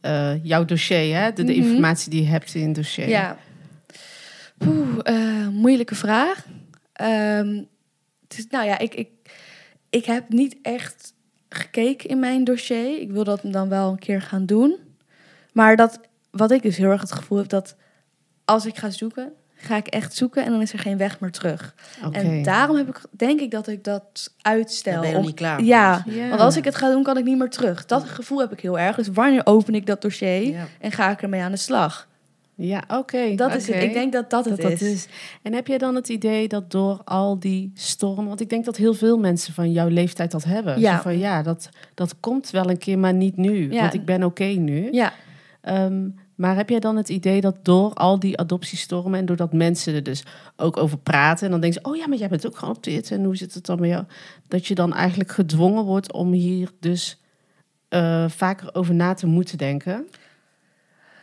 eh, 0.00 0.44
jouw 0.44 0.64
dossier, 0.64 1.16
hè? 1.16 1.32
De, 1.32 1.44
de 1.44 1.52
Mhm. 1.56 1.62
informatie 1.68 2.10
die 2.10 2.22
je 2.22 2.28
hebt 2.28 2.54
in 2.54 2.66
het 2.66 2.74
dossier. 2.74 3.08
Ja. 3.08 3.36
Eh, 5.02 5.48
moeilijke 5.48 5.94
vraag. 5.94 6.46
Ehm, 6.92 7.62
het 8.28 8.38
is, 8.38 8.46
nou 8.50 8.66
ja, 8.66 8.78
ik, 8.78 8.94
ik, 8.94 9.08
ik 9.90 10.04
heb 10.04 10.28
niet 10.28 10.56
echt 10.62 11.12
gekeken 11.48 12.08
in 12.08 12.18
mijn 12.18 12.44
dossier. 12.44 13.00
Ik 13.00 13.10
wil 13.10 13.24
dat 13.24 13.40
dan 13.44 13.68
wel 13.68 13.90
een 13.90 13.98
keer 13.98 14.22
gaan 14.22 14.46
doen. 14.46 14.76
Maar 15.52 15.76
dat, 15.76 16.00
wat 16.30 16.50
ik 16.50 16.62
dus 16.62 16.76
heel 16.76 16.90
erg 16.90 17.00
het 17.00 17.12
gevoel 17.12 17.38
heb, 17.38 17.48
dat 17.48 17.76
als 18.44 18.66
ik 18.66 18.76
ga 18.78 18.90
zoeken, 18.90 19.32
ga 19.60 19.76
ik 19.76 19.86
echt 19.86 20.14
zoeken 20.14 20.44
en 20.44 20.50
dan 20.50 20.60
is 20.62 20.72
er 20.72 20.78
geen 20.78 20.96
weg 20.96 21.20
meer 21.20 21.30
terug. 21.30 21.74
Oké. 22.06 22.18
En 22.18 22.42
daarom 22.42 22.76
heb 22.76 22.88
ik, 22.88 23.00
denk 23.10 23.40
ik 23.40 23.50
dat 23.50 23.68
ik 23.68 23.84
dat 23.84 24.34
uitstel. 24.40 25.00
Ben 25.00 25.10
je 25.10 25.16
om- 25.16 25.24
niet 25.24 25.34
klaar. 25.34 25.62
Ja, 25.62 26.02
Ja. 26.06 26.28
want 26.28 26.40
als 26.40 26.56
ik 26.56 26.64
het 26.64 26.74
ga 26.76 26.90
doen, 26.90 27.02
kan 27.02 27.16
ik 27.18 27.24
niet 27.24 27.38
meer 27.38 27.50
terug. 27.50 27.86
Dat 27.86 28.04
gevoel 28.04 28.38
heb 28.40 28.52
ik 28.52 28.60
heel 28.60 28.78
erg. 28.78 28.96
Dus 28.96 29.08
wanneer 29.08 29.46
open 29.46 29.74
ik 29.74 29.86
dat 29.86 30.02
dossier 30.02 30.42
Ja. 30.50 30.66
en 30.80 30.92
ga 30.92 31.10
ik 31.10 31.22
ermee 31.22 31.40
aan 31.42 31.50
de 31.50 31.56
slag? 31.56 32.08
Ja, 32.54 32.82
oké. 32.88 33.34
Dat 33.34 33.54
is 33.54 33.66
het. 33.66 33.82
Ik 33.82 33.92
denk 33.92 34.12
dat 34.12 34.30
dat 34.30 34.44
het 34.44 34.60
dat 34.60 34.70
dat 34.70 34.80
is. 34.80 34.92
is. 34.92 35.06
En 35.42 35.52
heb 35.54 35.66
jij 35.66 35.78
dan 35.78 35.94
het 35.94 36.08
idee 36.08 36.48
dat 36.48 36.70
door 36.70 37.00
al 37.04 37.38
die 37.38 37.70
stormen... 37.74 38.26
Want 38.26 38.40
ik 38.40 38.48
denk 38.48 38.64
dat 38.64 38.76
heel 38.76 38.94
veel 38.94 39.18
mensen 39.18 39.54
van 39.54 39.72
jouw 39.72 39.88
leeftijd 39.88 40.30
dat 40.30 40.44
hebben. 40.44 40.80
Ja. 40.80 40.96
Zo 40.96 41.02
van, 41.02 41.18
ja, 41.18 41.42
dat, 41.42 41.68
dat 41.94 42.14
komt 42.20 42.50
wel 42.50 42.70
een 42.70 42.78
keer, 42.78 42.98
maar 42.98 43.14
niet 43.14 43.36
nu. 43.36 43.72
Ja. 43.72 43.80
Want 43.80 43.94
ik 43.94 44.04
ben 44.04 44.22
oké 44.24 44.44
nu. 44.44 44.88
Ja, 44.92 45.12
Ehm, 45.60 46.08
maar 46.40 46.56
heb 46.56 46.68
jij 46.68 46.80
dan 46.80 46.96
het 46.96 47.08
idee 47.08 47.40
dat 47.40 47.56
door 47.62 47.94
al 47.94 48.18
die 48.18 48.38
adoptiestormen... 48.38 49.18
en 49.18 49.26
doordat 49.26 49.52
mensen 49.52 49.94
er 49.94 50.02
dus 50.02 50.24
ook 50.56 50.76
over 50.76 50.98
praten... 50.98 51.44
en 51.44 51.50
dan 51.50 51.60
denken 51.60 51.80
ze, 51.82 51.90
oh 51.90 51.96
ja, 51.96 52.08
maar 52.08 52.18
jij 52.18 52.28
bent 52.28 52.46
ook 52.46 52.58
geadopteerd... 52.58 53.10
en 53.10 53.24
hoe 53.24 53.36
zit 53.36 53.54
het 53.54 53.66
dan 53.66 53.80
met 53.80 53.88
jou? 53.90 54.04
Dat 54.48 54.66
je 54.66 54.74
dan 54.74 54.94
eigenlijk 54.94 55.30
gedwongen 55.30 55.84
wordt 55.84 56.12
om 56.12 56.32
hier 56.32 56.70
dus... 56.80 57.20
eh, 57.88 58.28
vaker 58.28 58.74
over 58.74 58.94
na 58.94 59.14
te 59.14 59.26
moeten 59.26 59.58
denken. 59.58 60.06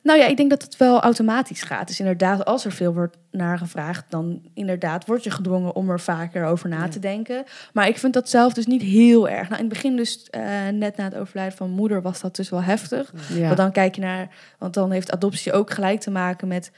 Nou 0.07 0.19
ja, 0.19 0.25
ik 0.25 0.37
denk 0.37 0.49
dat 0.49 0.61
het 0.61 0.77
wel 0.77 1.01
automatisch 1.01 1.61
gaat. 1.61 1.87
Dus 1.87 1.99
inderdaad, 1.99 2.45
als 2.45 2.65
er 2.65 2.71
veel 2.71 2.93
wordt 2.93 3.17
naar 3.31 3.57
gevraagd, 3.57 4.05
dan 4.09 4.41
inderdaad 4.53 5.05
word 5.05 5.23
je 5.23 5.31
gedwongen 5.31 5.75
om 5.75 5.89
er 5.89 5.99
vaker 5.99 6.45
over 6.45 6.69
na 6.69 6.87
te 6.87 6.99
denken. 6.99 7.43
Maar 7.73 7.87
ik 7.87 7.97
vind 7.97 8.13
dat 8.13 8.29
zelf 8.29 8.53
dus 8.53 8.65
niet 8.65 8.81
heel 8.81 9.29
erg. 9.29 9.49
Nou, 9.49 9.61
in 9.61 9.65
het 9.65 9.73
begin 9.73 9.95
dus, 9.95 10.27
eh, 10.29 10.41
net 10.73 10.97
na 10.97 11.03
het 11.03 11.15
overlijden 11.15 11.57
van 11.57 11.69
moeder, 11.69 12.01
was 12.01 12.21
dat 12.21 12.35
dus 12.35 12.49
wel 12.49 12.61
heftig. 12.63 13.13
Ja. 13.33 13.45
Want 13.45 13.57
dan 13.57 13.71
kijk 13.71 13.95
je 13.95 14.01
naar, 14.01 14.27
want 14.59 14.73
dan 14.73 14.91
heeft 14.91 15.11
adoptie 15.11 15.53
ook 15.53 15.71
gelijk 15.71 15.99
te 15.99 16.11
maken 16.11 16.47
met 16.47 16.71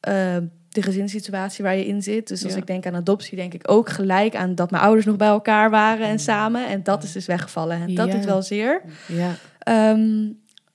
eh, 0.00 0.36
de 0.68 0.82
gezinssituatie 0.82 1.64
waar 1.64 1.76
je 1.76 1.86
in 1.86 2.02
zit. 2.02 2.28
Dus 2.28 2.44
als 2.44 2.52
Ja. 2.52 2.58
ik 2.58 2.66
denk 2.66 2.86
aan 2.86 2.94
adoptie, 2.94 3.36
denk 3.36 3.54
ik 3.54 3.70
ook 3.70 3.88
gelijk 3.88 4.34
aan 4.36 4.54
dat 4.54 4.70
mijn 4.70 4.82
ouders 4.82 5.06
nog 5.06 5.16
bij 5.16 5.28
elkaar 5.28 5.70
waren 5.70 6.06
en 6.06 6.18
samen. 6.18 6.68
En 6.68 6.82
dat 6.82 7.02
is 7.02 7.12
dus 7.12 7.26
weggevallen. 7.26 7.80
En 7.80 7.94
dat 7.94 8.10
doet 8.10 8.24
wel 8.24 8.42
zeer. 8.42 8.82
ja. 9.06 9.30
Ehm, 9.58 10.28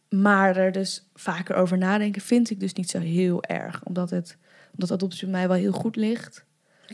maar 0.09 0.55
er 0.55 0.71
dus 0.71 1.09
vaker 1.13 1.55
over 1.55 1.77
nadenken 1.77 2.21
vind 2.21 2.49
ik 2.49 2.59
dus 2.59 2.73
niet 2.73 2.89
zo 2.89 2.99
heel 2.99 3.43
erg. 3.43 3.83
Omdat, 3.83 4.09
het, 4.09 4.37
omdat 4.73 4.91
adoptie 4.91 5.27
bij 5.27 5.39
mij 5.39 5.47
wel 5.47 5.57
heel 5.57 5.71
goed 5.71 5.95
ligt. 5.95 6.45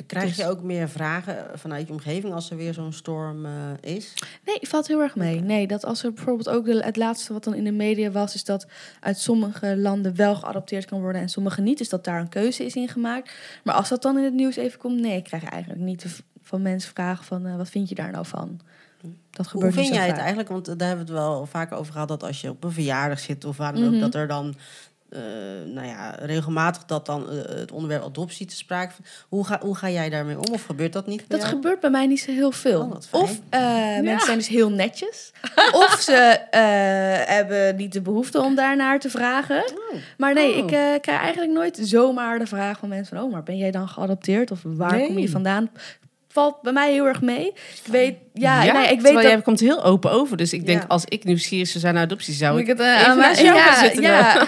Krijg 0.07 0.27
Dus- 0.27 0.35
je 0.35 0.47
ook 0.47 0.61
meer 0.61 0.89
vragen 0.89 1.59
vanuit 1.59 1.87
je 1.87 1.93
omgeving 1.93 2.33
als 2.33 2.49
er 2.49 2.57
weer 2.57 2.73
zo'n 2.73 2.93
storm 2.93 3.45
eh, 3.45 3.51
is? 3.81 4.13
Nee, 4.45 4.57
valt 4.61 4.87
heel 4.87 5.01
erg 5.01 5.15
mee. 5.15 5.39
Nee, 5.39 5.67
dat 5.67 5.85
als 5.85 6.03
er 6.03 6.13
bijvoorbeeld 6.13 6.49
ook 6.49 6.65
de, 6.65 6.83
het 6.83 6.97
laatste 6.97 7.33
wat 7.33 7.43
dan 7.43 7.53
in 7.53 7.63
de 7.63 7.71
media 7.71 8.11
was, 8.11 8.35
is 8.35 8.43
dat 8.43 8.67
uit 8.99 9.17
sommige 9.17 9.77
landen 9.77 10.15
wel 10.15 10.35
geadopteerd 10.35 10.85
kan 10.85 11.01
worden 11.01 11.21
en 11.21 11.29
sommige 11.29 11.61
niet. 11.61 11.77
Dus 11.77 11.89
dat 11.89 12.03
daar 12.03 12.19
een 12.19 12.29
keuze 12.29 12.65
is 12.65 12.75
in 12.75 12.87
gemaakt. 12.87 13.33
Maar 13.63 13.75
als 13.75 13.89
dat 13.89 14.01
dan 14.01 14.17
in 14.17 14.23
het 14.23 14.33
nieuws 14.33 14.55
even 14.55 14.79
komt, 14.79 14.99
nee, 14.99 15.17
ik 15.17 15.23
krijg 15.23 15.43
eigenlijk 15.43 15.81
niet 15.81 16.23
van 16.41 16.61
mensen 16.61 16.93
vragen 16.93 17.25
van 17.25 17.45
eh, 17.45 17.55
wat 17.55 17.69
vind 17.69 17.89
je 17.89 17.95
daar 17.95 18.11
nou 18.11 18.25
van? 18.25 18.59
Dat 19.29 19.45
Hoe 19.45 19.45
gebeurt 19.45 19.73
vind 19.73 19.85
niet 19.85 19.93
zo 19.93 19.99
jij 19.99 20.03
het 20.07 20.11
vaak. 20.15 20.19
eigenlijk? 20.25 20.49
Want 20.49 20.65
daar 20.79 20.87
hebben 20.87 21.05
we 21.05 21.11
het 21.11 21.21
wel 21.21 21.45
vaker 21.45 21.77
over 21.77 21.93
gehad 21.93 22.07
dat 22.07 22.23
als 22.23 22.41
je 22.41 22.49
op 22.49 22.63
een 22.63 22.71
verjaardag 22.71 23.19
zit 23.19 23.45
of 23.45 23.57
waar 23.57 23.73
dan 23.73 23.83
ook, 23.85 23.91
Mhm. 23.91 23.99
dat 23.99 24.15
er 24.15 24.27
dan 24.27 24.55
eh, 25.09 25.19
nou 25.73 25.87
ja, 25.87 26.15
regelmatig 26.19 26.85
dat 26.85 27.05
dan 27.05 27.29
eh, 27.29 27.35
het 27.55 27.71
onderwerp 27.71 28.03
adoptie 28.03 28.45
te 28.45 28.55
sprake. 28.55 28.93
Hoe 29.29 29.45
ga, 29.45 29.59
hoe 29.61 29.75
ga 29.75 29.89
jij 29.89 30.09
daarmee 30.09 30.37
om? 30.39 30.53
Of 30.53 30.63
gebeurt 30.65 30.93
dat 30.93 31.07
niet? 31.07 31.17
bij 31.17 31.27
Dat 31.27 31.39
jou? 31.39 31.51
gebeurt 31.53 31.79
bij 31.79 31.89
mij 31.89 32.07
niet 32.07 32.19
zo 32.19 32.31
heel 32.31 32.51
veel. 32.51 32.81
Oh, 32.81 33.21
of 33.21 33.39
eh, 33.49 33.61
mensen 34.01 34.25
zijn 34.25 34.37
dus 34.37 34.47
heel 34.47 34.69
netjes. 34.69 35.31
of 35.85 35.97
ze 36.01 36.13
eh, 36.49 36.61
hebben 37.35 37.75
niet 37.75 37.93
de 37.93 38.01
behoefte 38.01 38.41
om 38.41 38.55
daarnaar 38.55 38.99
te 38.99 39.09
vragen. 39.09 39.57
Oh. 39.63 39.99
Maar 40.17 40.33
nee, 40.33 40.51
Oh. 40.51 40.57
ik 40.57 40.71
eh, 40.71 40.99
krijg 41.01 41.21
eigenlijk 41.21 41.51
nooit 41.53 41.79
zomaar 41.81 42.39
de 42.39 42.47
vraag 42.47 42.79
van 42.79 42.89
mensen 42.89 43.17
van... 43.17 43.25
oh, 43.25 43.31
maar 43.31 43.43
ben 43.43 43.57
jij 43.57 43.71
dan 43.71 43.87
geadopteerd? 43.87 44.51
Of 44.51 44.59
waar 44.63 44.95
Nee. 44.95 45.07
kom 45.07 45.17
je 45.19 45.29
vandaan? 45.29 45.69
Valt 46.33 46.61
bij 46.61 46.73
mij 46.73 46.91
heel 46.91 47.05
erg 47.05 47.21
mee. 47.21 47.47
Ik 47.47 47.91
weet, 47.91 48.17
ja, 48.33 48.63
Ja, 48.63 48.73
nee, 48.73 48.91
ik 48.91 49.01
weet 49.01 49.13
dat... 49.13 49.23
jij 49.23 49.41
komt 49.41 49.59
heel 49.59 49.83
open 49.83 50.11
over. 50.11 50.37
Dus 50.37 50.53
ik 50.53 50.65
denk, 50.65 50.81
Ja. 50.81 50.87
als 50.87 51.05
ik 51.05 51.23
nieuwsgierig 51.23 51.67
zou 51.67 51.79
zijn 51.79 51.93
naar 51.93 52.03
adoptie, 52.03 52.33
zou 52.33 52.55
ik, 52.55 52.61
ik 52.61 52.67
het 52.67 52.79
eh, 52.79 52.99
even 52.99 53.17
naast 53.17 53.41
jou 53.41 53.55
ja, 53.55 53.79
zitten. 53.79 54.01
ja. 54.11 54.47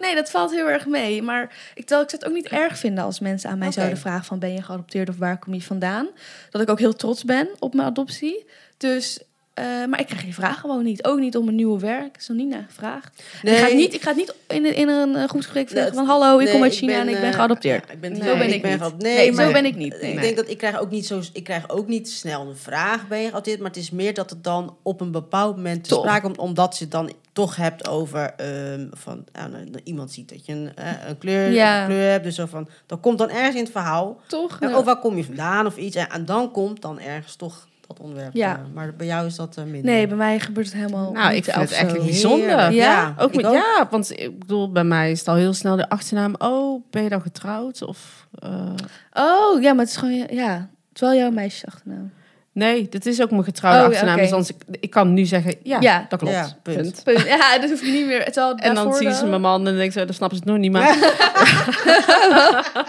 nee, 0.00 0.14
dat 0.14 0.30
valt 0.30 0.50
heel 0.50 0.68
erg 0.68 0.86
mee. 0.86 1.22
Maar 1.22 1.42
ik, 1.74 1.86
terwijl 1.86 2.02
ik 2.02 2.10
zou 2.10 2.22
het 2.22 2.26
ook 2.26 2.34
niet 2.34 2.48
erg 2.48 2.78
vinden 2.78 3.04
als 3.04 3.20
mensen 3.20 3.50
aan 3.50 3.58
mij 3.58 3.72
zouden 3.72 3.98
vragen 3.98 4.24
van 4.24 4.38
ben 4.38 4.52
je 4.52 4.62
geadopteerd 4.62 5.08
of 5.08 5.16
waar 5.16 5.38
kom 5.38 5.54
je 5.54 5.62
vandaan? 5.62 6.08
Dat 6.50 6.62
ik 6.62 6.70
ook 6.70 6.78
heel 6.78 6.94
trots 6.94 7.24
ben 7.24 7.48
op 7.58 7.74
mijn 7.74 7.88
adoptie. 7.88 8.46
Dus, 8.76 9.20
eh, 9.56 9.64
maar 9.86 10.00
ik 10.00 10.06
krijg 10.06 10.22
die 10.24 10.34
vraag 10.34 10.60
gewoon 10.60 10.84
niet. 10.84 11.04
Ook 11.04 11.18
niet 11.18 11.36
om 11.36 11.48
een 11.48 11.54
nieuwe 11.54 11.78
werk. 11.78 12.16
is 12.16 12.28
nog 12.28 12.36
niet 12.36 12.48
naar 12.48 12.64
gevraagd. 12.68 13.22
Nee. 13.42 13.54
Ik, 13.54 13.60
ga 13.60 13.66
het 13.66 13.76
niet, 13.76 13.94
ik 13.94 14.02
ga 14.02 14.08
het 14.08 14.16
niet 14.18 14.34
in, 14.48 14.74
in 14.74 14.88
een 14.88 15.16
eh, 15.16 15.40
zeggen 15.40 15.74
Nee, 15.74 15.92
van 15.92 16.06
hallo, 16.06 16.38
ik 16.38 16.44
nee, 16.44 16.52
kom 16.54 16.62
uit 16.62 16.74
China 16.74 16.92
en 16.92 17.08
ik 17.08 17.20
ben 17.20 17.28
eh, 17.28 17.34
geadopteerd. 17.34 17.84
ja, 17.86 17.92
ik 17.92 18.00
ben, 18.00 18.12
Nee, 18.12 18.22
zo 18.22 18.36
ben 18.36 18.52
ik 18.52 18.62
niet. 18.62 18.98
Nee, 18.98 19.16
Nee, 19.16 19.32
maar 19.32 19.46
zo 19.46 19.52
ben 19.52 19.64
ik 19.64 19.76
niet. 19.76 19.96
ik 20.00 20.20
denk 20.20 20.36
dat 20.36 20.48
ik 20.48 20.58
krijg 20.58 20.78
ook 20.80 20.90
niet 20.90 21.06
zo, 21.06 21.20
ik 21.32 21.44
krijg 21.44 21.70
ook 21.70 21.88
niet 21.88 22.10
snel 22.10 22.48
een 22.48 22.56
vraag 22.56 23.08
ben 23.08 23.18
je 23.18 23.24
geadopteerd, 23.24 23.58
maar 23.58 23.68
het 23.68 23.76
is 23.76 23.90
meer 23.90 24.14
dat 24.14 24.30
het 24.30 24.44
dan 24.44 24.76
op 24.82 25.00
een 25.00 25.10
bepaald 25.10 25.56
moment 25.56 25.84
te 25.88 25.94
sprake 25.94 26.20
komt, 26.22 26.38
omdat 26.38 26.76
je 26.78 26.84
het 26.84 26.92
dan 26.92 27.12
toch 27.32 27.56
hebt 27.56 27.88
over 27.88 28.32
ehm, 28.36 28.86
van 28.92 29.24
ja, 29.32 29.46
nou, 29.46 29.64
iemand 29.84 30.12
ziet 30.12 30.28
dat 30.28 30.46
je 30.46 30.52
een, 30.52 30.70
een 31.08 31.18
kleur, 31.18 31.50
Ja. 31.50 31.80
een 31.80 31.86
kleur 31.86 32.10
hebt, 32.10 32.24
dus 32.24 32.34
zo 32.34 32.46
van 32.46 32.68
dat 32.86 33.00
komt 33.00 33.18
dan 33.18 33.30
ergens 33.30 33.54
in 33.56 33.62
het 33.62 33.72
verhaal. 33.72 34.20
Toch? 34.26 34.58
En, 34.60 34.68
Ja. 34.68 34.78
oh, 34.78 34.84
waar 34.84 34.98
kom 34.98 35.16
je 35.16 35.24
vandaan 35.24 35.66
of 35.66 35.76
iets? 35.76 35.96
En, 35.96 36.08
en 36.10 36.24
dan 36.24 36.50
komt 36.50 36.82
dan 36.82 37.00
ergens 37.00 37.36
toch 37.36 37.68
dat 37.88 38.00
onderwerp. 38.00 38.34
Ja. 38.34 38.56
eh, 38.56 38.74
maar 38.74 38.94
bij 38.96 39.06
jou 39.06 39.26
is 39.26 39.36
dat 39.36 39.56
eh, 39.56 39.64
minder. 39.64 39.84
Nee, 39.90 40.06
bij 40.06 40.16
mij 40.16 40.40
gebeurt 40.40 40.66
het 40.66 40.74
helemaal 40.74 41.12
Nou, 41.12 41.28
niet 41.28 41.36
ik 41.36 41.44
vind 41.44 41.56
het 41.56 41.72
eigenlijk 41.72 42.04
zo. 42.14 42.28
bijzonder. 42.28 42.72
Ja? 42.72 43.14
Ook 43.18 43.32
ik 43.34 43.42
met, 43.42 43.52
ja, 43.52 43.86
want 43.90 44.20
ik 44.20 44.38
bedoel, 44.38 44.72
bij 44.72 44.84
mij 44.84 45.10
is 45.10 45.18
het 45.18 45.28
al 45.28 45.34
heel 45.34 45.52
snel 45.52 45.76
de 45.76 45.88
achternaam. 45.88 46.34
Oh, 46.38 46.82
ben 46.90 47.02
je 47.02 47.08
dan 47.08 47.22
getrouwd? 47.22 47.82
Of, 47.84 48.26
eh, 48.38 48.72
Oh, 49.12 49.62
ja, 49.62 49.72
maar 49.72 49.84
het 49.84 49.88
is 49.94 49.96
gewoon... 49.96 50.26
Ja, 50.30 50.52
het 50.58 50.94
is 50.94 51.00
wel 51.00 51.14
jouw 51.14 51.30
meisjesachternaam. 51.30 52.12
Nee, 52.56 52.88
dit 52.88 53.06
is 53.06 53.22
ook 53.22 53.30
mijn 53.30 53.44
getrouwde 53.44 53.80
Oh, 53.80 53.86
achternaam. 53.86 54.16
Dus 54.16 54.30
anders, 54.32 54.50
ik, 54.50 54.56
ik 54.80 54.90
kan 54.90 55.14
nu 55.14 55.24
zeggen, 55.24 55.54
ja, 55.62 55.80
Ja. 55.80 56.06
dat 56.08 56.18
klopt. 56.18 56.34
Ja, 56.34 56.48
punt. 56.62 57.00
Punt. 57.04 57.24
Ja, 57.26 57.58
dat 57.60 57.70
hoef 57.70 57.84
je 57.84 57.92
niet 57.92 58.06
meer. 58.06 58.24
Terwijl 58.24 58.54
En 58.56 58.74
dan 58.74 58.94
zien 58.94 59.12
ze 59.12 59.26
mijn 59.26 59.40
man 59.40 59.58
en 59.58 59.64
dan 59.64 59.74
denken 59.74 59.92
ze, 59.92 60.04
dan 60.04 60.14
snappen 60.14 60.38
ze 60.38 60.42
het 60.44 60.52
nog 60.52 60.60
niet. 60.62 60.72
Maar, 60.72 60.96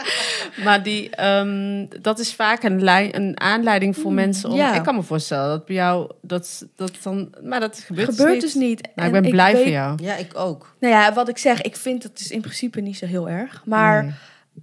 maar 0.66 0.84
die, 0.84 1.10
ehm, 1.10 1.86
dat 2.02 2.20
is 2.20 2.34
vaak 2.34 2.64
een, 2.64 2.88
een 3.16 3.40
aanleiding 3.40 3.98
voor 3.98 4.14
mensen 4.14 4.50
om... 4.50 4.56
ja. 4.58 4.74
Ik 4.74 4.84
kan 4.84 4.96
me 4.96 5.04
voorstellen 5.04 5.48
dat 5.50 5.66
bij 5.66 5.76
jou, 5.76 6.12
dat, 6.22 6.66
dat 6.76 6.92
dan... 7.04 7.30
Maar 7.44 7.60
dat 7.60 7.84
gebeurt, 7.86 8.10
gebeurt 8.10 8.42
dus 8.42 8.54
dus 8.54 8.62
niet. 8.62 8.82
Nou, 8.96 9.10
ik 9.10 9.16
En 9.16 9.22
ben 9.22 9.32
blij 9.32 9.52
weet- 9.54 9.62
voor 9.62 9.72
jou. 9.72 10.04
Ja, 10.04 10.16
ik 10.16 10.32
ook. 10.38 10.76
Nou 10.80 10.94
ja, 10.94 11.14
wat 11.14 11.30
ik 11.30 11.38
zeg, 11.38 11.62
ik 11.62 11.76
vind 11.76 12.04
het 12.04 12.18
dus 12.18 12.32
in 12.32 12.42
principe 12.42 12.82
niet 12.82 12.98
zo 12.98 13.06
heel 13.06 13.30
erg. 13.30 13.62
Maar 13.66 14.04
Nee. 14.04 14.14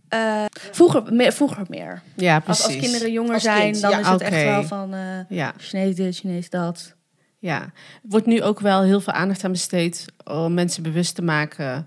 Eh, 0.08 0.44
vroeger, 0.54 1.12
meer, 1.12 1.32
vroeger 1.32 1.64
meer. 1.68 2.02
Ja, 2.16 2.34
Als, 2.34 2.44
precies. 2.44 2.64
als 2.64 2.76
kinderen 2.76 3.12
jonger 3.12 3.34
Als 3.34 3.42
zijn, 3.42 3.70
kind, 3.70 3.80
dan 3.80 3.90
ja, 3.90 3.98
is 3.98 4.06
het 4.06 4.20
echt 4.20 4.42
wel 4.44 4.62
van 4.64 4.94
eh 4.94 5.00
Ja. 5.28 5.54
Chinees 5.58 5.94
dit, 5.94 6.16
Chinees 6.16 6.50
dat. 6.50 6.94
Ja, 7.38 7.60
er 7.62 7.72
wordt 8.02 8.26
nu 8.26 8.42
ook 8.42 8.60
wel 8.60 8.82
heel 8.82 9.00
veel 9.00 9.12
aandacht 9.12 9.44
aan 9.44 9.52
besteed 9.52 10.06
om 10.24 10.54
mensen 10.54 10.82
bewust 10.82 11.14
te 11.14 11.22
maken. 11.22 11.78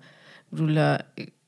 Ik 0.50 0.58
bedoel, 0.58 0.98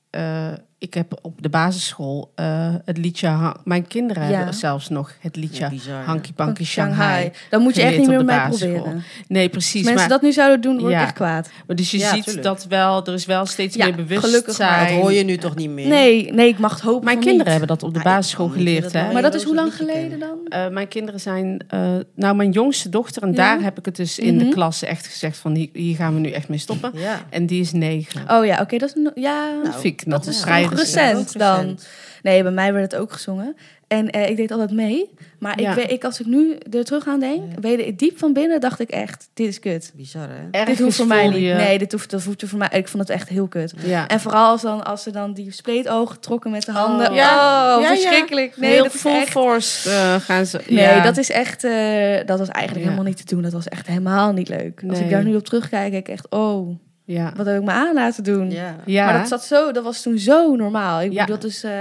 eh, 0.10 0.54
ik, 0.80 0.94
heb 0.94 1.20
op 1.22 1.42
de 1.42 1.50
basisschool 1.50 2.32
eh, 2.36 2.74
het 2.86 2.98
liedje... 2.98 3.54
Mijn 3.63 3.88
kinderen 3.88 4.30
Ja. 4.30 4.36
hebben 4.36 4.54
zelfs 4.54 4.89
nog 4.89 5.13
het 5.20 5.36
liedje 5.36 5.63
Ja, 5.63 5.70
bizar, 5.70 6.00
ja. 6.00 6.04
Hanky 6.04 6.34
Panky 6.34 6.63
Shanghai. 6.65 7.32
Dan 7.50 7.62
moet 7.62 7.76
je 7.76 7.82
echt 7.82 7.98
niet 7.98 8.08
op 8.08 8.13
meer 8.13 8.26
basisschool. 8.26 8.72
proberen. 8.74 9.04
Nee, 9.28 9.50
precies. 9.50 9.74
Als 9.76 9.84
mensen 9.84 10.00
maar, 10.00 10.10
dat 10.10 10.22
nu 10.22 10.32
zouden 10.32 10.62
doen, 10.62 10.78
word 10.80 10.92
ik 10.92 10.98
Ja. 10.98 11.04
echt 11.04 11.13
kwaad. 11.13 11.50
maar 11.68 11.76
dus 11.76 11.92
je 11.92 11.98
Ja, 11.98 12.13
ziet 12.13 12.24
tuurlijk. 12.24 12.46
dat 12.46 12.65
wel... 12.70 13.06
Er 13.06 13.13
is 13.13 13.26
wel 13.26 13.46
steeds 13.46 13.76
Ja, 13.76 13.86
meer 13.86 13.96
bewustzijn. 13.96 14.22
gelukkig 14.32 14.60
maar. 14.60 14.88
Dat 14.88 14.98
hoor 14.98 15.13
je 15.13 15.24
nu 15.24 15.38
toch 15.38 15.56
niet 15.56 15.70
meer? 15.70 15.88
Nee, 15.88 16.34
nee, 16.34 16.48
ik 16.48 16.60
mag 16.60 16.72
het 16.72 16.82
hopen 16.82 17.06
Mijn 17.06 17.15
kinderen 17.20 17.38
niet. 17.44 17.52
hebben 17.60 17.68
dat 17.68 17.84
op 17.84 17.94
de 17.94 18.00
ik 18.00 18.06
basisschool 18.06 18.48
geleerd, 18.50 18.94
hè? 18.94 19.12
Maar 19.13 19.22
dat 19.22 19.34
is 19.34 19.44
hoe 19.44 19.56
lang 19.56 19.76
geleden 19.76 20.20
dan? 20.20 20.38
Eh, 20.46 20.68
mijn 20.68 20.88
kinderen 20.88 21.20
zijn... 21.20 21.63
eh, 21.68 21.89
nou, 22.15 22.36
mijn 22.36 22.52
jongste 22.52 22.89
dochter. 22.89 23.22
En 23.24 23.30
Ja. 23.30 23.36
daar 23.36 23.62
heb 23.62 23.78
ik 23.78 23.86
het 23.86 23.96
dus 23.96 24.20
in 24.20 24.38
de 24.38 24.44
Mhm. 24.44 24.54
klas 24.54 24.84
echt 24.84 25.08
gezegd 25.08 25.38
van... 25.38 25.56
Hier, 25.56 25.70
hier 25.74 25.96
gaan 25.96 26.13
we 26.13 26.20
nu 26.20 26.30
echt 26.32 26.50
mee 26.50 26.58
stoppen. 26.60 26.92
En 27.30 27.46
die 27.46 27.62
is 27.62 27.72
negen. 27.72 28.22
Oh 28.38 28.46
ja, 28.46 28.62
oké, 28.62 28.78
dat 28.78 28.94
is... 28.96 29.12
Ja, 29.15 29.52
dat 29.63 29.80
vind 29.82 30.02
ik 30.02 30.08
nog 30.08 30.24
dat 30.24 30.34
recent. 30.72 31.40
dan. 31.40 31.56
recent. 31.62 31.88
Nee, 32.22 32.44
bij 32.44 32.52
mij 32.52 32.74
werd 32.74 32.92
het 32.92 33.02
ook 33.02 33.12
gezongen. 33.14 33.56
En 33.88 34.10
eh, 34.10 34.30
ik 34.30 34.36
deed 34.38 34.52
altijd 34.52 34.72
mee. 34.72 35.10
Maar 35.40 35.62
Ja. 35.62 35.70
ik, 35.70 35.76
weet, 35.76 35.92
ik, 35.92 36.04
als 36.04 36.20
ik 36.20 36.26
nu 36.26 36.56
er 36.72 36.84
terug 36.84 37.08
aan 37.08 37.20
denk, 37.20 37.42
Ja. 37.54 37.60
weet 37.62 37.80
ik, 37.80 38.00
diep 38.00 38.18
van 38.18 38.34
binnen 38.34 38.60
dacht 38.60 38.80
ik 38.80 38.90
echt, 38.90 39.30
dit 39.34 39.48
is 39.48 39.60
kut. 39.60 39.92
Bizar, 39.96 40.28
hè? 40.30 40.48
Ergens 40.52 40.78
dit 40.78 40.86
hoeft 40.86 40.98
voor 40.98 41.08
mij 41.08 41.28
niet. 41.28 41.54
Nee, 41.54 41.78
dit 41.78 41.92
hoeft, 41.92 42.10
dat 42.10 42.24
hoeft 42.24 42.44
voor 42.46 42.58
mij. 42.60 42.68
Ik 42.72 42.88
vond 42.88 43.08
het 43.08 43.18
echt 43.18 43.30
heel 43.30 43.48
kut. 43.48 43.74
Ja. 43.86 44.08
En 44.08 44.20
vooral 44.20 44.50
als, 44.52 44.62
dan, 44.62 44.84
als 44.86 45.04
ze 45.04 45.12
dan 45.12 45.34
die 45.34 45.52
spleetogen 45.52 46.20
trokken 46.20 46.52
met 46.52 46.66
de 46.66 46.72
handen. 46.72 47.06
Oh. 47.06 47.12
Oh, 47.12 47.16
Ja. 47.18 47.30
Ja, 47.76 47.80
ja. 47.80 47.88
verschrikkelijk. 47.88 48.58
Nee, 48.58 48.72
Heel 48.72 48.84
dat 48.84 48.94
is 48.94 49.00
full 49.02 49.16
echt... 49.20 49.30
force 49.30 49.90
eh, 49.90 50.16
gaan 50.16 50.46
ze. 50.46 50.62
Nee, 50.68 50.84
ja. 50.84 51.02
dat 51.02 51.18
is 51.18 51.30
echt... 51.32 51.64
eh, 51.64 52.18
dat 52.26 52.40
was 52.40 52.48
eigenlijk 52.50 52.86
Ja. 52.86 52.92
helemaal 52.92 53.04
niet 53.04 53.28
te 53.28 53.36
doen. 53.36 53.42
Dat 53.44 53.54
was 53.54 53.68
echt 53.68 53.88
helemaal 53.88 54.32
niet 54.34 54.50
leuk. 54.50 54.84
Als 54.90 55.00
ik 55.00 55.10
daar 55.10 55.24
nu 55.24 55.36
op 55.36 55.46
terugkijk, 55.46 55.94
ik 55.94 56.08
echt... 56.08 56.30
Oh, 56.30 56.80
Ja. 57.13 57.34
wat 57.36 57.45
heb 57.45 57.56
ik 57.60 57.63
me 57.65 57.72
aan 57.72 57.93
laten 57.93 58.24
doen? 58.24 58.52
Ja. 58.52 58.76
ja. 58.86 59.06
Maar 59.06 59.17
dat, 59.19 59.28
zat 59.28 59.43
zo, 59.43 59.72
dat 59.72 59.84
was 59.84 60.02
toen 60.02 60.17
zo 60.17 60.56
normaal. 60.56 61.02
Ik 61.02 61.12
Ja. 61.12 61.26
bedoel, 61.26 61.39
dat 61.41 61.50
is 61.50 61.63
eh 61.63 61.72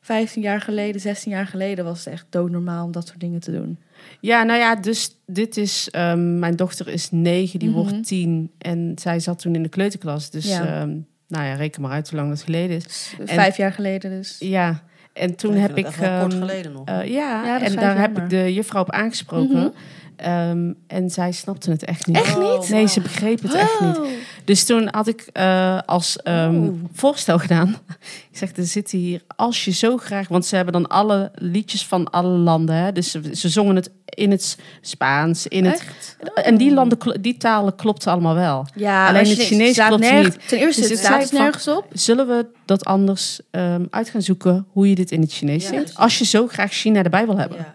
15 0.00 0.42
jaar 0.42 0.60
geleden, 0.60 1.00
16 1.00 1.32
jaar 1.32 1.46
geleden 1.46 1.84
was 1.84 2.04
het 2.04 2.14
echt 2.14 2.26
doodnormaal 2.30 2.84
om 2.84 2.92
dat 2.92 3.06
soort 3.06 3.20
dingen 3.20 3.40
te 3.40 3.50
doen. 3.52 3.78
ja, 4.20 4.42
nou 4.42 4.58
ja, 4.58 4.74
dus 4.76 5.16
dit 5.26 5.56
is... 5.56 5.88
ehm, 5.90 6.38
mijn 6.38 6.56
dochter 6.56 6.88
is 6.88 7.10
negen, 7.10 7.58
die 7.58 7.68
Mhm. 7.68 7.78
wordt 7.78 8.06
tien. 8.06 8.50
En 8.58 8.92
zij 9.00 9.20
zat 9.20 9.38
toen 9.38 9.54
in 9.54 9.62
de 9.62 9.68
kleuterklas. 9.68 10.30
Dus 10.30 10.48
Ja. 10.48 10.60
ehm, 10.66 10.88
nou 11.28 11.44
ja, 11.44 11.54
reken 11.54 11.82
maar 11.82 11.90
uit 11.90 12.08
hoe 12.10 12.18
lang 12.18 12.30
dat 12.30 12.42
geleden 12.42 12.76
is. 12.76 13.14
En- 13.18 13.28
Vijf 13.28 13.56
jaar 13.56 13.72
geleden 13.72 14.10
dus. 14.10 14.36
Ja, 14.38 14.82
en 15.12 15.34
toen 15.36 15.54
Ik 15.54 15.60
heb 15.60 15.74
vind 15.74 15.86
ik... 15.86 15.94
wel 15.94 16.20
kort 16.20 16.32
ehm, 16.32 16.40
geleden 16.42 16.72
nog. 16.72 16.84
eh, 16.86 17.04
ja, 17.08 17.60
en 17.60 17.74
daar 17.76 17.98
heb 18.00 18.18
ik 18.18 18.30
de 18.30 18.52
juffrouw 18.54 18.82
op 18.82 18.90
aangesproken. 18.90 19.56
Mhm. 19.58 19.68
Ehm, 20.16 20.72
en 20.86 21.10
zij 21.10 21.32
snapte 21.32 21.70
het 21.70 21.84
echt 21.84 22.06
niet. 22.06 22.16
Echt 22.16 22.36
Oh, 22.36 22.52
niet? 22.60 22.68
Nee, 22.68 22.86
ze 22.88 23.00
begreep 23.00 23.42
het 23.42 23.54
echt 23.54 23.80
niet. 23.80 23.98
Oh. 24.42 24.46
Dus 24.48 24.64
toen 24.64 24.88
had 24.90 25.06
ik 25.06 25.28
eh, 25.32 25.78
als 25.86 26.16
ehm, 26.16 26.64
Oh. 26.64 26.74
voorstel 26.92 27.38
gedaan. 27.38 27.76
Ik 28.32 28.38
zeg, 28.38 28.56
er 28.56 28.64
zitten 28.66 28.98
hier, 28.98 29.22
als 29.36 29.64
je 29.64 29.70
zo 29.70 29.96
graag... 29.96 30.28
Want 30.28 30.46
ze 30.46 30.56
hebben 30.56 30.72
dan 30.72 30.86
alle 30.88 31.30
liedjes 31.34 31.86
van 31.86 32.10
alle 32.10 32.28
landen. 32.28 32.74
Hè? 32.76 32.92
Dus 32.92 33.10
ze, 33.10 33.36
ze 33.36 33.48
zongen 33.48 33.76
het 33.76 33.90
in 34.04 34.30
het 34.30 34.58
Spaans, 34.80 35.46
in 35.46 35.64
het... 35.64 36.16
En 36.34 36.56
die, 36.56 36.72
landen, 36.72 36.98
kl- 36.98 37.20
die 37.20 37.36
talen 37.36 37.76
klopten 37.76 38.12
allemaal 38.12 38.34
wel. 38.34 38.66
Ja, 38.74 39.08
Alleen 39.08 39.28
het 39.28 39.38
Chinees 39.38 39.76
klopt 39.76 40.00
niet. 40.12 40.48
Ten 40.48 40.58
eerste, 40.58 40.80
Dus 40.80 40.90
het 40.90 40.98
staat 40.98 41.28
van- 41.28 41.38
nergens 41.38 41.68
op. 41.68 41.86
Zullen 41.92 42.26
we 42.26 42.46
dat 42.64 42.84
anders 42.84 43.40
ehm, 43.50 43.84
uit 43.90 44.08
gaan 44.08 44.22
zoeken 44.22 44.66
hoe 44.70 44.88
je 44.88 44.94
dit 44.94 45.10
in 45.10 45.20
het 45.20 45.32
Chinees 45.32 45.62
Ja, 45.62 45.68
zingt? 45.68 45.96
Als 45.96 46.18
je 46.18 46.24
zo 46.24 46.46
graag 46.48 46.72
China 46.72 47.02
erbij 47.02 47.26
wil 47.26 47.38
hebben. 47.38 47.58
Ja. 47.58 47.74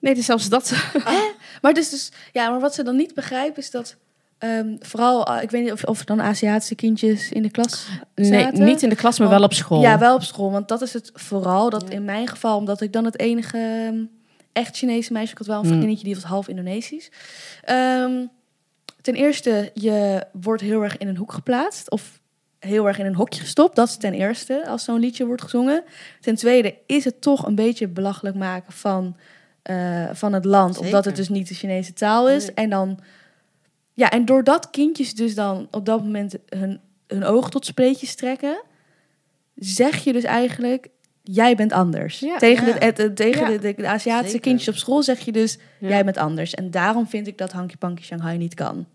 Nee, 0.00 0.14
dus 0.14 0.24
zelfs 0.24 0.48
dat. 0.48 0.72
Maar, 1.62 1.74
dus, 1.74 1.90
dus, 1.90 2.12
ja, 2.32 2.50
maar 2.50 2.60
wat 2.60 2.74
ze 2.74 2.82
dan 2.82 2.96
niet 2.96 3.14
begrijpen 3.14 3.62
is 3.62 3.70
dat... 3.70 3.96
ehm, 4.48 4.76
vooral, 4.80 5.26
eh, 5.26 5.42
ik 5.42 5.50
weet 5.50 5.62
niet 5.62 5.72
of, 5.72 5.84
of 5.84 6.04
dan 6.04 6.22
Aziatische 6.22 6.74
kindjes 6.74 7.30
in 7.32 7.42
de 7.42 7.50
klas 7.50 7.86
Nee, 8.14 8.42
zaten. 8.42 8.64
niet 8.64 8.82
in 8.82 8.88
de 8.88 8.94
klas, 8.94 9.18
maar 9.18 9.28
wel 9.28 9.42
op 9.42 9.52
school. 9.52 9.80
Ja, 9.80 9.98
wel 9.98 10.14
op 10.14 10.22
school. 10.22 10.50
Want 10.50 10.68
dat 10.68 10.82
is 10.82 10.92
het 10.92 11.10
vooral. 11.14 11.70
Dat 11.70 11.90
in 11.90 12.04
mijn 12.04 12.28
geval, 12.28 12.56
omdat 12.56 12.80
ik 12.80 12.92
dan 12.92 13.04
het 13.04 13.18
enige 13.18 13.58
ehm, 13.58 14.04
echt 14.52 14.76
Chinese 14.76 15.12
meisje... 15.12 15.32
Ik 15.32 15.38
had 15.38 15.46
wel 15.46 15.56
een 15.56 15.62
Hmm. 15.62 15.70
vriendinnetje 15.70 16.04
die 16.04 16.14
was 16.14 16.24
half 16.24 16.48
Indonesisch. 16.48 17.10
Ehm, 17.62 18.12
ten 19.00 19.14
eerste, 19.14 19.70
je 19.74 20.24
wordt 20.32 20.62
heel 20.62 20.82
erg 20.82 20.96
in 20.96 21.08
een 21.08 21.16
hoek 21.16 21.32
geplaatst. 21.32 21.90
Of 21.90 22.20
heel 22.58 22.86
erg 22.86 22.98
in 22.98 23.06
een 23.06 23.14
hokje 23.14 23.40
gestopt. 23.40 23.76
Dat 23.76 23.88
is 23.88 23.96
ten 23.96 24.12
eerste, 24.12 24.64
als 24.68 24.84
zo'n 24.84 24.98
liedje 25.00 25.26
wordt 25.26 25.42
gezongen. 25.42 25.82
Ten 26.20 26.34
tweede 26.34 26.74
is 26.86 27.04
het 27.04 27.20
toch 27.20 27.46
een 27.46 27.54
beetje 27.54 27.88
belachelijk 27.88 28.36
maken 28.36 28.72
van, 28.72 29.16
eh, 29.62 30.04
van 30.12 30.32
het 30.32 30.44
land. 30.44 30.72
Zeker. 30.74 30.86
Omdat 30.86 31.04
het 31.04 31.16
dus 31.16 31.28
niet 31.28 31.48
de 31.48 31.54
Chinese 31.54 31.92
taal 31.92 32.28
is. 32.28 32.44
Nee. 32.46 32.54
En 32.54 32.70
dan... 32.70 32.98
Ja, 33.94 34.10
en 34.10 34.24
doordat 34.24 34.70
kindjes 34.70 35.14
dus 35.14 35.34
dan 35.34 35.68
op 35.70 35.86
dat 35.86 36.02
moment 36.02 36.36
hun, 36.48 36.80
hun 37.06 37.24
ogen 37.24 37.50
tot 37.50 37.66
spleetjes 37.66 38.14
trekken... 38.14 38.62
zeg 39.54 40.04
je 40.04 40.12
dus 40.12 40.24
eigenlijk... 40.24 40.88
Jij 41.22 41.54
bent 41.54 41.72
anders. 41.72 42.18
Ja. 42.18 42.36
tegen 42.36 42.66
Ja. 42.66 42.90
de, 42.90 43.12
tegen 43.12 43.52
Ja. 43.52 43.58
de, 43.58 43.86
Aziatische 43.86 44.30
Zeker. 44.30 44.40
kindjes 44.40 44.68
op 44.68 44.76
school 44.76 45.02
zeg 45.02 45.20
je 45.20 45.32
dus... 45.32 45.58
Ja. 45.78 45.88
Jij 45.88 46.04
bent 46.04 46.16
anders. 46.16 46.54
En 46.54 46.70
daarom 46.70 47.08
vind 47.08 47.26
ik 47.26 47.38
dat 47.38 47.52
Hanky 47.52 47.76
Panky 47.76 48.02
Shanghai 48.02 48.38
niet 48.38 48.54
kan. 48.54 48.86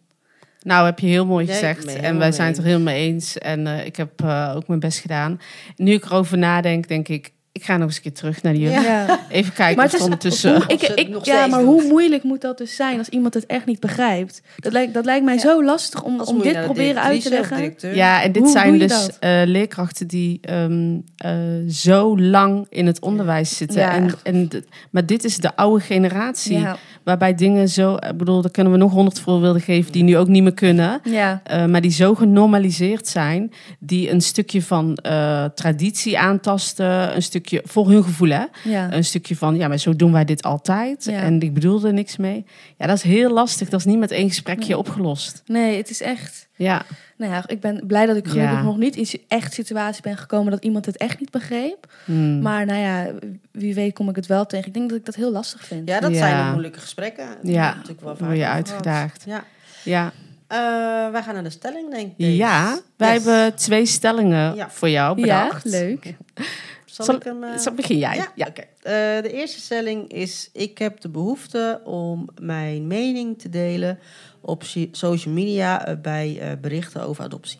Nou, 0.61 0.85
heb 0.85 0.99
je 0.99 1.07
heel 1.07 1.25
mooi 1.25 1.47
gezegd. 1.47 1.85
en 1.85 2.17
wij 2.17 2.31
zijn 2.31 2.47
het 2.47 2.57
er 2.57 2.63
helemaal 2.63 2.93
mee 2.93 3.07
eens. 3.07 3.37
En 3.37 3.67
eh, 3.67 3.85
ik 3.85 3.95
heb 3.95 4.21
eh, 4.21 4.53
ook 4.55 4.67
mijn 4.67 4.79
best 4.79 4.99
gedaan. 4.99 5.39
Nu 5.75 5.91
ik 5.91 6.03
erover 6.05 6.37
nadenk, 6.37 6.87
denk 6.87 7.07
ik... 7.07 7.31
Ik 7.59 7.65
ga 7.65 7.77
nog 7.77 7.87
eens 7.87 7.95
een 7.95 8.01
keer 8.01 8.13
terug 8.13 8.41
naar 8.43 8.53
die 8.53 8.61
juf. 8.61 8.83
Ja. 8.83 9.19
Even 9.29 9.53
kijken 9.53 9.75
Maar 9.75 9.85
of 9.85 9.91
het 9.91 9.99
is- 9.99 10.05
ondertussen... 10.05 10.55
Hoe- 10.55 10.65
ik, 10.95 11.09
nog 11.09 11.25
ja, 11.25 11.47
maar 11.47 11.59
doet. 11.59 11.67
hoe 11.67 11.83
moeilijk 11.87 12.23
moet 12.23 12.41
dat 12.41 12.57
dus 12.57 12.75
zijn 12.75 12.97
als 12.97 13.09
iemand 13.09 13.33
het 13.33 13.45
echt 13.45 13.65
niet 13.65 13.79
begrijpt? 13.79 14.41
Dat 14.57 14.71
lijkt, 14.73 14.93
dat 14.93 15.05
lijkt 15.05 15.25
mij 15.25 15.37
zo 15.37 15.63
lastig 15.63 16.03
om, 16.03 16.19
Als 16.19 16.29
om 16.29 16.41
dit 16.41 16.61
proberen 16.63 17.01
uit 17.01 17.21
te 17.21 17.29
leggen. 17.29 17.73
Ja, 17.95 18.23
en 18.23 18.31
dit 18.31 18.41
Hoe 18.43 18.51
zijn 18.51 18.77
dus 18.77 19.09
eh, 19.19 19.41
leerkrachten 19.45 20.07
die 20.07 20.37
ehm, 20.41 20.97
eh, 21.17 21.31
zo 21.69 22.19
lang 22.19 22.65
in 22.69 22.85
het 22.87 23.01
onderwijs 23.01 23.57
zitten. 23.57 23.79
Ja, 23.79 23.91
en, 23.93 24.11
en, 24.23 24.49
maar 24.91 25.05
dit 25.05 25.23
is 25.23 25.37
de 25.37 25.55
oude 25.55 25.83
generatie, 25.83 26.59
Ja. 26.59 26.77
waarbij 27.03 27.35
dingen 27.35 27.69
zo... 27.69 27.95
Ik 27.95 28.17
bedoel, 28.17 28.41
daar 28.41 28.51
kunnen 28.51 28.71
we 28.73 28.77
nog 28.79 28.91
honderd 28.91 29.19
voorbeelden 29.19 29.61
geven 29.61 29.91
die 29.91 30.03
nu 30.03 30.17
ook 30.17 30.27
niet 30.27 30.43
meer 30.43 30.53
kunnen. 30.53 30.99
Ja. 31.03 31.41
eh, 31.43 31.65
maar 31.65 31.81
die 31.81 31.91
zo 31.91 32.15
genormaliseerd 32.15 33.07
zijn, 33.07 33.51
die 33.79 34.11
een 34.11 34.21
stukje 34.21 34.61
van 34.61 34.95
eh, 34.95 35.45
traditie 35.55 36.19
aantasten. 36.19 37.15
Een 37.15 37.21
stukje, 37.21 37.48
voor 37.63 37.89
hun 37.89 38.03
gevoel 38.03 38.29
hè, 38.29 38.43
Ja. 38.63 38.93
een 38.93 39.03
stukje 39.05 39.35
van, 39.35 39.55
ja, 39.55 39.67
maar 39.67 39.77
zo 39.77 39.95
doen 39.95 40.11
wij 40.11 40.25
dit 40.25 40.43
altijd. 40.43 41.03
Ja. 41.03 41.19
En 41.21 41.41
ik 41.41 41.53
bedoel 41.53 41.83
er 41.85 41.93
niks 41.93 42.17
mee. 42.17 42.45
Ja, 42.77 42.87
dat 42.87 42.95
is 42.95 43.03
heel 43.03 43.29
lastig. 43.31 43.69
Dat 43.69 43.79
is 43.79 43.85
niet 43.85 43.99
met 43.99 44.11
één 44.11 44.27
gesprekje 44.27 44.77
opgelost. 44.77 45.41
Nee, 45.45 45.77
het 45.77 45.89
is 45.89 46.01
echt... 46.01 46.47
Ja, 46.55 46.81
Nou 47.17 47.31
ja, 47.31 47.43
ik 47.47 47.59
ben 47.59 47.83
blij 47.87 48.05
dat 48.05 48.15
ik 48.15 48.27
gelukkig 48.27 48.57
Ja. 48.57 48.61
nog 48.63 48.77
niet 48.77 48.95
in 48.95 49.07
echt 49.27 49.53
situatie 49.53 50.01
ben 50.01 50.17
gekomen 50.17 50.51
dat 50.51 50.63
iemand 50.63 50.85
het 50.85 50.97
echt 50.97 51.19
niet 51.19 51.31
begreep. 51.31 51.93
Hmm. 52.05 52.41
Maar 52.41 52.65
nou 52.65 52.79
ja, 52.79 53.11
wie 53.51 53.73
weet 53.73 53.93
kom 53.93 54.09
ik 54.09 54.15
het 54.15 54.25
wel 54.27 54.45
tegen. 54.45 54.67
Ik 54.67 54.73
denk 54.73 54.89
dat 54.89 54.97
ik 54.97 55.05
dat 55.05 55.15
heel 55.15 55.31
lastig 55.31 55.65
vind. 55.65 55.87
Ja, 55.89 55.99
dat 55.99 56.11
Ja. 56.11 56.17
zijn 56.17 56.45
de 56.45 56.51
moeilijke 56.51 56.79
gesprekken. 56.79 57.27
We 57.41 57.51
Ja, 57.51 57.73
natuurlijk 57.73 58.01
wel 58.01 58.17
word 58.17 58.37
je 58.37 58.47
uitgedaagd. 58.47 59.23
Ja. 59.27 59.43
ja. 59.83 60.11
Eh, 60.47 61.11
wij 61.11 61.23
gaan 61.23 61.33
naar 61.33 61.43
de 61.43 61.49
stelling, 61.49 61.91
denk 61.91 62.11
ik. 62.17 62.27
ja, 62.35 62.79
wij 62.97 63.13
Yes. 63.13 63.23
hebben 63.23 63.55
twee 63.55 63.85
stellingen 63.85 64.55
Ja. 64.55 64.69
voor 64.69 64.89
jou 64.89 65.17
Ja, 65.25 65.43
bedacht. 65.43 65.65
leuk. 65.65 66.15
Zal, 66.91 67.05
Zal- 67.05 67.15
ik 67.15 67.23
hem... 67.23 67.43
eh, 67.43 67.57
Zal 67.57 67.73
begin 67.73 67.97
jij? 67.97 68.15
Ja, 68.15 68.31
Ja. 68.35 68.45
oké. 68.47 68.61
Eh, 68.61 69.21
de 69.23 69.31
eerste 69.31 69.59
stelling 69.59 70.11
is: 70.11 70.49
ik 70.53 70.77
heb 70.77 71.01
de 71.01 71.09
behoefte 71.09 71.81
om 71.83 72.27
mijn 72.41 72.87
mening 72.87 73.39
te 73.39 73.49
delen 73.49 73.99
op 74.41 74.63
social 74.91 75.33
media 75.33 75.85
eh, 75.85 75.95
bij 76.01 76.57
berichten 76.61 77.01
over 77.01 77.23
adoptie. 77.23 77.59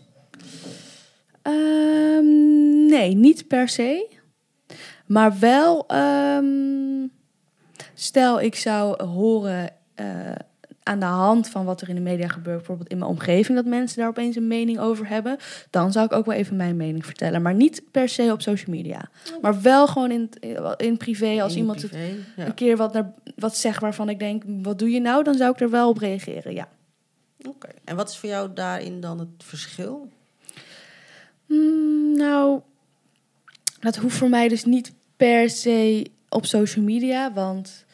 Ehm, 1.42 2.86
nee, 2.86 3.16
niet 3.16 3.48
per 3.48 3.70
se. 3.70 4.08
Maar 5.06 5.40
wel, 5.40 5.88
ehm, 5.88 7.08
stel 7.94 8.42
ik 8.42 8.56
zou 8.56 9.04
horen 9.04 9.70
aan 10.90 11.00
de 11.00 11.06
hand 11.06 11.50
van 11.50 11.66
wat 11.66 11.82
er 11.82 11.90
in 11.90 11.96
de 11.96 12.02
media 12.02 12.28
gebeurt, 12.28 12.58
bijvoorbeeld 12.58 12.90
in 12.90 12.98
mijn 12.98 13.10
omgeving, 13.10 13.58
dat 13.58 13.66
mensen 13.66 13.98
daar 13.98 14.08
opeens 14.08 14.36
een 14.36 14.48
mening 14.48 14.80
over 14.80 15.08
hebben, 15.08 15.38
dan 15.70 15.92
zou 15.92 16.06
ik 16.06 16.12
ook 16.12 16.26
wel 16.26 16.36
even 16.36 16.56
mijn 16.56 16.76
mening 16.76 17.06
vertellen. 17.06 17.42
Maar 17.42 17.54
niet 17.54 17.82
per 17.92 18.10
se 18.10 18.32
op 18.32 18.42
social 18.42 18.76
media. 18.76 19.10
Maar 19.42 19.62
wel 19.62 19.88
gewoon 19.88 20.12
in, 20.12 20.30
in 20.78 20.98
privé, 20.98 21.42
als 21.42 21.54
In 21.54 21.60
iemand 21.60 21.82
het 21.82 21.92
ja. 22.36 22.46
een 22.46 22.54
keer 22.54 22.78
wat, 22.78 22.94
naar, 22.94 23.14
wat 23.36 23.58
zegt 23.58 23.82
waarvan 23.82 24.10
ik 24.10 24.20
denk, 24.20 24.44
wat 24.62 24.80
doe 24.80 24.90
je 24.90 25.00
nou? 25.00 25.24
Dan 25.24 25.36
zou 25.36 25.52
ik 25.52 25.60
er 25.60 25.70
wel 25.70 25.90
op 25.90 25.98
reageren, 25.98 26.54
ja. 26.54 26.68
Oké. 27.48 27.68
En 27.84 27.96
wat 27.96 28.10
is 28.10 28.18
voor 28.18 28.30
jou 28.30 28.54
daarin 28.54 29.00
dan 29.00 29.20
het 29.20 29.30
verschil? 29.38 30.10
Hmm, 31.46 32.18
nou, 32.18 32.60
dat 33.80 33.96
hoeft 33.96 34.18
voor 34.18 34.30
mij 34.30 34.48
dus 34.48 34.66
niet 34.66 34.94
per 35.18 35.50
se 35.50 36.12
op 36.30 36.46
social 36.46 36.86
media. 36.86 37.34
Want 37.34 37.86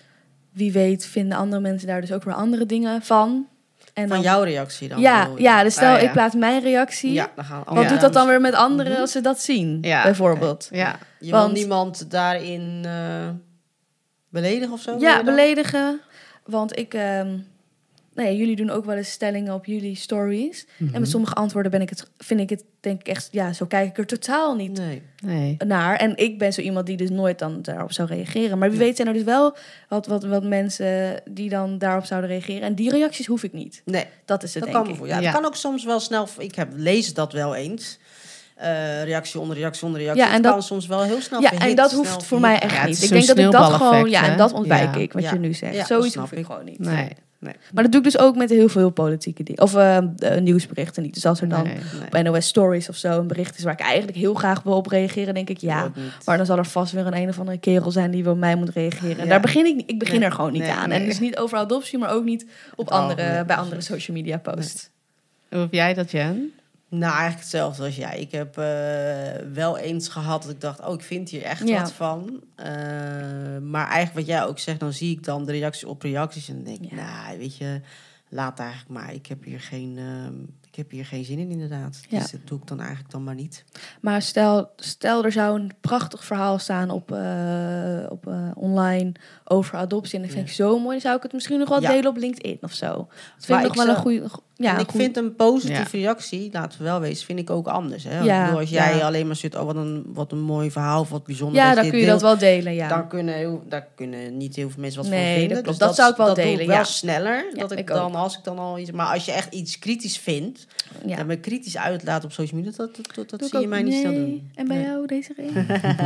wie 0.56 0.72
weet 0.72 1.06
vinden 1.06 1.38
andere 1.38 1.62
mensen 1.62 1.88
daar 1.88 2.02
dus 2.02 2.12
ook 2.12 2.24
weer 2.24 2.34
andere 2.34 2.66
dingen 2.66 3.02
van. 3.02 3.48
En 3.94 4.08
Van 4.08 4.16
dan, 4.18 4.26
jouw 4.26 4.44
reactie 4.44 4.88
dan? 4.90 5.00
Ja, 5.00 5.30
ja, 5.38 5.64
dus 5.64 5.74
stel 5.74 5.94
Ah, 5.94 6.02
ja. 6.02 6.06
ik 6.08 6.12
plaats 6.12 6.36
mijn 6.36 6.62
reactie. 6.62 7.14
Ja, 7.14 7.32
dan 7.36 7.46
gaan 7.46 7.58
Wat 7.60 7.68
andere 7.68 7.88
doet 7.88 8.02
dat 8.02 8.14
dan 8.14 8.28
weer 8.28 8.42
met 8.42 8.54
anderen 8.54 8.92
Mhm. 8.92 9.02
als 9.02 9.12
ze 9.12 9.22
dat 9.22 9.42
zien, 9.42 9.78
Ja, 9.82 10.04
bijvoorbeeld? 10.04 10.68
Ja. 10.72 11.00
Je 11.20 11.32
want- 11.32 11.52
wil 11.52 11.60
niemand 11.62 12.12
daarin 12.12 12.82
eh, 12.86 13.30
beledigen 14.30 14.74
of 14.74 14.82
zo? 14.82 14.96
Ja, 15.00 15.24
beledigen. 15.24 16.02
Want 16.46 16.78
ik... 16.78 16.94
ehm, 16.94 17.38
nee, 18.16 18.38
jullie 18.38 18.56
doen 18.56 18.70
ook 18.70 18.86
wel 18.86 18.96
eens 18.96 19.12
stellingen 19.12 19.54
op 19.54 19.66
jullie 19.66 19.96
stories. 19.96 20.66
En 20.80 20.86
Mhm. 20.86 21.00
met 21.00 21.10
sommige 21.10 21.34
antwoorden 21.34 21.72
ben 21.72 21.82
ik 21.82 21.90
het, 21.90 22.10
vind 22.18 22.40
ik 22.40 22.50
het 22.50 22.64
denk 22.80 23.00
ik 23.00 23.08
echt... 23.08 23.28
Ja, 23.32 23.54
zo 23.54 23.66
kijk 23.66 23.90
ik 23.90 23.98
er 23.98 24.06
totaal 24.06 24.56
niet 24.56 24.78
Nee. 24.78 25.02
Nee. 25.24 25.56
naar. 25.66 25.96
En 25.96 26.18
ik 26.18 26.38
ben 26.38 26.54
zo 26.54 26.62
iemand 26.62 26.86
die 26.86 26.98
dus 26.98 27.10
nooit 27.10 27.40
dan 27.40 27.62
daarop 27.62 27.92
zou 27.92 28.08
reageren. 28.08 28.58
Maar 28.58 28.70
wie 28.70 28.80
weet 28.80 28.96
zijn 28.96 29.08
er 29.08 29.14
dus 29.14 29.24
wel 29.24 29.56
wat, 29.90 30.08
wat, 30.08 30.24
wat 30.24 30.44
mensen 30.44 31.22
die 31.30 31.50
dan 31.50 31.78
daarop 31.78 32.06
zouden 32.06 32.30
reageren. 32.30 32.62
En 32.62 32.76
die 32.76 32.90
reacties 32.90 33.26
hoef 33.26 33.44
ik 33.44 33.54
niet. 33.54 33.82
Nee, 33.86 34.06
Dat 34.26 34.44
is 34.44 34.54
het, 34.54 34.64
dat 34.64 34.72
denk 34.72 34.84
kan, 34.84 34.94
ik. 34.94 34.98
voor. 35.00 35.08
Ja, 35.08 35.18
Ja. 35.20 35.22
dat 35.22 35.34
kan 35.34 35.46
ook 35.46 35.56
soms 35.56 35.84
wel 35.86 36.00
snel. 36.00 36.28
Ik 36.38 36.56
heb, 36.56 36.70
lees 36.76 37.14
dat 37.14 37.34
wel 37.34 37.56
eens. 37.56 38.00
Eh, 38.56 39.04
reactie 39.04 39.40
onder 39.40 39.58
reactie 39.58 39.86
onder 39.86 40.02
reactie. 40.02 40.22
Ja, 40.24 40.28
en 40.28 40.34
het 40.34 40.44
dat- 40.44 40.52
kan 40.52 40.64
soms 40.64 40.88
wel 40.88 41.02
heel 41.04 41.22
snel 41.22 41.42
Ja, 41.42 41.50
verhit, 41.50 41.70
en 41.70 41.76
dat 41.76 41.92
hoeft 41.92 42.24
voor 42.26 42.40
mij 42.40 42.60
echt 42.60 42.76
Ja, 42.76 42.86
niet. 42.86 43.04
Ik 43.04 43.10
denk 43.10 43.26
dat 43.28 43.38
ik 43.38 43.52
dat 43.52 43.72
gewoon... 43.74 44.10
Ja, 44.10 44.28
en 44.30 44.38
dat 44.38 44.54
ontwijk 44.54 44.96
Ja. 44.96 45.02
ik, 45.02 45.14
wat 45.14 45.24
Ja. 45.24 45.34
je 45.34 45.40
nu 45.40 45.54
zegt. 45.54 45.88
Zoiets 45.88 46.12
snap 46.12 46.24
hoef 46.24 46.32
ik 46.32 46.38
ik. 46.40 46.46
gewoon 46.46 46.66
niet. 46.66 46.80
Nee. 46.80 47.10
Nee. 47.40 47.54
Maar 47.74 47.84
dat 47.84 47.92
doe 47.92 48.02
ik 48.02 48.12
dus 48.12 48.18
ook 48.18 48.36
met 48.36 48.50
heel 48.50 48.70
veel 48.70 48.90
politieke 48.90 49.44
dingen. 49.44 49.62
Of 49.62 49.76
eh, 49.76 49.98
nieuwsberichten 50.40 51.04
niet. 51.04 51.14
Dus 51.14 51.26
als 51.26 51.42
er 51.42 51.50
dan 51.50 51.64
Nee. 51.64 51.74
Nee. 51.74 52.10
bij 52.10 52.22
NOS 52.22 52.48
Stories 52.48 52.90
of 52.90 52.96
zo 52.96 53.20
een 53.20 53.28
bericht 53.28 53.58
is 53.58 53.64
waar 53.64 53.74
ik 53.74 53.80
eigenlijk 53.80 54.18
heel 54.18 54.34
graag 54.34 54.64
wil 54.64 54.74
op 54.74 54.88
reageren, 54.88 55.34
denk 55.34 55.50
ik 55.50 55.58
ja. 55.58 55.92
Maar 56.26 56.38
dan 56.38 56.46
zal 56.46 56.58
er 56.58 56.66
vast 56.66 56.92
weer 56.92 57.06
een 57.08 57.16
een 57.16 57.30
of 57.30 57.40
andere 57.40 57.58
kerel 57.58 57.92
zijn 57.92 58.12
die 58.12 58.30
op 58.30 58.38
mij 58.38 58.56
moet 58.56 58.70
reageren. 58.70 59.18
En 59.18 59.30
daar 59.30 59.40
begin 59.40 59.66
ik. 59.66 59.84
Ik 59.86 60.00
begin 60.00 60.24
er 60.24 60.32
gewoon 60.32 60.52
niet 60.52 60.64
aan. 60.68 60.92
En 60.92 61.06
dus 61.06 61.20
niet 61.20 61.38
over 61.38 61.58
adoptie, 61.58 61.98
maar 61.98 62.12
ook 62.12 62.24
niet 62.24 62.46
op 62.76 62.90
andere, 62.90 63.46
bij 63.46 63.56
andere 63.56 63.82
social 63.82 64.18
media 64.18 64.38
posts. 64.38 64.90
Hoe 65.50 65.60
heb 65.60 65.74
jij 65.74 65.94
dat, 65.94 66.12
Jen? 66.12 66.52
Nou, 66.90 67.12
eigenlijk 67.12 67.40
hetzelfde 67.40 67.84
als 67.84 67.96
jij. 67.96 68.20
Ik 68.20 68.32
heb 68.32 68.58
eh, 68.58 69.46
wel 69.54 69.78
eens 69.78 70.08
gehad 70.08 70.42
dat 70.44 70.52
ik 70.52 70.62
dacht, 70.62 70.86
oh, 70.86 70.94
ik 70.94 71.02
vind 71.02 71.30
hier 71.30 71.42
echt 71.44 71.68
Ja. 71.68 71.82
wat 71.82 71.92
van. 71.92 72.44
Eh, 72.56 72.66
maar 73.62 73.88
eigenlijk 73.88 74.14
wat 74.14 74.26
jij 74.26 74.46
ook 74.46 74.60
zegt, 74.60 74.80
dan 74.80 74.94
zie 74.94 75.12
ik 75.12 75.24
dan 75.24 75.46
de 75.46 75.52
reactie 75.52 75.88
op 75.88 76.02
reacties 76.02 76.50
en 76.50 76.56
dan 76.56 76.64
denk 76.64 76.80
ik, 76.80 76.90
Ja. 76.90 76.96
nou, 77.26 77.38
weet 77.38 77.58
je, 77.58 77.82
laat 78.30 78.60
eigenlijk 78.60 78.90
maar. 78.90 79.14
Ik 79.14 79.26
heb 79.26 79.44
hier 79.44 79.60
geen, 79.60 79.98
ehm, 79.98 80.34
ik 80.68 80.76
heb 80.76 80.92
hier 80.92 81.06
geen 81.06 81.26
zin 81.26 81.40
in 81.40 81.50
inderdaad. 81.52 82.02
Ja. 82.10 82.20
Dus 82.20 82.32
dat 82.32 82.40
doe 82.44 82.60
ik 82.60 82.68
dan 82.68 82.80
eigenlijk 82.80 83.12
dan 83.12 83.24
maar 83.24 83.36
niet. 83.36 83.64
Maar 84.02 84.22
stel, 84.22 84.72
stel 84.76 85.24
er 85.26 85.32
zou 85.32 85.60
een 85.60 85.72
prachtig 85.82 86.26
verhaal 86.26 86.60
staan 86.60 86.90
op, 86.90 87.12
eh, 87.12 88.06
op 88.10 88.28
online 88.56 89.12
over 89.44 89.76
adoptie. 89.78 90.16
En 90.16 90.22
dat 90.22 90.32
vind 90.32 90.48
ik 90.48 90.54
zo 90.54 90.80
mooi. 90.80 90.92
Dan 90.92 91.02
zou 91.02 91.16
ik 91.16 91.24
het 91.24 91.34
misschien 91.34 91.60
nog 91.60 91.70
wel 91.70 91.80
delen 91.80 92.08
op 92.08 92.18
LinkedIn 92.18 92.58
of 92.62 92.74
zo. 92.74 92.88
Dat 92.96 93.08
vind 93.38 93.48
Maar 93.48 93.60
ik 93.60 93.66
nog 93.68 93.76
ik 93.76 93.86
wel 93.86 93.96
een 93.96 94.02
goede. 94.02 94.30
Ja, 94.58 94.74
en 94.74 94.80
ik 94.80 94.92
vind 94.92 95.18
een 95.18 95.36
positieve 95.36 95.98
reactie, 95.98 96.50
laten 96.52 96.78
we 96.78 96.84
wel 96.84 97.00
wezen, 97.00 97.26
vind 97.26 97.40
ik 97.40 97.50
ook 97.50 97.68
anders. 97.68 98.04
Hè? 98.04 98.20
Ja, 98.20 98.44
bedoel, 98.46 98.60
als 98.60 98.70
jij 98.70 98.98
ja. 98.98 99.06
alleen 99.06 99.28
maar 99.28 99.36
zit, 99.36 99.56
oh 99.56 99.66
wat 99.66 99.76
een, 99.76 100.04
wat 100.08 100.32
een 100.32 100.42
mooi 100.42 100.72
verhaal, 100.72 101.00
of 101.02 101.10
wat 101.10 101.24
bijzonder. 101.26 101.62
ja, 101.62 101.68
dat 101.68 101.76
dan 101.76 101.90
kun 101.90 102.00
je 102.00 102.06
deelt. 102.06 102.20
dat 102.20 102.30
wel 102.30 102.50
delen. 102.50 102.74
Ja. 102.74 102.88
Dan 102.88 103.08
kunnen, 103.08 103.36
heel- 103.36 103.64
daar 103.70 103.88
kunnen 103.96 104.38
niet 104.38 104.56
heel 104.56 104.70
veel 104.70 104.82
mensen 104.82 105.02
wat 105.02 105.10
Nee, 105.12 105.22
van 105.22 105.30
dat 105.32 105.40
vinden. 105.40 105.64
klopt. 105.64 105.80
Dus 105.80 105.88
Dat 105.88 105.96
zou 105.96 106.12
ik 106.12 106.18
wel 106.18 106.26
dat 106.26 106.36
doe 106.36 106.46
delen, 106.46 106.68
wel 106.68 106.76
ja. 106.76 106.84
sneller. 106.84 107.46
Ja, 107.54 107.60
dat 107.60 107.72
ik, 107.72 107.78
ik 107.80 107.88
dan, 107.88 108.12
ook. 108.12 108.16
als 108.16 108.38
ik 108.38 108.44
dan 108.44 108.60
al 108.60 108.80
iets... 108.80 108.92
Maar 108.92 109.14
als 109.14 109.26
je 109.26 109.32
echt 109.32 109.54
iets 109.54 109.80
kritisch 109.80 110.18
vindt, 110.18 110.66
ja. 111.06 111.16
dan 111.16 111.28
ben 111.28 111.36
ik 111.36 111.42
kritisch 111.42 111.78
uitlaat 111.78 112.24
op 112.24 112.32
social 112.32 112.60
media, 112.60 112.78
dat, 112.78 112.96
dat, 112.96 113.16
dat, 113.30 113.40
dat 113.40 113.50
zie 113.50 113.60
je 113.60 113.68
mij 113.68 113.84
niet 113.84 113.94
snel 114.00 114.14
doen. 114.14 114.52
En 114.56 114.68
bij 114.68 114.78
Nee. 114.78 114.86
jou, 114.86 115.08
deze 115.08 115.34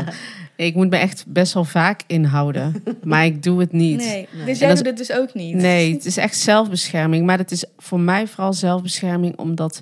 Ik 0.56 0.76
moet 0.76 0.90
me 0.90 0.98
echt 0.98 1.24
best 1.28 1.54
wel 1.54 1.66
vaak 1.66 2.02
inhouden. 2.08 2.84
maar 3.04 3.26
ik 3.26 3.44
doe 3.44 3.60
het 3.60 3.72
niet. 3.72 3.98
Nee. 3.98 4.28
Nee. 4.32 4.46
Dus 4.46 4.54
En 4.54 4.58
jij 4.58 4.68
dat 4.68 4.78
doet 4.78 4.86
het 4.86 4.98
dus 4.98 5.12
ook 5.12 5.34
niet? 5.34 5.56
Nee, 5.56 5.94
het 5.94 6.06
is 6.06 6.18
echt 6.18 6.38
zelfbescherming. 6.38 7.26
Maar 7.26 7.38
het 7.38 7.52
is 7.52 7.64
voor 7.78 8.00
mij 8.00 8.28
vooral 8.40 8.54
zelfbescherming, 8.54 9.38
omdat 9.38 9.80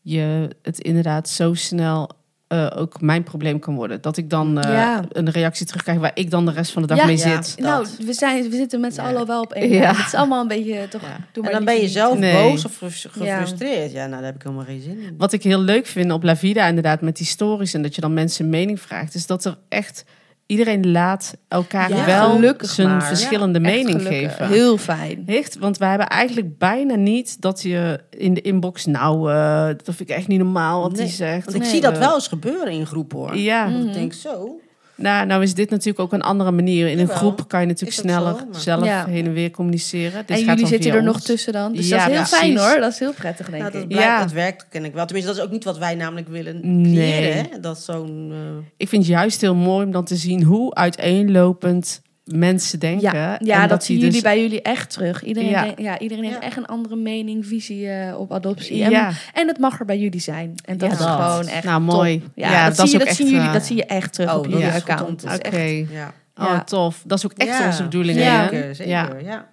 je 0.00 0.48
het 0.62 0.78
inderdaad 0.80 1.28
zo 1.28 1.54
snel 1.54 2.10
eh, 2.48 2.70
ook 2.76 3.00
mijn 3.00 3.22
probleem 3.22 3.58
kan 3.58 3.74
worden. 3.74 4.00
Dat 4.00 4.16
ik 4.16 4.30
dan 4.30 4.58
eh, 4.60 4.72
Ja. 4.72 5.04
een 5.08 5.30
reactie 5.30 5.66
terugkrijg 5.66 5.98
waar 5.98 6.10
ik 6.14 6.30
dan 6.30 6.46
de 6.46 6.52
rest 6.52 6.72
van 6.72 6.82
de 6.82 6.88
dag 6.88 6.96
Ja. 6.98 7.04
mee 7.06 7.16
Ja. 7.16 7.42
zit. 7.42 7.58
Nou, 7.58 7.86
we, 8.06 8.12
zijn, 8.12 8.50
we 8.50 8.56
zitten 8.56 8.80
met 8.80 8.94
z'n 8.94 9.00
Ja. 9.00 9.08
allen 9.08 9.26
wel 9.26 9.40
op 9.42 9.52
één. 9.52 9.86
Het 9.86 10.06
is 10.06 10.14
allemaal 10.14 10.40
een 10.40 10.48
beetje 10.48 10.88
toch... 10.88 11.00
Ja. 11.00 11.06
Doe 11.08 11.16
En 11.32 11.42
maar 11.42 11.52
dan 11.52 11.64
ben 11.64 11.80
je 11.80 11.88
zelf 11.88 12.18
Nee. 12.18 12.32
boos 12.50 12.64
of 12.64 12.76
gefrustreerd. 12.78 13.92
Ja, 13.92 13.98
nou, 14.06 14.10
daar 14.10 14.22
heb 14.24 14.34
ik 14.34 14.42
helemaal 14.42 14.64
geen 14.64 14.82
zin 14.82 14.98
in. 14.98 15.14
Wat 15.18 15.32
ik 15.32 15.42
heel 15.42 15.60
leuk 15.60 15.86
vind 15.86 16.12
op 16.12 16.22
La 16.22 16.36
Vida, 16.36 16.66
inderdaad, 16.66 17.00
met 17.00 17.16
die 17.16 17.26
stories 17.26 17.74
en 17.74 17.82
dat 17.82 17.94
je 17.94 18.00
dan 18.00 18.14
mensen 18.14 18.48
mening 18.48 18.80
vraagt, 18.80 19.14
is 19.14 19.26
dat 19.26 19.44
er 19.44 19.58
echt 19.68 20.04
iedereen 20.50 20.90
laat 20.90 21.36
elkaar 21.48 21.90
Ja, 21.94 22.04
wel 22.06 22.56
zijn 22.60 22.88
maar. 22.88 23.02
verschillende 23.06 23.60
mening 23.60 24.02
geven. 24.02 24.46
Heel 24.48 24.76
fijn. 24.76 25.22
Echt, 25.26 25.58
want 25.58 25.78
wij 25.78 25.88
hebben 25.88 26.06
eigenlijk 26.08 26.58
bijna 26.58 26.94
niet 26.94 27.40
dat 27.40 27.62
je 27.62 28.00
in 28.10 28.34
de 28.34 28.40
inbox, 28.40 28.86
nou, 28.86 29.32
eh, 29.32 29.66
dat 29.66 29.94
vind 29.94 30.00
ik 30.00 30.16
echt 30.16 30.28
niet 30.28 30.38
normaal 30.38 30.80
wat 30.82 30.92
Nee, 30.92 31.00
hij 31.00 31.10
zegt. 31.10 31.44
Want 31.44 31.56
ik 31.56 31.62
Nee. 31.62 31.70
zie 31.70 31.80
dat 31.80 31.92
Eh, 31.92 31.98
wel 31.98 32.14
eens 32.14 32.28
gebeuren 32.28 32.72
in 32.72 32.86
groep 32.86 33.12
hoor. 33.12 33.36
Ja, 33.36 33.64
Mm. 33.66 33.72
Dat 33.72 33.78
Mhm. 33.80 33.88
Ik 33.88 33.94
denk 33.94 34.12
zo. 34.12 34.60
Nou, 35.00 35.26
nou 35.26 35.42
is 35.42 35.54
dit 35.54 35.70
natuurlijk 35.70 35.98
ook 36.00 36.12
een 36.12 36.22
andere 36.22 36.50
manier. 36.50 36.86
In 36.86 36.92
een 36.92 36.98
Jawel, 36.98 37.16
groep 37.16 37.48
kan 37.48 37.60
je 37.60 37.66
natuurlijk 37.66 37.98
sneller 38.00 38.34
zo, 38.52 38.58
zelf 38.60 38.84
Ja. 38.84 39.06
heen 39.06 39.26
en 39.26 39.32
weer 39.32 39.50
communiceren. 39.50 40.12
Dit 40.26 40.28
en 40.30 40.36
gaat 40.36 40.44
jullie 40.44 40.60
dan 40.60 40.66
zitten 40.68 40.92
er 40.92 41.02
nog 41.02 41.20
tussen 41.20 41.52
dan. 41.52 41.72
Dus 41.72 41.88
Ja, 41.88 41.96
dat 41.96 42.06
is 42.06 42.12
heel 42.12 42.22
precies. 42.22 42.38
fijn 42.38 42.58
hoor. 42.58 42.80
Dat 42.80 42.92
is 42.92 42.98
heel 42.98 43.12
prettig, 43.12 43.46
denk 43.50 43.58
Nou, 43.62 43.72
dat 43.72 43.82
ik. 43.82 43.88
blijkt, 43.88 44.06
Ja. 44.08 44.20
het 44.20 44.32
werkt 44.32 44.66
ken 44.68 44.84
ik 44.84 44.92
wel. 44.92 45.04
Tenminste, 45.06 45.30
dat 45.32 45.40
is 45.40 45.46
ook 45.46 45.52
niet 45.52 45.64
wat 45.64 45.78
wij 45.78 45.94
namelijk 45.94 46.28
willen 46.28 46.80
Nee. 46.82 46.92
creëren. 46.94 47.46
Hè? 47.50 47.60
Dat 47.60 47.78
zo'n... 47.78 48.28
eh, 48.32 48.38
Ik 48.76 48.88
vind 48.88 49.02
het 49.02 49.10
juist 49.12 49.40
heel 49.40 49.54
mooi 49.54 49.84
om 49.86 49.92
dan 49.92 50.04
te 50.04 50.16
zien 50.16 50.42
hoe 50.42 50.74
uiteenlopend 50.74 52.02
mensen 52.34 52.78
denken. 52.78 53.12
Ja, 53.12 53.38
En 53.38 53.46
ja 53.46 53.66
dat, 53.66 53.84
zien 53.84 53.96
jullie 53.96 54.12
dus- 54.12 54.20
bij 54.22 54.40
jullie 54.42 54.62
echt 54.62 54.90
terug. 54.90 55.22
Iedereen, 55.24 55.50
Ja. 55.50 55.72
ja, 55.76 55.98
iedereen 55.98 56.24
heeft 56.24 56.36
Ja. 56.36 56.42
echt 56.42 56.56
een 56.56 56.66
andere 56.66 56.96
mening, 56.96 57.46
visie 57.46 57.88
eh, 57.90 58.18
op 58.18 58.32
adoptie. 58.32 58.82
En, 58.84 58.90
Ja, 58.90 59.12
en 59.32 59.48
het 59.48 59.58
mag 59.58 59.80
er 59.80 59.86
bij 59.86 59.98
jullie 59.98 60.20
zijn. 60.20 60.54
En 60.64 60.78
dat 60.78 60.88
Ja, 60.90 60.94
is 60.94 61.00
dat. 61.02 61.08
gewoon 61.20 61.46
echt 61.48 61.64
nou 61.64 61.84
top. 61.86 61.94
mooi. 61.94 62.22
Ja, 62.34 62.66
dat, 62.66 62.76
zie 62.76 62.90
je, 62.92 62.98
dat, 62.98 63.06
echt, 63.06 63.16
zien 63.16 63.26
jullie, 63.28 63.46
eh, 63.46 63.52
dat 63.52 63.64
zie 63.64 63.76
je 63.76 63.84
echt 63.84 64.12
terug 64.12 64.30
Oh, 64.30 64.36
op 64.36 64.42
dat 64.42 64.52
jullie 64.52 64.68
account. 64.74 65.22
Dat 65.22 65.46
Oké. 65.46 65.60
Ja. 65.90 66.12
Oh, 66.36 66.46
Ja. 66.46 66.64
tof. 66.64 67.02
Dat 67.06 67.18
is 67.18 67.24
ook 67.24 67.32
echt 67.32 67.58
Ja. 67.58 67.66
onze 67.66 67.82
bedoeling. 67.82 68.18
hè? 68.18 68.42
Zeker, 68.48 68.74
zeker. 68.74 68.92
Ja. 68.92 69.08
Ja. 69.24 69.48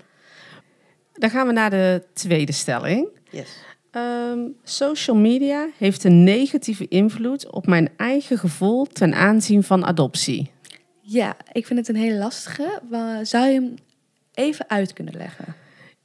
Dan 1.14 1.30
gaan 1.30 1.48
we 1.48 1.54
naar 1.54 1.70
de 1.70 2.04
tweede 2.14 2.52
stelling. 2.52 3.08
Yes. 3.32 3.48
Ehm, 3.92 4.40
social 4.64 5.16
media 5.18 5.68
heeft 5.78 6.04
een 6.04 6.24
negatieve 6.24 6.88
invloed 6.88 7.52
op 7.52 7.68
mijn 7.68 7.90
eigen 7.98 8.38
gevoel 8.38 8.86
ten 8.86 9.14
aanzien 9.14 9.64
van 9.64 9.86
adoptie. 9.86 10.52
Ja, 11.10 11.36
ik 11.52 11.66
vind 11.66 11.80
het 11.80 11.88
een 11.88 12.02
hele 12.02 12.18
lastige. 12.18 12.82
Zou 13.24 13.46
je 13.46 13.54
hem 13.54 13.76
even 14.34 14.70
uit 14.70 14.94
kunnen 14.94 15.14
leggen? 15.18 15.46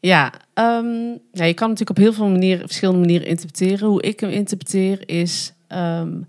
Ja, 0.00 0.32
ehm, 0.54 1.10
ja, 1.32 1.44
je 1.44 1.54
kan 1.54 1.68
natuurlijk 1.68 1.98
op 1.98 2.04
heel 2.04 2.12
veel 2.12 2.28
manieren, 2.28 2.66
verschillende 2.66 3.00
manieren 3.00 3.26
interpreteren. 3.26 3.88
Hoe 3.88 4.02
ik 4.02 4.20
hem 4.20 4.30
interpreteer 4.30 5.08
is 5.08 5.52
ehm, 5.66 6.20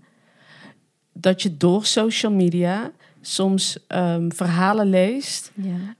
dat 1.12 1.42
je 1.42 1.56
door 1.56 1.84
social 1.84 2.32
media 2.32 2.90
soms 3.20 3.78
ehm, 3.86 4.30
verhalen 4.30 4.86
leest. 4.86 5.52
Ja. 5.54 5.96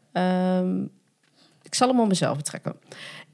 Ik 1.63 1.75
zal 1.75 1.89
hem 1.89 2.01
op 2.01 2.09
mezelf 2.09 2.37
betrekken. 2.37 2.75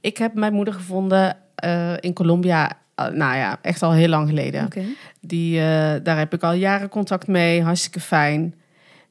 Ik 0.00 0.16
heb 0.16 0.34
mijn 0.34 0.52
moeder 0.52 0.74
gevonden 0.74 1.36
eh, 1.54 1.94
in 2.00 2.12
Colombia, 2.12 2.70
nou 2.94 3.36
ja, 3.36 3.58
echt 3.62 3.82
al 3.82 3.92
heel 3.92 4.08
lang 4.08 4.28
geleden. 4.28 4.68
Die, 5.20 5.58
eh, 5.58 5.94
daar 6.02 6.18
heb 6.18 6.34
ik 6.34 6.42
al 6.42 6.52
jaren 6.52 6.88
contact 6.88 7.26
mee, 7.26 7.62
hartstikke 7.62 8.00
fijn. 8.00 8.54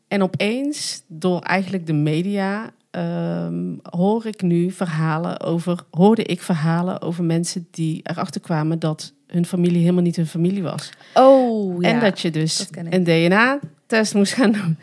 En 0.09 0.21
opeens, 0.21 1.03
door 1.07 1.39
eigenlijk 1.39 1.85
de 1.85 1.93
media, 1.93 2.71
ehm, 2.91 3.75
hoor 3.81 4.25
ik 4.25 4.41
nu 4.41 4.71
verhalen 4.71 5.39
over, 5.39 5.83
hoorde 5.91 6.23
ik 6.23 6.41
verhalen 6.41 7.01
over 7.01 7.23
mensen 7.23 7.67
die 7.71 7.99
erachter 8.03 8.41
kwamen 8.41 8.79
dat 8.79 9.13
hun 9.27 9.45
familie 9.45 9.79
helemaal 9.79 10.03
niet 10.03 10.15
hun 10.15 10.27
familie 10.27 10.63
was. 10.63 10.89
Oh, 11.13 11.81
ja. 11.81 11.89
En 11.89 11.99
dat 11.99 12.19
je 12.19 12.31
dus 12.31 12.57
dat 12.57 12.85
een 12.89 13.03
DNA-test 13.03 14.13
moest 14.13 14.33
gaan 14.33 14.51
doen. 14.51 14.77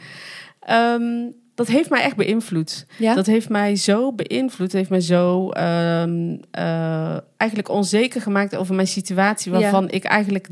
Ehm, 0.61 1.31
dat 1.57 1.67
heeft 1.67 1.91
mij 1.91 2.03
echt 2.03 2.17
beïnvloed. 2.17 2.87
ja? 2.99 3.15
Dat 3.15 3.27
heeft 3.27 3.49
mij 3.49 3.77
zo 3.77 4.13
beïnvloed, 4.13 4.73
heeft 4.73 4.91
mij 4.91 5.01
zo 5.01 5.51
ehm, 5.51 6.37
eh, 6.51 7.17
eigenlijk 7.37 7.69
onzeker 7.71 8.21
gemaakt 8.21 8.57
over 8.57 8.75
mijn 8.75 8.87
situatie, 8.87 9.53
Ja. 9.53 9.59
waarvan 9.61 9.91
ik 9.91 10.05
eigenlijk 10.05 10.49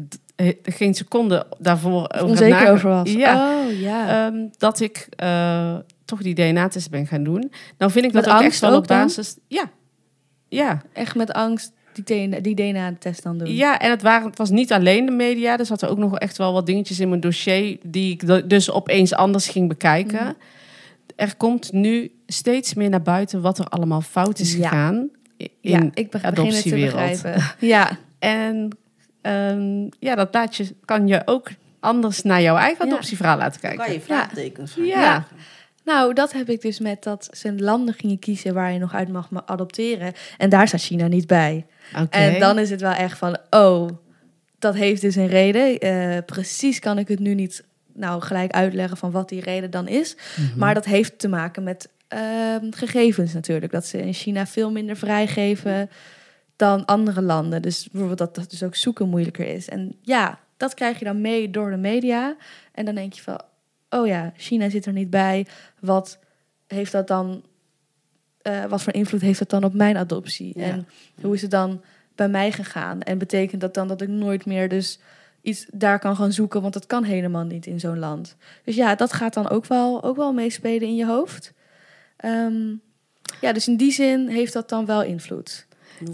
geen 0.62 0.94
seconde 0.94 1.46
daarvoor 1.59 2.11
over 2.14 2.28
onzeker 2.28 2.70
over 2.70 2.90
was. 2.90 3.12
Ja, 3.12 3.61
Oh, 3.64 3.80
ja. 3.80 4.26
ehm, 4.26 4.36
dat 4.59 4.80
ik 4.80 5.07
eh, 5.16 5.74
toch 6.05 6.22
die 6.22 6.34
DNA-test 6.34 6.90
ben 6.90 7.07
gaan 7.07 7.24
doen. 7.24 7.52
Nou 7.78 7.92
vind 7.92 8.05
ik 8.05 8.12
Met 8.12 8.24
dat 8.24 8.34
ook 8.34 8.40
echt 8.42 8.61
wel 8.61 8.76
op 8.76 8.88
dan? 8.88 8.98
basis. 8.98 9.36
Ja, 9.48 9.70
ja. 10.48 10.82
Echt 10.92 11.14
met 11.14 11.32
angst 11.32 11.72
die 11.92 12.05
DNA 12.05 12.40
die 12.40 12.55
DNA-test 12.55 13.22
dan 13.22 13.38
doen. 13.38 13.55
Ja, 13.55 13.78
en 13.78 13.90
het, 13.90 14.02
waren, 14.02 14.26
het 14.28 14.38
was 14.38 14.50
niet 14.50 14.72
alleen 14.72 15.07
de 15.07 15.12
media. 15.12 15.59
Er 15.59 15.66
zaten 15.66 15.88
ook 15.90 15.98
nog 15.98 16.18
echt 16.18 16.36
wel 16.38 16.52
wat 16.52 16.66
dingetjes 16.66 17.00
in 17.00 17.09
mijn 17.09 17.20
dossier... 17.20 17.78
die 17.82 18.12
ik 18.12 18.48
dus 18.48 18.70
opeens 18.70 19.14
anders 19.14 19.48
ging 19.48 19.68
bekijken. 19.68 20.22
Mhm. 20.24 20.32
Er 21.17 21.37
komt 21.37 21.73
nu 21.73 22.12
steeds 22.27 22.75
meer 22.75 22.89
naar 22.89 23.03
buiten... 23.03 23.41
wat 23.41 23.59
er 23.59 23.67
allemaal 23.67 24.01
fout 24.01 24.39
is 24.39 24.55
Ja. 24.55 24.69
gegaan 24.69 25.09
in 25.37 25.49
ja, 25.61 25.79
ik 25.95 26.11
be- 26.11 26.19
begin 26.19 26.47
het 26.47 26.62
te 26.62 26.69
begrijpen. 26.75 27.43
Ja, 27.75 27.99
En 28.19 28.77
ehm, 29.21 29.83
ja, 29.99 30.15
dat 30.15 30.29
laat 30.35 30.57
je, 30.57 30.75
kan 30.85 31.07
je 31.07 31.23
ook 31.25 31.49
anders 31.81 32.23
naar 32.23 32.43
jouw 32.43 32.57
eigen 32.57 32.87
Ja. 32.87 32.93
adoptieverhaal 32.93 33.37
laten 33.37 33.61
Dan 33.61 33.71
kijken. 33.71 33.85
kan 33.87 33.95
je 33.95 34.01
vraagtekens 34.01 34.75
Ja. 34.75 34.85
Ja. 34.85 35.27
Nou, 35.85 36.12
dat 36.15 36.33
heb 36.33 36.49
ik 36.49 36.61
dus 36.62 36.79
met 36.81 37.03
dat 37.03 37.29
ze 37.33 37.55
landen 37.59 37.95
gingen 37.95 38.19
kiezen 38.19 38.55
waar 38.55 38.73
je 38.73 38.79
nog 38.79 38.95
uit 38.95 39.09
mag 39.09 39.31
ma- 39.31 39.43
adopteren. 39.47 40.12
En 40.39 40.49
daar 40.49 40.69
staat 40.69 40.81
China 40.81 41.07
niet 41.07 41.27
bij. 41.27 41.67
Oké. 42.01 42.17
En 42.17 42.41
dan 42.41 42.59
is 42.59 42.71
het 42.71 42.81
wel 42.81 42.93
echt 42.93 43.19
van, 43.19 43.37
oh, 43.51 43.89
dat 44.59 44.75
heeft 44.75 45.01
dus 45.01 45.15
een 45.17 45.27
reden. 45.27 45.79
Eh, 45.79 46.19
precies 46.27 46.79
kan 46.79 46.99
ik 46.99 47.09
het 47.09 47.19
nu 47.19 47.35
niet 47.35 47.65
nou 47.95 48.22
gelijk 48.22 48.53
uitleggen 48.53 48.97
van 48.97 49.11
wat 49.11 49.28
die 49.28 49.40
reden 49.40 49.70
dan 49.70 49.88
is. 49.88 50.16
Mhm. 50.36 50.59
Maar 50.59 50.74
dat 50.74 50.84
heeft 50.84 51.18
te 51.18 51.28
maken 51.28 51.62
met 51.62 51.88
ehm, 52.09 52.70
gegevens 52.70 53.32
natuurlijk. 53.32 53.72
Dat 53.72 53.86
ze 53.86 53.99
in 53.99 54.12
China 54.12 54.47
veel 54.47 54.70
minder 54.70 54.97
vrijgeven 54.97 55.90
dan 56.57 56.84
andere 56.84 57.22
landen. 57.22 57.62
Dus 57.62 57.88
bijvoorbeeld 57.90 58.18
dat 58.18 58.34
dat 58.34 58.51
dus 58.51 58.62
ook 58.62 58.74
zoeken 58.74 59.09
moeilijker 59.09 59.47
is. 59.47 59.68
En 59.68 59.97
ja, 60.03 60.38
dat 60.57 60.74
krijg 60.74 60.99
je 60.99 61.05
dan 61.05 61.20
mee 61.20 61.51
door 61.51 61.70
de 61.70 61.76
media. 61.76 62.36
En 62.72 62.84
dan 62.84 62.95
denk 62.95 63.12
je 63.12 63.22
van, 63.22 63.40
oh 63.88 64.07
ja, 64.07 64.32
China 64.36 64.68
zit 64.68 64.86
er 64.86 64.92
niet 64.92 65.11
bij. 65.11 65.47
Wat 65.80 66.18
heeft 66.66 66.92
dat 66.92 67.09
dan? 67.09 67.42
eh, 68.45 68.64
wat 68.64 68.82
voor 68.82 68.95
invloed 68.95 69.20
heeft 69.20 69.38
dat 69.38 69.51
dan 69.51 69.64
op 69.64 69.74
mijn 69.74 69.97
adoptie? 69.97 70.53
Ja. 70.59 70.64
En 70.64 70.88
hoe 71.20 71.34
is 71.34 71.42
het 71.42 71.51
dan 71.51 71.82
bij 72.14 72.28
mij 72.28 72.53
gegaan? 72.53 73.03
En 73.03 73.18
betekent 73.18 73.61
dat 73.61 73.74
dan 73.74 73.88
dat 73.88 74.01
ik 74.01 74.09
nooit 74.09 74.47
meer 74.47 74.68
dus 74.68 74.99
iets 75.45 75.66
daar 75.72 75.99
kan 75.99 76.16
gaan 76.16 76.32
zoeken? 76.32 76.61
Want 76.62 76.72
dat 76.74 76.86
kan 76.86 77.05
helemaal 77.05 77.45
niet 77.45 77.66
in 77.66 77.80
zo'n 77.80 77.99
land. 77.99 78.36
Dus 78.64 78.74
ja, 78.74 78.95
dat 78.95 79.12
gaat 79.12 79.34
dan 79.34 79.49
ook 79.51 79.66
wel, 79.66 80.03
ook 80.03 80.16
wel 80.16 80.32
meespelen 80.32 80.88
in 80.88 80.95
je 80.97 81.07
hoofd. 81.07 81.53
Ehm, 82.16 82.72
ja, 83.40 83.53
dus 83.53 83.68
in 83.68 83.76
die 83.76 83.92
zin 83.92 84.28
heeft 84.28 84.53
dat 84.53 84.68
dan 84.68 84.86
wel 84.86 85.03
invloed. 85.03 85.66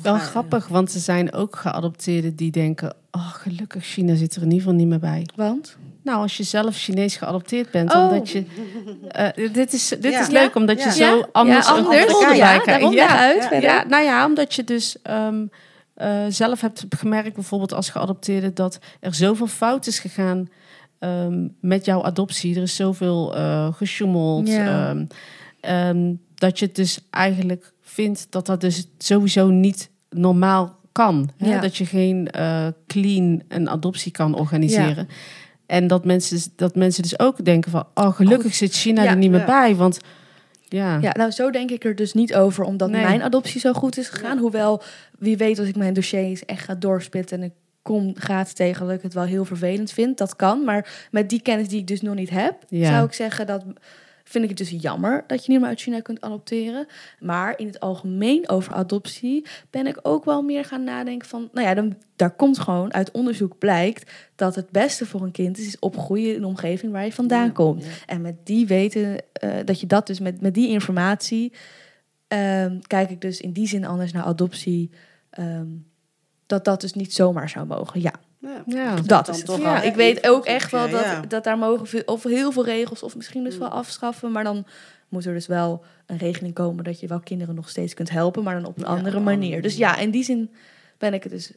Wel 0.03 0.19
grappig, 0.19 0.69
want 0.69 0.95
er 0.95 1.01
zijn 1.01 1.33
ook 1.33 1.57
geadopteerden 1.57 2.35
die 2.37 2.51
denken... 2.51 2.95
oh, 3.11 3.29
gelukkig, 3.35 3.85
China 3.85 4.15
zit 4.15 4.35
er 4.37 4.43
in 4.43 4.45
ieder 4.51 4.61
geval 4.61 4.75
niet 4.75 4.87
meer 4.87 4.99
bij. 4.99 5.27
Want? 5.35 5.77
Nou, 6.03 6.19
als 6.23 6.37
je 6.37 6.43
zelf 6.43 6.77
Chinees 6.77 7.17
geadopteerd 7.17 7.71
bent, 7.71 7.95
Oh. 7.95 8.03
omdat 8.03 8.31
je... 8.31 8.45
eh, 9.09 9.53
dit 9.53 9.73
is, 9.73 9.89
dit 9.89 10.13
Ja. 10.13 10.21
is 10.21 10.29
leuk, 10.29 10.55
omdat 10.55 10.79
je 10.79 10.85
Ja. 10.85 10.91
zo 10.91 11.17
Ja, 11.19 11.29
anders... 11.33 11.67
ja, 11.67 11.77
een 11.77 11.85
anders. 11.85 12.15
andere 12.15 12.35
Ja, 12.35 12.53
kijk- 12.53 12.65
daarom 12.65 12.93
ja. 12.93 13.19
uit. 13.19 13.43
ja, 13.43 13.49
verder. 13.49 13.71
Ja, 13.71 13.85
nou 13.89 14.05
ja, 14.05 14.27
omdat 14.27 14.55
je 14.55 14.65
dus 14.65 14.97
ehm, 15.03 15.47
eh, 16.01 16.25
zelf 16.29 16.61
hebt 16.61 16.87
gemerkt, 16.89 17.35
bijvoorbeeld 17.35 17.73
als 17.73 17.91
geadopteerde, 17.91 18.53
dat 18.53 18.79
er 19.01 19.15
zoveel 19.15 19.47
fout 19.47 19.87
is 19.87 19.99
gegaan 19.99 20.49
ehm, 20.99 21.49
met 21.61 21.85
jouw 21.85 22.03
adoptie. 22.03 22.57
Er 22.57 22.63
is 22.63 22.77
zoveel 22.77 23.37
eh 23.37 23.73
gesjoemeld. 23.73 24.49
Ja. 24.49 24.89
ehm, 24.89 25.05
ehm, 25.61 26.15
dat 26.35 26.59
je 26.59 26.67
het 26.67 26.75
dus 26.75 26.99
eigenlijk 27.11 27.73
vindt 27.83 28.27
dat 28.31 28.47
dat 28.47 28.61
dus 28.61 28.87
sowieso 28.99 29.49
niet 29.49 29.91
normaal 30.11 30.79
kan. 30.93 31.31
Hè? 31.37 31.51
Ja. 31.51 31.61
Dat 31.61 31.77
je 31.77 31.87
geen 31.87 32.31
eh, 32.31 32.67
clean 32.87 33.43
een 33.49 33.69
adoptie 33.69 34.13
kan 34.13 34.35
organiseren. 34.35 35.09
En 35.67 35.87
dat 35.87 36.05
mensen, 36.05 36.53
dat 36.57 36.75
mensen 36.75 37.03
dus 37.03 37.19
ook 37.19 37.45
denken 37.45 37.71
van... 37.71 37.85
oh, 37.95 38.15
gelukkig 38.15 38.55
zit 38.55 38.73
China 38.73 39.05
er 39.05 39.17
niet 39.17 39.31
meer 39.31 39.45
bij. 39.45 39.77
Want 39.77 40.01
ja, 40.71 40.99
Ja, 41.01 41.13
nou 41.13 41.31
zo 41.31 41.51
denk 41.51 41.71
ik 41.71 41.85
er 41.85 41.95
dus 41.95 42.13
niet 42.13 42.35
over, 42.35 42.65
omdat 42.65 42.91
Nee. 42.91 43.03
mijn 43.03 43.23
adoptie 43.23 43.61
zo 43.61 43.73
goed 43.73 43.99
is 43.99 44.09
gegaan. 44.09 44.39
Hoewel, 44.39 44.83
wie 45.19 45.37
weet 45.37 45.59
als 45.59 45.69
ik 45.69 45.77
mijn 45.77 45.95
dossiers 45.95 46.45
echt 46.45 46.65
ga 46.65 46.75
doorspitten 46.75 47.39
en 47.39 47.45
ik 47.45 47.53
kom 47.83 48.13
gaat 48.17 48.57
tegen 48.57 48.87
dat 48.87 48.95
ik 48.95 49.03
het 49.03 49.15
wel 49.15 49.25
heel 49.25 49.45
vervelend 49.45 49.93
vind. 49.93 50.19
Dat 50.19 50.37
kan, 50.37 50.65
maar 50.65 51.09
met 51.11 51.29
die 51.29 51.43
kennis 51.43 51.69
die 51.69 51.81
ik 51.81 51.87
dus 51.87 52.01
nog 52.01 52.15
niet 52.15 52.31
heb, 52.31 52.55
Ja. 52.69 52.91
zou 52.91 53.07
ik 53.07 53.13
zeggen 53.13 53.47
dat 53.47 53.65
vind 54.31 54.45
ik 54.45 54.51
het 54.59 54.59
dus 54.59 54.83
jammer 54.83 55.25
dat 55.27 55.45
je 55.45 55.51
niet 55.51 55.61
meer 55.61 55.69
uit 55.69 55.81
China 55.81 56.01
kunt 56.01 56.21
adopteren. 56.21 56.87
Maar 57.21 57.59
in 57.59 57.67
het 57.67 57.81
algemeen 57.81 58.49
over 58.49 58.73
adoptie 58.73 59.47
ben 59.71 59.87
ik 59.87 59.99
ook 60.03 60.25
wel 60.25 60.43
meer 60.43 60.65
gaan 60.65 60.85
nadenken 60.85 61.29
van, 61.29 61.49
nou 61.53 61.67
ja, 61.67 61.75
dan, 61.75 61.97
daar 62.17 62.31
komt 62.31 62.59
gewoon 62.59 62.93
uit 62.95 63.11
onderzoek 63.11 63.59
blijkt 63.59 64.11
dat 64.35 64.55
het 64.55 64.71
beste 64.71 65.07
voor 65.07 65.23
een 65.23 65.31
kind 65.31 65.59
is, 65.59 65.67
is 65.67 65.79
opgroeien 65.79 66.31
in 66.31 66.37
een 66.37 66.45
omgeving 66.45 66.93
waar 66.93 67.05
je 67.05 67.13
vandaan 67.13 67.47
Ja, 67.47 67.53
komt. 67.53 67.85
ja. 67.85 67.91
En 68.07 68.21
met 68.21 68.35
die 68.47 68.67
weten, 68.67 69.17
eh, 69.33 69.51
dat 69.65 69.81
je 69.81 69.87
dat 69.87 70.07
dus 70.07 70.21
met, 70.21 70.41
met 70.41 70.55
die 70.55 70.69
informatie, 70.69 71.53
ehm, 72.29 72.79
kijk 72.87 73.11
ik 73.11 73.21
dus 73.21 73.41
in 73.41 73.53
die 73.53 73.67
zin 73.69 73.85
anders 73.85 74.13
naar 74.13 74.25
adoptie. 74.25 74.91
ehm, 75.31 75.67
dat 76.47 76.65
dat 76.65 76.81
dus 76.81 76.93
niet 76.93 77.15
zomaar 77.15 77.49
zou 77.49 77.67
mogen. 77.67 78.01
Ja, 78.01 78.13
Ja. 78.41 78.63
ja. 78.67 78.95
dat 78.97 79.29
is 79.29 79.37
het. 79.37 79.47
toch 79.47 79.59
Ja, 79.61 79.73
wel 79.73 79.83
ik 79.83 79.95
weet 79.95 80.29
ook 80.29 80.45
echt 80.47 80.71
wel 80.71 80.91
dat, 80.91 81.05
ja. 81.05 81.21
dat 81.21 81.45
daar 81.45 81.59
mogen 81.59 81.87
veel, 81.87 82.03
of 82.07 82.23
heel 82.23 82.53
veel 82.53 82.65
regels, 82.65 83.03
of 83.03 83.17
misschien 83.17 83.45
dus 83.45 83.55
Mm. 83.55 83.61
wel 83.61 83.69
afschaffen. 83.69 84.33
Maar 84.33 84.45
dan 84.45 84.67
moet 85.09 85.25
er 85.25 85.35
dus 85.35 85.47
wel 85.47 85.85
een 86.07 86.17
regeling 86.19 86.55
komen 86.55 86.85
dat 86.85 87.01
je 87.01 87.07
wel 87.07 87.21
kinderen 87.21 87.55
nog 87.55 87.69
steeds 87.69 87.95
kunt 87.95 88.11
helpen, 88.11 88.43
maar 88.43 88.55
dan 88.55 88.65
op 88.65 88.77
een 88.77 88.83
Ja, 88.85 88.89
andere 88.91 89.21
manier. 89.21 89.63
Dus 89.63 89.77
ja, 89.77 89.97
in 89.97 90.11
die 90.11 90.25
zin 90.25 90.51
ben 90.99 91.15
ik 91.15 91.23
het 91.23 91.33
dus, 91.33 91.53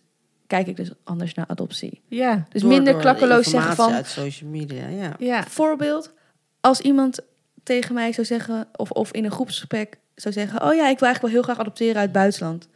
kijk 0.47 0.67
ik 0.67 0.75
dus 0.75 0.91
anders 1.03 1.33
naar 1.33 1.47
adoptie. 1.47 2.01
ja. 2.07 2.45
Dus 2.49 2.61
Door- 2.61 2.71
minder 2.71 2.95
klakkeloos 2.95 3.49
zeggen 3.49 3.75
van, 3.75 3.93
uit 3.93 4.07
social 4.07 4.49
media, 4.49 4.87
ja. 4.87 5.13
ja. 5.19 5.43
Voorbeeld, 5.47 6.13
als 6.61 6.79
iemand 6.81 7.19
tegen 7.63 7.93
mij 7.93 8.11
zou 8.11 8.27
zeggen, 8.27 8.67
of, 8.75 8.91
of 8.91 9.11
in 9.11 9.25
een 9.25 9.31
groepsgesprek 9.31 9.97
zou 10.15 10.33
zeggen: 10.33 10.61
Oh 10.63 10.73
ja, 10.75 10.87
ik 10.89 10.99
wil 10.99 11.07
eigenlijk 11.07 11.21
wel 11.21 11.29
heel 11.31 11.41
graag 11.41 11.59
adopteren 11.59 11.95
uit 11.95 12.03
het 12.03 12.11
buitenland. 12.11 12.67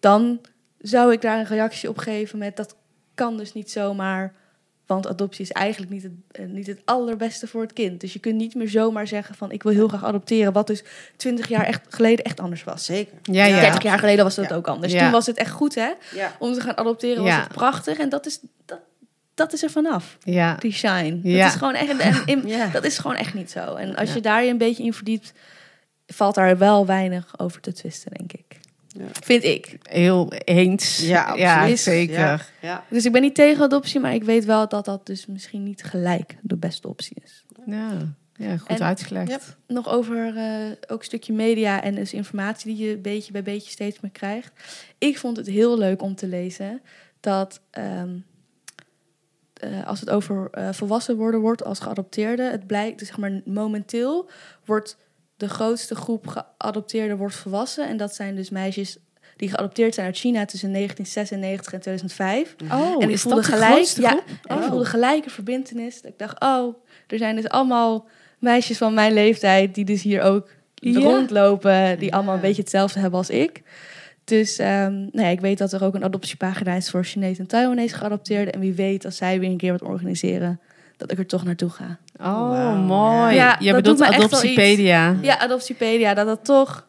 Dan 0.00 0.40
zou 0.78 1.12
ik 1.12 1.20
daar 1.20 1.38
een 1.38 1.46
reactie 1.46 1.88
op 1.88 1.98
geven 1.98 2.38
met: 2.38 2.56
Dat 2.56 2.76
kan 3.14 3.36
dus 3.36 3.52
niet 3.52 3.70
zomaar. 3.70 4.32
Want 4.86 5.06
adoptie 5.08 5.42
is 5.44 5.52
eigenlijk 5.52 5.92
niet 5.92 6.02
het, 6.02 6.12
eh, 6.30 6.46
niet 6.46 6.66
het 6.66 6.80
allerbeste 6.84 7.46
voor 7.46 7.62
het 7.62 7.72
kind. 7.72 8.00
Dus 8.00 8.12
je 8.12 8.18
kunt 8.18 8.36
niet 8.36 8.54
meer 8.54 8.68
zomaar 8.68 9.06
zeggen 9.06 9.34
van 9.34 9.50
ik 9.50 9.62
wil 9.62 9.72
heel 9.72 9.88
graag 9.88 10.04
adopteren. 10.04 10.52
Wat 10.52 10.66
dus 10.66 10.82
20 11.16 11.48
jaar 11.48 11.64
echt 11.64 11.80
geleden 11.88 12.24
echt 12.24 12.40
anders 12.40 12.64
was. 12.64 12.84
Zeker. 12.84 13.18
Ja, 13.22 13.44
ja. 13.44 13.60
30 13.60 13.82
jaar 13.82 13.98
geleden 13.98 14.24
was 14.24 14.34
dat 14.34 14.48
Ja. 14.48 14.54
ook 14.56 14.68
anders. 14.68 14.92
Ja. 14.92 15.00
Toen 15.02 15.10
was 15.10 15.26
het 15.26 15.36
echt 15.36 15.50
goed 15.50 15.74
hè. 15.74 15.90
Ja. 16.14 16.36
Om 16.38 16.52
te 16.52 16.60
gaan 16.60 16.76
adopteren 16.76 17.22
was 17.22 17.34
het 17.34 17.48
prachtig. 17.48 17.98
En 17.98 18.08
dat 18.08 18.26
is, 18.26 18.40
dat, 18.64 18.78
dat 19.34 19.52
is 19.52 19.62
er 19.62 19.70
vanaf. 19.70 20.16
Ja. 20.22 20.54
Die 20.54 20.72
shine. 20.72 21.18
Ja. 21.22 21.38
Dat 21.42 21.52
is 21.52 21.58
gewoon 21.58 21.74
echt, 21.74 21.98
en 21.98 22.22
in- 22.26 22.46
Ja. 22.56 22.66
dat 22.68 22.84
is 22.84 22.98
gewoon 22.98 23.16
echt 23.16 23.34
niet 23.34 23.50
zo. 23.50 23.74
En 23.74 23.96
als 23.96 24.08
Ja. 24.08 24.14
je 24.14 24.20
daar 24.20 24.44
je 24.44 24.50
een 24.50 24.58
beetje 24.58 24.82
in 24.84 24.92
verdiept, 24.94 25.32
valt 26.06 26.34
daar 26.34 26.58
wel 26.58 26.86
weinig 26.86 27.34
over 27.38 27.60
te 27.60 27.72
twisten, 27.72 28.10
denk 28.16 28.32
ik. 28.32 28.51
Ja. 28.98 29.04
Vind 29.10 29.44
ik. 29.44 29.78
Heel 29.82 30.32
eens. 30.32 30.98
Ja, 30.98 31.34
ja 31.34 31.76
zeker. 31.76 32.18
Ja, 32.18 32.40
ja. 32.60 32.84
Dus 32.88 33.04
ik 33.04 33.12
ben 33.12 33.22
niet 33.22 33.34
tegen 33.34 33.64
adoptie, 33.64 34.00
maar 34.00 34.14
ik 34.14 34.24
weet 34.24 34.44
wel 34.44 34.68
dat 34.68 34.84
dat 34.84 35.06
dus 35.06 35.26
misschien 35.26 35.62
niet 35.62 35.84
gelijk 35.84 36.36
de 36.42 36.56
beste 36.56 36.88
optie 36.88 37.16
is. 37.24 37.44
Ja, 37.66 38.14
ja 38.36 38.56
goed 38.56 38.68
En- 38.68 38.82
uitgelegd. 38.82 39.30
Ja. 39.30 39.38
Nog 39.66 39.88
over 39.88 40.36
eh, 40.36 40.70
ook 40.86 40.98
een 40.98 41.04
stukje 41.04 41.32
media 41.32 41.82
en 41.82 41.94
dus 41.94 42.12
informatie 42.12 42.74
die 42.74 42.88
je 42.88 42.96
beetje 42.96 43.32
bij 43.32 43.42
beetje 43.42 43.70
steeds 43.70 44.00
meer 44.00 44.10
krijgt. 44.10 44.52
Ik 44.98 45.18
vond 45.18 45.36
het 45.36 45.46
heel 45.46 45.78
leuk 45.78 46.02
om 46.02 46.14
te 46.14 46.26
lezen 46.26 46.80
dat 47.20 47.60
ehm, 47.70 48.16
eh, 49.54 49.86
als 49.86 50.00
het 50.00 50.10
over 50.10 50.48
eh, 50.50 50.72
volwassen 50.72 51.16
worden 51.16 51.40
wordt 51.40 51.64
als 51.64 51.80
geadopteerde, 51.80 52.42
het 52.42 52.66
blijkt, 52.66 52.98
dus 52.98 53.08
zeg 53.08 53.18
maar 53.18 53.40
momenteel 53.44 54.30
wordt 54.64 54.96
de 55.48 55.48
grootste 55.54 55.94
groep 55.94 56.26
geadopteerden 56.26 57.16
wordt 57.16 57.34
volwassen. 57.34 57.88
En 57.88 57.96
dat 57.96 58.14
zijn 58.14 58.36
dus 58.36 58.50
meisjes 58.50 58.96
die 59.36 59.48
geadopteerd 59.48 59.94
zijn 59.94 60.06
uit 60.06 60.16
China 60.16 60.44
tussen 60.44 60.72
1996 60.72 61.72
en 61.72 61.80
2005. 61.80 62.56
Oh, 62.72 63.02
en 63.02 63.08
ik 63.08 63.14
is 63.14 63.22
voelde 63.22 63.42
gelijk, 63.42 63.86
ja, 63.86 64.10
groep? 64.10 64.22
en 64.44 64.56
ik 64.56 64.62
Oh. 64.62 64.68
voelde 64.68 64.84
gelijk 64.84 65.24
een 65.24 65.30
verbintenis. 65.30 66.02
Dat 66.02 66.10
Ik 66.10 66.18
dacht, 66.18 66.40
oh, 66.40 66.74
er 67.06 67.18
zijn 67.18 67.36
dus 67.36 67.48
allemaal 67.48 68.06
meisjes 68.38 68.78
van 68.78 68.94
mijn 68.94 69.12
leeftijd 69.12 69.74
die 69.74 69.84
dus 69.84 70.02
hier 70.02 70.22
ook 70.22 70.48
Ja. 70.74 71.00
rondlopen, 71.00 71.98
die 71.98 72.08
Ja. 72.08 72.14
allemaal 72.16 72.34
een 72.34 72.40
beetje 72.40 72.62
hetzelfde 72.62 73.00
hebben 73.00 73.18
als 73.18 73.30
ik. 73.30 73.62
Dus 74.24 74.56
nou 74.56 75.10
ja, 75.12 75.26
ik 75.26 75.40
weet 75.40 75.58
dat 75.58 75.72
er 75.72 75.84
ook 75.84 75.94
een 75.94 76.04
adoptiepagina 76.04 76.74
is 76.74 76.90
voor 76.90 77.04
Chinees 77.04 77.38
en 77.38 77.46
Taiwanese 77.46 77.94
geadopteerden. 77.96 78.52
En 78.54 78.60
wie 78.60 78.72
weet, 78.72 79.04
als 79.04 79.16
zij 79.16 79.40
weer 79.40 79.50
een 79.50 79.56
keer 79.56 79.72
wat 79.72 79.82
organiseren, 79.82 80.60
dat 80.96 81.10
ik 81.12 81.18
er 81.18 81.26
toch 81.26 81.44
naartoe 81.44 81.70
ga. 81.70 81.98
Oh, 82.24 82.86
mooi. 82.86 83.34
ja. 83.34 83.56
Je 83.58 83.66
dat 83.72 83.82
bedoelt 83.82 84.00
Adoptiepedia. 84.02 85.16
Ja, 85.20 85.38
Adoptiepedia, 85.38 86.14
dat 86.14 86.26
dat 86.26 86.44
toch... 86.44 86.86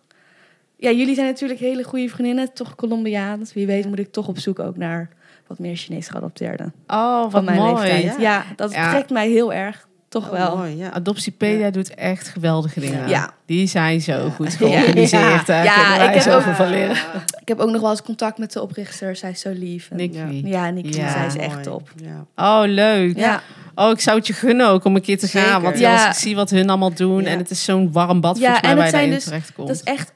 Ja, 0.78 0.92
jullie 0.92 1.16
zijn 1.16 1.28
natuurlijk 1.28 1.60
hele 1.60 1.84
goede 1.84 2.10
vriendinnen, 2.10 2.54
toch 2.54 2.76
Colombiaans. 2.76 3.54
Wie 3.54 3.66
weet 3.66 3.86
moet 3.86 4.00
ik 4.00 4.12
toch 4.12 4.28
op 4.28 4.38
zoek 4.40 4.60
ook 4.60 4.78
naar 4.78 5.10
wat 5.48 5.60
meer 5.60 5.76
Chinees 5.76 6.08
geadopteerden. 6.08 6.74
Oh, 6.88 7.22
wat 7.22 7.32
Van 7.32 7.44
mijn 7.44 7.58
mooi. 7.58 7.74
leeftijd. 7.74 8.04
Ja. 8.04 8.22
Ja, 8.22 8.44
dat 8.56 8.72
Ja. 8.74 8.90
trekt 8.90 9.10
mij 9.10 9.30
heel 9.30 9.54
erg. 9.54 9.88
Toch 10.14 10.26
Oh, 10.26 10.32
wel. 10.32 10.58
mooi, 10.58 10.78
ja. 10.78 10.90
Adoptiepedia 10.90 11.70
doet 11.70 11.94
echt 11.96 12.28
geweldige 12.28 12.80
dingen. 12.80 13.10
Ja. 13.10 13.34
Die 13.46 13.68
zijn 13.68 14.02
zo 14.02 14.12
Ja. 14.12 14.30
goed 14.30 14.52
Ja. 14.52 14.58
georganiseerd. 14.58 15.48
Ja, 15.48 15.64
wij 15.98 16.16
ik 16.16 16.24
heb 16.24 16.34
ook- 16.34 16.56
van 16.56 16.70
leren. 16.70 16.96
Ik 17.42 17.48
heb 17.48 17.60
ook 17.60 17.70
nog 17.70 17.82
wel 17.82 17.90
eens 17.90 18.02
contact 18.02 18.38
met 18.38 18.52
de 18.54 18.62
oprichter. 18.62 19.16
Zij 19.16 19.30
is 19.30 19.40
zo 19.40 19.50
lief. 19.52 19.90
En- 19.92 19.98
Nicky. 19.98 20.42
Ja, 20.48 20.70
Nicky, 20.70 20.98
Ja. 21.00 21.12
zij 21.12 21.26
is 21.26 21.36
echt 21.36 21.52
Mooi. 21.52 21.64
top. 21.64 21.90
Ja. 21.96 22.26
Oh, 22.62 22.68
leuk. 22.68 23.18
Ja, 23.18 23.42
Oh, 23.76 23.90
ik 23.92 24.00
zou 24.00 24.18
het 24.18 24.28
je 24.28 24.34
gunnen 24.34 24.68
ook 24.68 24.84
om 24.86 24.96
een 24.96 25.02
keer 25.02 25.18
te 25.20 25.28
gaan. 25.28 25.62
Want 25.62 25.80
Ja. 25.80 25.94
als 25.94 26.06
ik 26.06 26.22
zie 26.24 26.36
wat 26.36 26.50
hun 26.50 26.70
allemaal 26.70 26.94
doen... 26.94 27.22
Ja. 27.24 27.30
en 27.30 27.38
het 27.38 27.50
is 27.50 27.64
zo'n 27.64 27.92
warm 27.92 28.22
bad 28.22 28.38
Ja, 28.38 28.42
volgens 28.44 28.62
mij 28.62 28.70
en 28.72 28.76
waar 28.78 28.86
je 28.86 28.92
zijn 28.92 29.02
daarin 29.02 29.18
dus- 29.20 29.24
terecht 29.28 29.54
komt. 29.54 29.68
dat 29.68 29.76
is 29.78 29.84
echt 29.84 30.14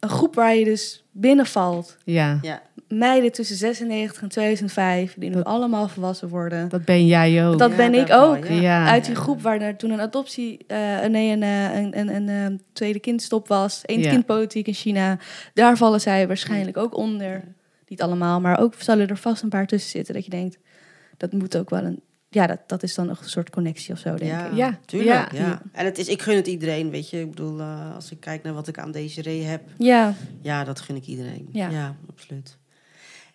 een 0.00 0.08
groep 0.08 0.34
waar 0.34 0.54
je 0.54 0.64
dus 0.64 1.04
binnenvalt. 1.12 1.96
Ja, 2.04 2.38
Ja. 2.42 2.62
Meiden 2.88 3.32
tussen 3.32 3.56
96 3.56 4.22
en 4.22 4.28
2005, 4.28 5.14
die 5.18 5.28
nu 5.28 5.34
Dat- 5.34 5.44
allemaal 5.44 5.88
volwassen 5.88 6.28
worden. 6.28 6.68
dat 6.68 6.84
ben 6.84 7.06
jij 7.06 7.46
ook. 7.48 7.58
Dat 7.58 7.70
Ja, 7.70 7.76
ben 7.76 7.94
ik 7.94 8.12
ook. 8.12 8.46
ja. 8.46 8.54
Ja. 8.60 8.86
Uit 8.88 9.04
die 9.04 9.14
groep 9.14 9.42
waar 9.42 9.60
er 9.60 9.76
toen 9.76 9.90
een 9.90 10.00
adoptie, 10.00 10.64
eh, 10.66 11.04
nee, 11.04 11.30
een, 11.32 11.42
eh, 11.42 11.74
een, 11.76 11.98
een, 11.98 12.14
een, 12.14 12.28
eh, 12.28 12.58
tweede 12.72 12.98
kindstop 13.00 13.48
was, 13.48 13.82
één 13.84 14.00
Ja. 14.00 14.10
kindpolitiek 14.10 14.66
in 14.66 14.74
China. 14.74 15.18
Daar 15.54 15.76
vallen 15.76 16.00
zij 16.00 16.26
waarschijnlijk 16.26 16.76
ook 16.76 16.96
onder. 16.96 17.42
Niet 17.88 18.02
allemaal, 18.02 18.40
maar 18.40 18.58
ook 18.60 18.74
zullen 18.78 19.08
er 19.08 19.16
vast 19.16 19.42
een 19.42 19.48
paar 19.48 19.66
tussen 19.66 19.90
zitten. 19.90 20.14
Dat 20.14 20.24
je 20.24 20.30
denkt, 20.30 20.58
dat 21.16 21.32
moet 21.32 21.56
ook 21.56 21.70
wel 21.70 21.82
een. 21.84 22.00
Ja, 22.28 22.46
dat, 22.46 22.58
dat 22.66 22.82
is 22.82 22.94
dan 22.94 23.08
een 23.08 23.16
soort 23.20 23.50
connectie 23.50 23.92
of 23.92 23.98
zo, 23.98 24.14
denk 24.14 24.30
Ja, 24.30 24.46
ik. 24.46 24.54
Ja, 24.56 24.78
tuurlijk. 24.84 25.32
ja. 25.32 25.38
Ja. 25.38 25.62
En 25.72 25.84
het 25.84 25.98
is, 25.98 26.08
ik 26.08 26.22
gun 26.22 26.36
het 26.36 26.46
iedereen, 26.46 26.90
weet 26.90 27.10
je. 27.10 27.20
Ik 27.20 27.30
bedoel, 27.30 27.60
eh, 27.60 27.94
als 27.94 28.10
ik 28.10 28.20
kijk 28.20 28.42
naar 28.42 28.52
wat 28.52 28.68
ik 28.68 28.78
aan 28.78 28.90
deze 28.92 29.22
ree 29.22 29.42
heb, 29.42 29.62
Ja, 29.78 30.14
ja, 30.42 30.64
dat 30.64 30.80
gun 30.80 30.96
ik 30.96 31.06
iedereen. 31.06 31.48
Ja. 31.52 31.68
Ja, 31.70 31.94
absoluut. 32.10 32.56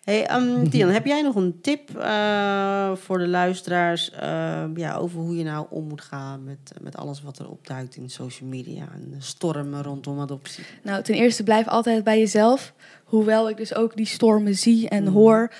Hey, 0.04 0.30
um, 0.36 0.70
Tian, 0.70 0.88
heb 0.88 1.06
jij 1.06 1.22
nog 1.22 1.34
een 1.34 1.60
tip 1.60 1.96
eh, 1.96 2.94
voor 2.94 3.18
de 3.18 3.28
luisteraars 3.28 4.10
eh, 4.10 4.64
ja, 4.74 4.94
over 4.96 5.20
hoe 5.20 5.36
je 5.36 5.44
nou 5.44 5.66
om 5.70 5.88
moet 5.88 6.00
gaan 6.00 6.44
met, 6.44 6.72
met 6.80 6.96
alles 6.96 7.22
wat 7.22 7.38
er 7.38 7.50
opduikt 7.50 7.96
in 7.96 8.10
social 8.10 8.48
media 8.48 8.88
en 8.94 9.10
de 9.10 9.16
stormen 9.18 9.82
rondom 9.82 10.20
adoptie? 10.20 10.64
nou 10.82 11.02
ten 11.02 11.14
eerste 11.14 11.42
blijf 11.42 11.68
altijd 11.68 12.04
bij 12.04 12.18
jezelf. 12.18 12.72
Hoewel 13.04 13.48
ik 13.48 13.56
dus 13.56 13.74
ook 13.74 13.96
die 13.96 14.06
stormen 14.06 14.54
zie 14.54 14.88
en 14.88 15.02
Mhm. 15.04 15.12
hoor, 15.12 15.52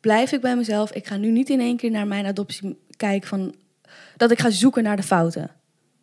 blijf 0.00 0.32
ik 0.32 0.40
bij 0.40 0.56
mezelf. 0.56 0.92
Ik 0.92 1.06
ga 1.06 1.16
nu 1.16 1.30
niet 1.30 1.50
in 1.50 1.60
één 1.60 1.76
keer 1.76 1.90
naar 1.90 2.06
mijn 2.06 2.26
adoptie 2.26 2.78
kijken 2.96 3.28
van 3.28 3.54
dat 4.16 4.30
ik 4.30 4.38
ga 4.40 4.50
zoeken 4.50 4.82
naar 4.82 4.96
de 4.96 5.02
fouten. 5.02 5.50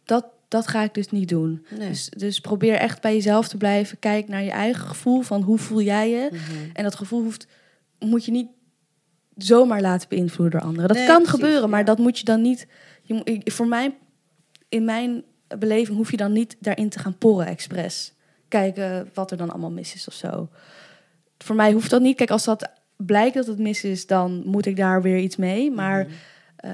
Dat, 0.03 0.25
dat 0.47 0.67
ga 0.67 0.83
ik 0.83 0.93
dus 0.93 1.09
niet 1.09 1.29
doen. 1.29 1.65
Nee. 1.77 1.89
Dus, 1.89 2.09
dus 2.09 2.39
probeer 2.39 2.75
echt 2.75 3.01
bij 3.01 3.13
jezelf 3.13 3.47
te 3.47 3.57
blijven. 3.57 3.99
Kijk 3.99 4.27
naar 4.27 4.43
je 4.43 4.51
eigen 4.51 4.87
gevoel 4.87 5.21
van 5.21 5.41
hoe 5.41 5.57
voel 5.57 5.81
jij 5.81 6.09
je. 6.09 6.29
Mhm. 6.31 6.39
En 6.73 6.83
dat 6.83 6.95
gevoel 6.95 7.23
hoeft, 7.23 7.47
moet 8.05 8.25
je 8.25 8.31
niet 8.31 8.47
zomaar 9.37 9.81
laten 9.81 10.09
beïnvloeden 10.09 10.59
door 10.59 10.69
anderen. 10.69 10.87
Dat 10.87 10.97
Nee, 10.97 11.05
kan 11.07 11.21
precies, 11.21 11.39
gebeuren, 11.39 11.69
maar 11.69 11.85
dat 11.85 11.97
moet 11.97 12.17
je 12.19 12.25
dan 12.25 12.41
niet. 12.41 12.67
Je, 13.01 13.41
voor 13.45 13.67
mij, 13.67 13.97
in 14.69 14.85
mijn 14.85 15.23
beleving, 15.59 15.97
hoef 15.97 16.11
je 16.11 16.17
dan 16.17 16.31
niet 16.31 16.55
daarin 16.59 16.89
te 16.89 16.99
gaan 16.99 17.17
porren 17.17 17.47
expres. 17.47 18.13
Kijken 18.47 19.09
wat 19.13 19.31
er 19.31 19.37
dan 19.37 19.49
allemaal 19.49 19.71
mis 19.71 19.93
is 19.95 20.07
of 20.07 20.13
zo. 20.13 20.49
Voor 21.37 21.55
mij 21.55 21.71
hoeft 21.71 21.89
dat 21.89 22.01
niet. 22.01 22.15
Kijk, 22.17 22.31
als 22.31 22.43
dat 22.43 22.71
blijkt 22.95 23.33
dat 23.35 23.47
het 23.47 23.59
mis 23.59 23.83
is, 23.83 24.07
dan 24.07 24.41
moet 24.45 24.65
ik 24.65 24.75
daar 24.75 25.01
weer 25.01 25.17
iets 25.17 25.35
mee. 25.35 25.71
Maar 25.71 26.03
Mhm. 26.03 26.11
eh, 26.55 26.71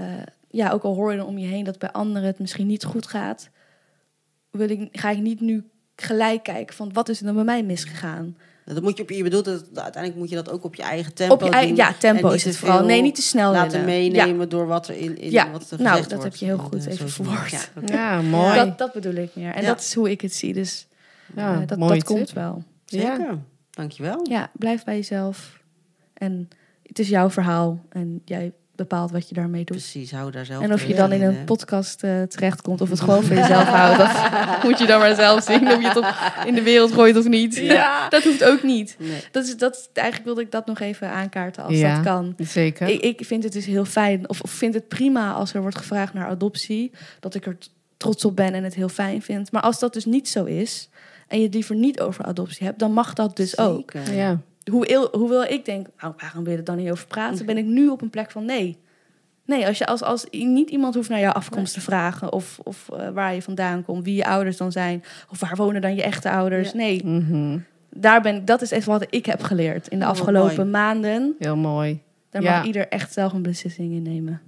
ja, 0.50 0.72
ook 0.72 0.84
al 0.84 0.96
hoor 0.96 1.12
je 1.12 1.18
dan 1.18 1.28
om 1.28 1.38
je 1.38 1.48
heen 1.48 1.64
dat 1.64 1.80
bij 1.80 1.92
anderen 1.92 2.28
het 2.28 2.40
misschien 2.40 2.68
niet 2.68 2.84
goed 2.84 3.08
gaat, 3.08 3.50
wil 4.52 4.70
ik, 4.70 4.90
ga 4.92 5.10
ik 5.10 5.20
niet 5.20 5.42
nu 5.42 5.64
gelijk 5.96 6.44
kijken 6.44 6.76
van 6.76 6.94
wat 6.94 7.10
is 7.10 7.20
er 7.20 7.26
dan 7.26 7.36
bij 7.36 7.44
mij 7.44 7.64
misgegaan. 7.64 8.38
Dat 8.74 8.82
moet 8.84 8.98
je 8.98 9.04
op 9.04 9.10
je 9.10 9.24
bedoelt 9.24 9.46
dat 9.46 9.64
uiteindelijk 9.74 10.16
moet 10.16 10.30
je 10.30 10.36
dat 10.36 10.50
ook 10.50 10.64
op 10.64 10.76
je 10.76 10.82
eigen 10.82 11.14
tempo 11.14 11.34
Op 11.34 11.42
je 11.42 11.50
eigen, 11.50 11.76
doen. 11.76 11.86
ja, 11.86 11.94
tempo 11.94 12.30
is 12.30 12.44
het 12.44 12.56
vooral. 12.58 12.86
Nee, 12.86 13.02
niet 13.02 13.16
te 13.16 13.22
snel 13.22 13.52
laten 13.52 13.72
willen. 13.72 13.86
meenemen 13.86 14.50
door 14.50 14.68
wat 14.68 14.88
er 14.88 14.96
in, 14.98 15.18
in 15.18 15.32
Ja, 15.32 15.52
wat 15.52 15.72
er 15.72 15.78
nou, 15.78 15.90
gezegd 15.90 16.10
dat 16.10 16.20
wordt 16.20 16.24
heb 16.24 16.36
je 16.36 16.46
heel 16.46 16.58
goed 16.64 16.86
even 16.86 17.10
verwoord. 17.10 17.50
Ja, 17.52 17.60
oké. 17.78 17.94
Ja, 17.94 18.12
Ja, 18.16 18.22
mooi. 18.22 18.56
dat, 18.56 18.78
dat 18.78 18.94
bedoel 18.94 19.14
ik 19.14 19.36
meer. 19.36 19.54
En 19.54 19.62
Ja. 19.62 19.68
dat 19.68 19.80
is 19.80 19.94
hoe 19.94 20.12
ik 20.12 20.22
het 20.22 20.34
zie. 20.34 20.54
Dus 20.54 20.88
Ja, 21.36 21.54
eh, 21.62 21.68
dat, 21.68 21.80
dat 21.80 22.04
komt 22.04 22.32
wel. 22.34 22.64
Zeker. 22.86 23.38
Dankjewel. 23.70 24.26
Ja, 24.30 24.50
blijf 24.54 24.84
bij 24.84 24.96
jezelf. 24.96 25.60
En 26.14 26.50
het 26.84 27.00
is 27.00 27.10
jouw 27.10 27.30
verhaal. 27.30 27.80
En 27.90 28.22
jij 28.26 28.52
bepaalt 28.78 29.12
wat 29.12 29.30
je 29.30 29.36
daarmee 29.36 29.64
doet. 29.64 29.78
Precies, 29.78 30.12
hou 30.12 30.32
daar 30.32 30.46
zelf 30.46 30.64
En 30.64 30.74
of 30.74 30.86
je 30.86 30.96
dan 30.96 31.12
in 31.12 31.22
in, 31.22 31.28
een 31.28 31.36
hè. 31.36 31.44
podcast 31.44 32.04
eh, 32.04 32.22
terechtkomt 32.22 32.82
of 32.82 32.90
het 32.90 33.00
gewoon 33.00 33.24
voor 33.24 33.36
jezelf 33.36 33.64
houdt, 33.64 33.98
dat 33.98 34.12
moet 34.70 34.80
je 34.80 34.86
dan 34.86 35.00
maar 35.00 35.16
zelf 35.16 35.44
zien. 35.44 35.68
Of 35.72 35.82
je 35.82 35.88
het 35.88 35.98
op, 35.98 36.06
in 36.46 36.54
de 36.54 36.62
wereld 36.62 36.92
gooit 36.92 37.18
of 37.18 37.28
niet. 37.28 37.56
Ja. 37.56 37.96
Dat 38.10 38.24
hoeft 38.24 38.44
ook 38.44 38.64
niet. 38.64 38.96
Nee. 39.00 39.22
Dat 39.32 39.46
is, 39.46 39.58
dat, 39.58 39.90
eigenlijk 39.94 40.26
wilde 40.26 40.42
ik 40.42 40.52
dat 40.52 40.66
nog 40.66 40.80
even 40.80 41.10
aankaarten 41.10 41.64
als 41.64 41.74
Ja. 41.78 41.96
dat 41.96 42.04
kan. 42.04 42.36
Zeker. 42.38 42.88
Ik, 42.88 43.02
ik 43.02 43.26
vind 43.26 43.44
het 43.44 43.54
dus 43.54 43.66
heel 43.66 43.86
fijn, 43.86 44.30
of, 44.30 44.42
of 44.42 44.52
vind 44.52 44.74
het 44.74 44.88
prima 44.88 45.32
als 45.32 45.54
er 45.54 45.62
wordt 45.62 45.78
gevraagd 45.78 46.14
naar 46.14 46.28
adoptie, 46.28 46.92
dat 47.20 47.36
ik 47.36 47.46
er 47.46 47.58
trots 47.98 48.26
op 48.26 48.36
ben 48.36 48.54
en 48.54 48.64
het 48.64 48.76
heel 48.76 48.90
fijn 48.90 49.22
vind. 49.22 49.52
Maar 49.52 49.62
als 49.62 49.80
dat 49.80 49.94
dus 49.94 50.06
niet 50.06 50.30
zo 50.30 50.44
is 50.44 50.90
en 51.28 51.38
je 51.38 51.46
het 51.46 51.54
liever 51.54 51.76
niet 51.76 52.00
over 52.00 52.26
adoptie 52.26 52.66
hebt, 52.66 52.80
dan 52.80 52.92
mag 52.92 53.14
dat 53.14 53.36
dus 53.36 53.58
ook. 53.58 53.92
Ja. 54.12 54.42
Hoe 54.72 55.10
hoewel 55.12 55.44
ik 55.44 55.66
denk, 55.66 55.88
nou, 56.02 56.14
waarom 56.18 56.44
wil 56.44 56.52
je 56.52 56.58
er 56.60 56.64
dan 56.66 56.78
niet 56.78 56.92
over 56.92 57.08
praten, 57.08 57.46
ben 57.46 57.58
ik 57.58 57.66
nu 57.66 57.88
op 57.88 58.02
een 58.02 58.10
plek 58.10 58.32
van 58.32 58.46
nee. 58.46 58.78
Nee, 59.46 59.68
als, 59.68 59.78
je, 59.78 59.86
als, 59.86 60.04
als 60.04 60.26
niet 60.32 60.70
iemand 60.70 60.96
hoeft 60.96 61.10
naar 61.10 61.20
jouw 61.20 61.32
afkomst 61.32 61.74
te 61.74 61.82
vragen 61.82 62.34
of, 62.34 62.60
of 62.64 62.90
eh, 62.90 63.10
waar 63.10 63.34
je 63.34 63.42
vandaan 63.42 63.84
komt, 63.84 64.04
wie 64.06 64.16
je 64.16 64.26
ouders 64.26 64.58
dan 64.58 64.72
zijn, 64.72 65.04
of 65.32 65.40
waar 65.40 65.56
wonen 65.56 65.82
dan 65.82 65.96
je 65.96 66.04
echte 66.04 66.30
ouders. 66.32 66.72
Ja. 66.72 66.78
Nee, 66.78 67.02
Mhm. 67.06 67.58
daar 67.92 68.22
ben, 68.22 68.46
dat 68.46 68.62
is 68.62 68.72
echt 68.72 68.86
wat 68.86 69.06
ik 69.10 69.26
heb 69.26 69.42
geleerd 69.44 69.88
in 69.88 70.00
de 70.00 70.06
Oh, 70.06 70.12
afgelopen 70.12 70.56
mooi. 70.56 70.70
maanden. 70.70 71.36
Heel 71.40 71.56
mooi. 71.56 72.02
Daar 72.30 72.42
Ja. 72.42 72.58
mag 72.58 72.66
ieder 72.66 72.88
echt 72.88 73.14
zelf 73.14 73.34
een 73.34 73.42
beslissing 73.42 73.92
in 73.94 74.02
nemen. 74.02 74.42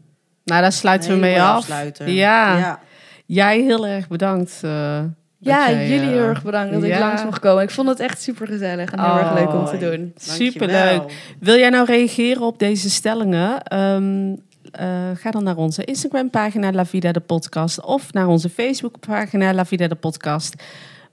Nou, 0.43 0.61
daar 0.61 0.71
sluiten 0.71 1.09
we 1.11 1.17
mee 1.17 1.41
af. 1.41 1.67
Ja. 1.97 2.57
ja. 2.57 2.79
Jij 3.25 3.59
heel 3.61 3.87
erg 3.87 4.07
bedankt. 4.07 4.59
eh, 4.63 5.03
Ja, 5.41 5.71
jij, 5.71 5.87
jullie 5.89 6.05
eh, 6.07 6.13
heel 6.13 6.23
erg 6.27 6.43
bedankt 6.43 6.73
dat 6.73 6.83
ik 6.83 6.99
langs 6.99 7.23
mocht 7.23 7.39
komen. 7.39 7.63
Ik 7.63 7.69
vond 7.69 7.87
het 7.87 7.99
echt 7.99 8.21
super 8.21 8.47
gezellig 8.47 8.91
en 8.91 8.99
heel 8.99 9.09
Oh, 9.09 9.17
erg 9.19 9.33
leuk 9.33 9.53
om 9.53 9.65
te 9.65 9.77
Mooi. 9.85 9.97
doen. 9.97 10.13
Superleuk. 10.17 11.01
Wil 11.39 11.57
jij 11.57 11.69
nou 11.69 11.85
reageren 11.85 12.41
op 12.41 12.59
deze 12.59 12.89
stellingen? 12.89 13.61
Ehm, 13.63 14.35
eh, 14.71 14.87
ga 15.15 15.31
dan 15.31 15.43
naar 15.43 15.55
onze 15.55 15.83
Instagram-pagina 15.83 16.71
La 16.71 16.85
Vida 16.85 17.11
de 17.11 17.19
Podcast 17.19 17.81
of 17.81 18.13
naar 18.13 18.27
onze 18.27 18.49
Facebook-pagina 18.49 19.53
La 19.53 19.65
Vida 19.65 19.87
de 19.87 19.95
Podcast. 19.95 20.63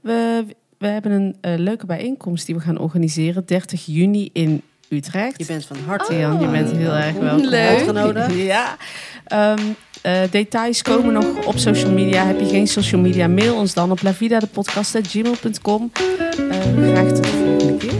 We, 0.00 0.44
we 0.78 0.86
hebben 0.86 1.12
een 1.12 1.36
eh, 1.40 1.52
leuke 1.56 1.86
bijeenkomst 1.86 2.46
die 2.46 2.54
we 2.54 2.60
gaan 2.60 2.78
organiseren 2.78 3.46
30 3.46 3.86
juni 3.86 4.30
in 4.32 4.62
Utrecht. 4.88 5.38
Je 5.38 5.46
bent 5.46 5.64
van 5.66 5.76
harte 5.86 6.18
Jan, 6.18 6.40
je 6.40 6.48
bent 6.48 6.70
heel 6.72 6.92
erg 6.92 7.14
welkom. 7.14 7.46
Leuk. 7.46 7.68
uitgenodigd. 7.68 8.34
Ja. 8.34 8.76
Ehm, 9.24 9.60
eh, 10.06 10.30
details 10.30 10.82
komen 10.82 11.12
nog 11.12 11.44
op 11.44 11.58
social 11.58 11.90
media. 11.90 12.26
Heb 12.26 12.40
je 12.40 12.46
geen 12.46 12.66
social 12.66 13.00
media, 13.00 13.28
mail 13.28 13.56
ons 13.56 13.74
dan 13.74 13.90
op 13.90 14.02
lavidadepodcast.gmail.com. 14.02 15.90
Uh, 16.38 16.56
graag 16.92 17.08
tot 17.12 17.24
de 17.24 17.30
volgende 17.30 17.76
keer. 17.76 17.90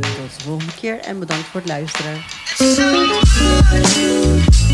Tot 0.00 0.36
de 0.36 0.44
volgende 0.44 0.72
keer 0.80 0.98
en 0.98 1.18
bedankt 1.18 1.44
voor 1.44 1.60
het 1.60 1.68
luisteren. 1.68 2.14
so 2.58 2.82
good. 3.94 4.67